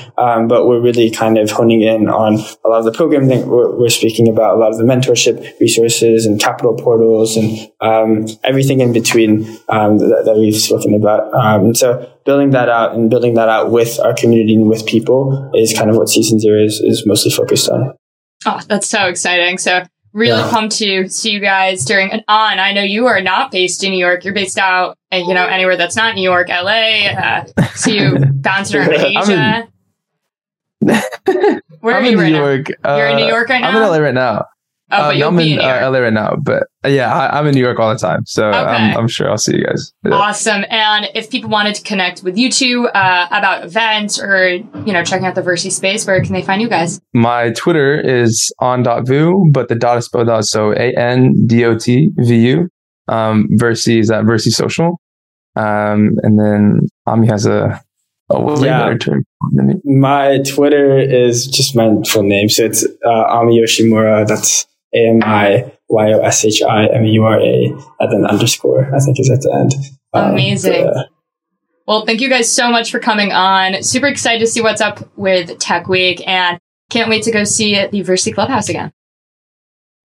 but 0.48 0.68
we're 0.68 0.82
really 0.82 1.10
kind 1.10 1.38
of 1.38 1.50
honing 1.52 1.82
in 1.82 2.10
on 2.10 2.34
a 2.34 2.70
lot 2.70 2.80
of 2.80 2.86
the 2.86 2.92
programming 2.92 3.30
that 3.30 3.48
we're, 3.48 3.74
we're 3.78 3.90
speaking 3.90 4.28
about, 4.28 4.58
a 4.58 4.60
lot 4.60 4.72
of 4.72 4.78
the 4.78 4.84
mentorship 4.84 5.58
resources 5.60 6.26
and 6.26 6.40
capital 6.40 6.74
portals 6.76 7.38
and 7.38 7.72
um, 7.80 8.28
everything 8.44 8.82
in 8.82 8.92
between 8.92 9.46
um, 9.70 9.98
that, 10.00 10.24
that, 10.26 10.36
we've 10.36 10.56
spoken 10.56 10.94
about. 10.94 11.34
Um, 11.34 11.66
and 11.66 11.78
so 11.78 12.12
building 12.26 12.50
that 12.52 12.70
out 12.70 12.96
and 12.96 13.10
building 13.10 13.36
that 13.36 13.50
out 13.50 13.72
with 13.72 14.00
our 14.00 14.14
community 14.14 14.56
and 14.56 14.68
with 14.68 14.86
people 14.86 15.52
is 15.54 15.74
kind 15.74 15.90
of 15.90 15.96
what 15.96 16.10
season 16.10 16.40
zero 16.40 16.64
is, 16.64 16.82
is 16.82 17.04
mostly 17.06 17.32
focused 17.32 17.70
on. 17.70 17.94
Oh, 18.46 18.60
that's 18.68 18.88
so 18.88 19.08
exciting. 19.08 19.58
So 19.58 19.84
really 20.14 20.40
yeah. 20.40 20.50
pumped 20.50 20.78
to 20.78 21.08
see 21.10 21.32
you 21.32 21.40
guys 21.40 21.86
during 21.86 22.12
an 22.12 22.24
on. 22.28 22.58
I 22.58 22.74
know 22.74 22.82
you 22.82 23.06
are 23.08 23.22
not 23.22 23.52
based 23.52 23.84
in 23.84 23.92
New 23.92 24.00
York. 24.00 24.26
You're 24.26 24.34
based 24.34 24.58
out, 24.58 24.98
uh, 25.12 25.18
you 25.18 25.34
know, 25.34 25.46
anywhere 25.46 25.78
that's 25.78 25.96
not 25.96 26.16
New 26.16 26.24
York, 26.24 26.50
LA. 26.50 27.10
Uh, 27.10 27.46
see 27.76 28.00
you 28.00 28.18
bouncing 28.34 28.78
around 28.78 28.94
Asia. 28.94 29.68
Where 31.82 31.96
I'm 31.96 32.04
are 32.04 32.08
you 32.08 32.20
right 32.20 32.32
New 32.32 32.38
York. 32.38 32.68
now? 32.84 32.98
You're 32.98 33.08
in 33.08 33.18
New 33.18 33.28
York 33.28 33.50
right 33.50 33.62
now. 33.62 33.70
I'm 33.70 33.76
in 33.76 33.82
LA 33.82 33.98
right 33.98 34.14
now. 34.14 34.46
Oh, 34.92 34.98
but 34.98 35.08
uh, 35.08 35.12
you'll 35.14 35.30
I'm 35.30 35.38
be 35.38 35.54
in, 35.54 35.60
in, 35.60 35.66
uh, 35.66 35.90
LA 35.90 35.98
right 35.98 36.14
now, 36.14 36.36
but 36.36 36.68
uh, 36.84 36.90
yeah, 36.90 37.12
I, 37.12 37.40
am 37.40 37.48
in 37.48 37.56
New 37.56 37.62
York 37.62 37.80
all 37.80 37.92
the 37.92 38.00
time, 38.00 38.24
so 38.28 38.50
okay. 38.50 38.58
I'm, 38.58 38.96
I'm, 38.96 39.08
sure 39.08 39.32
I'll 39.32 39.38
see 39.38 39.56
you 39.56 39.66
guys. 39.66 39.92
Yeah. 40.04 40.14
Awesome! 40.14 40.64
And 40.70 41.10
if 41.16 41.32
people 41.32 41.50
wanted 41.50 41.74
to 41.76 41.82
connect 41.82 42.22
with 42.22 42.38
you 42.38 42.52
two 42.52 42.88
uh, 42.90 43.28
about 43.32 43.64
events 43.64 44.20
or 44.20 44.48
you 44.50 44.94
know 44.94 45.04
checking 45.04 45.26
out 45.26 45.34
the 45.34 45.42
Verci 45.42 45.72
space, 45.72 46.06
where 46.06 46.22
can 46.22 46.34
they 46.34 46.44
find 46.44 46.62
you 46.62 46.70
guys? 46.70 47.02
My 47.16 47.50
Twitter 47.52 48.00
is 48.00 48.54
on.vu, 48.60 49.50
but 49.52 49.70
the 49.70 49.76
dot 49.76 49.98
is 49.98 50.06
spelled 50.06 50.30
out 50.30 50.46
so 50.46 50.72
A 50.74 50.94
N 50.96 51.48
D 51.48 51.66
O 51.66 51.76
T 51.76 52.12
V 52.18 52.36
U. 52.36 52.70
Um, 53.08 53.48
Verci 53.54 54.00
is 54.00 54.12
at 54.12 54.26
Verci 54.26 54.52
Social, 54.52 55.00
um, 55.56 56.20
and 56.22 56.40
then 56.40 56.82
Ami 57.08 57.26
has 57.28 57.48
a 57.48 57.84
Oh, 58.30 58.64
yeah. 58.64 58.96
My 59.84 60.40
Twitter 60.40 60.98
is 60.98 61.46
just 61.46 61.76
my 61.76 61.96
full 62.08 62.24
name. 62.24 62.50
So 62.50 62.66
it's 62.66 62.84
uh, 63.06 63.24
Ami 63.30 63.62
Yoshimura. 63.62 64.28
That's 64.28 64.66
A 64.96 65.10
M 65.10 65.22
I 65.24 65.72
Y 65.90 66.14
O 66.14 66.20
S 66.20 66.46
H 66.46 66.62
I 66.62 66.88
M 66.88 67.06
U 67.06 67.24
R 67.24 67.40
A, 67.40 67.66
and 68.00 68.12
then 68.12 68.26
underscore, 68.30 68.94
I 68.96 69.00
think 69.00 69.20
is 69.20 69.30
at 69.30 69.42
the 69.42 69.54
end. 69.54 69.74
Um, 70.14 70.32
Amazing. 70.32 70.86
But, 70.86 70.98
uh, 70.98 71.04
well, 71.88 72.06
thank 72.06 72.22
you 72.22 72.30
guys 72.30 72.52
so 72.52 72.72
much 72.72 72.92
for 72.92 73.00
coming 73.00 73.32
on. 73.32 73.84
Super 73.84 74.08
excited 74.08 74.40
to 74.40 74.48
see 74.48 74.62
what's 74.62 74.82
up 74.82 75.08
with 75.18 75.60
Tech 75.60 75.88
Week 75.88 76.26
and 76.28 76.60
can't 76.90 77.10
wait 77.10 77.24
to 77.24 77.32
go 77.32 77.44
see 77.44 77.76
the 77.76 78.04
Verci 78.04 78.34
Clubhouse 78.34 78.70
again. 78.70 78.92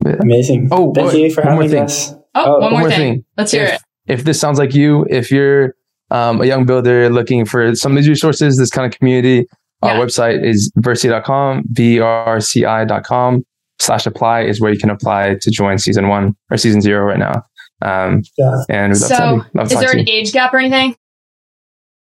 Amazing. 0.05 0.69
Oh, 0.71 0.93
thank 0.93 1.15
you 1.15 1.33
for 1.33 1.43
having 1.43 1.75
us. 1.79 2.13
Oh, 2.35 2.57
oh, 2.57 2.61
one, 2.61 2.71
more, 2.71 2.81
more 2.81 2.89
thing. 2.91 2.99
thing. 2.99 3.25
Let's 3.37 3.53
hear 3.53 3.65
if, 3.65 3.75
it. 3.75 3.83
If 4.07 4.25
this 4.25 4.41
sounds 4.41 4.59
like 4.59 4.75
you, 4.75 5.07
if 5.09 5.31
you're 5.31 5.75
um, 6.11 6.41
a 6.41 6.47
young 6.47 6.67
builder 6.67 7.09
looking 7.09 7.45
for 7.45 7.75
some 7.75 7.93
of 7.93 7.97
these 7.97 8.09
resources, 8.09 8.57
this 8.57 8.71
kind 8.71 8.93
of 8.93 8.99
community, 8.99 9.47
yeah. 9.83 9.93
our 9.93 10.05
website 10.05 10.45
is 10.45 10.73
verci.com, 10.79 11.65
V-R-C-I.com 11.71 13.45
slash 13.81 14.07
apply 14.07 14.43
is 14.43 14.61
where 14.61 14.73
you 14.73 14.79
can 14.79 14.91
apply 14.91 15.37
to 15.41 15.51
join 15.51 15.79
season 15.79 16.09
one 16.09 16.37
or 16.51 16.57
season 16.57 16.81
zero 16.81 17.05
right 17.05 17.19
now. 17.19 17.43
Um, 17.83 18.23
yeah. 18.37 18.63
And 18.69 18.97
so 18.97 19.43
is 19.61 19.71
there 19.71 19.93
an 19.93 20.09
age 20.09 20.33
gap 20.33 20.53
or 20.53 20.59
anything? 20.59 20.95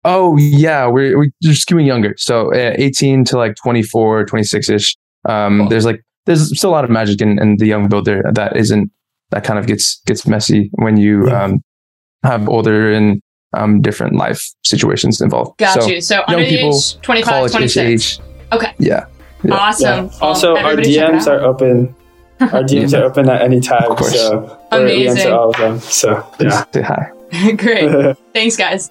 Oh 0.04 0.36
yeah, 0.36 0.86
we're, 0.86 1.16
we're 1.16 1.30
just 1.42 1.66
skewing 1.66 1.86
younger. 1.86 2.14
So 2.18 2.52
uh, 2.52 2.74
18 2.76 3.24
to 3.26 3.38
like 3.38 3.54
24, 3.62 4.26
26 4.26 4.68
ish. 4.68 4.96
Um, 5.28 5.60
cool. 5.60 5.68
there's 5.68 5.86
like, 5.86 6.02
there's 6.26 6.56
still 6.56 6.70
a 6.70 6.72
lot 6.72 6.84
of 6.84 6.90
magic 6.90 7.20
in, 7.20 7.40
in 7.40 7.56
the 7.56 7.66
young 7.66 7.88
builder 7.88 8.22
that 8.32 8.56
isn't, 8.56 8.90
that 9.30 9.44
kind 9.44 9.58
of 9.58 9.66
gets, 9.66 10.00
gets 10.06 10.26
messy 10.26 10.70
when 10.74 10.96
you, 10.96 11.28
yeah. 11.28 11.44
um, 11.44 11.62
have 12.24 12.48
older 12.48 12.92
and 12.92 13.20
um, 13.56 13.80
different 13.80 14.16
life 14.16 14.42
situations 14.64 15.20
involved. 15.20 15.56
Got 15.58 15.82
so, 15.82 15.88
you. 15.88 16.00
So 16.00 16.22
under 16.26 16.44
people, 16.44 16.74
age 16.76 17.00
25, 17.02 17.50
26. 17.50 17.76
Age, 17.78 18.20
okay. 18.52 18.74
Yeah. 18.78 19.06
Yeah. 19.44 19.54
Awesome. 19.54 20.06
Yeah. 20.06 20.18
Also, 20.20 20.56
our 20.56 20.76
DMs 20.76 21.26
are 21.26 21.40
open. 21.40 21.94
Our 22.40 22.62
DMs 22.64 22.98
are 22.98 23.04
open 23.04 23.28
at 23.28 23.42
any 23.42 23.60
time. 23.60 23.90
Of 23.90 23.98
course. 23.98 24.14
So 24.14 24.58
Amazing. 24.72 24.98
we 24.98 25.08
answer 25.08 25.32
all 25.32 25.50
of 25.50 25.56
them. 25.56 25.80
So 25.80 26.26
yeah. 26.40 26.64
Say 26.72 26.82
hi. 26.82 27.10
Great. 27.56 28.16
Thanks, 28.34 28.56
guys. 28.56 28.90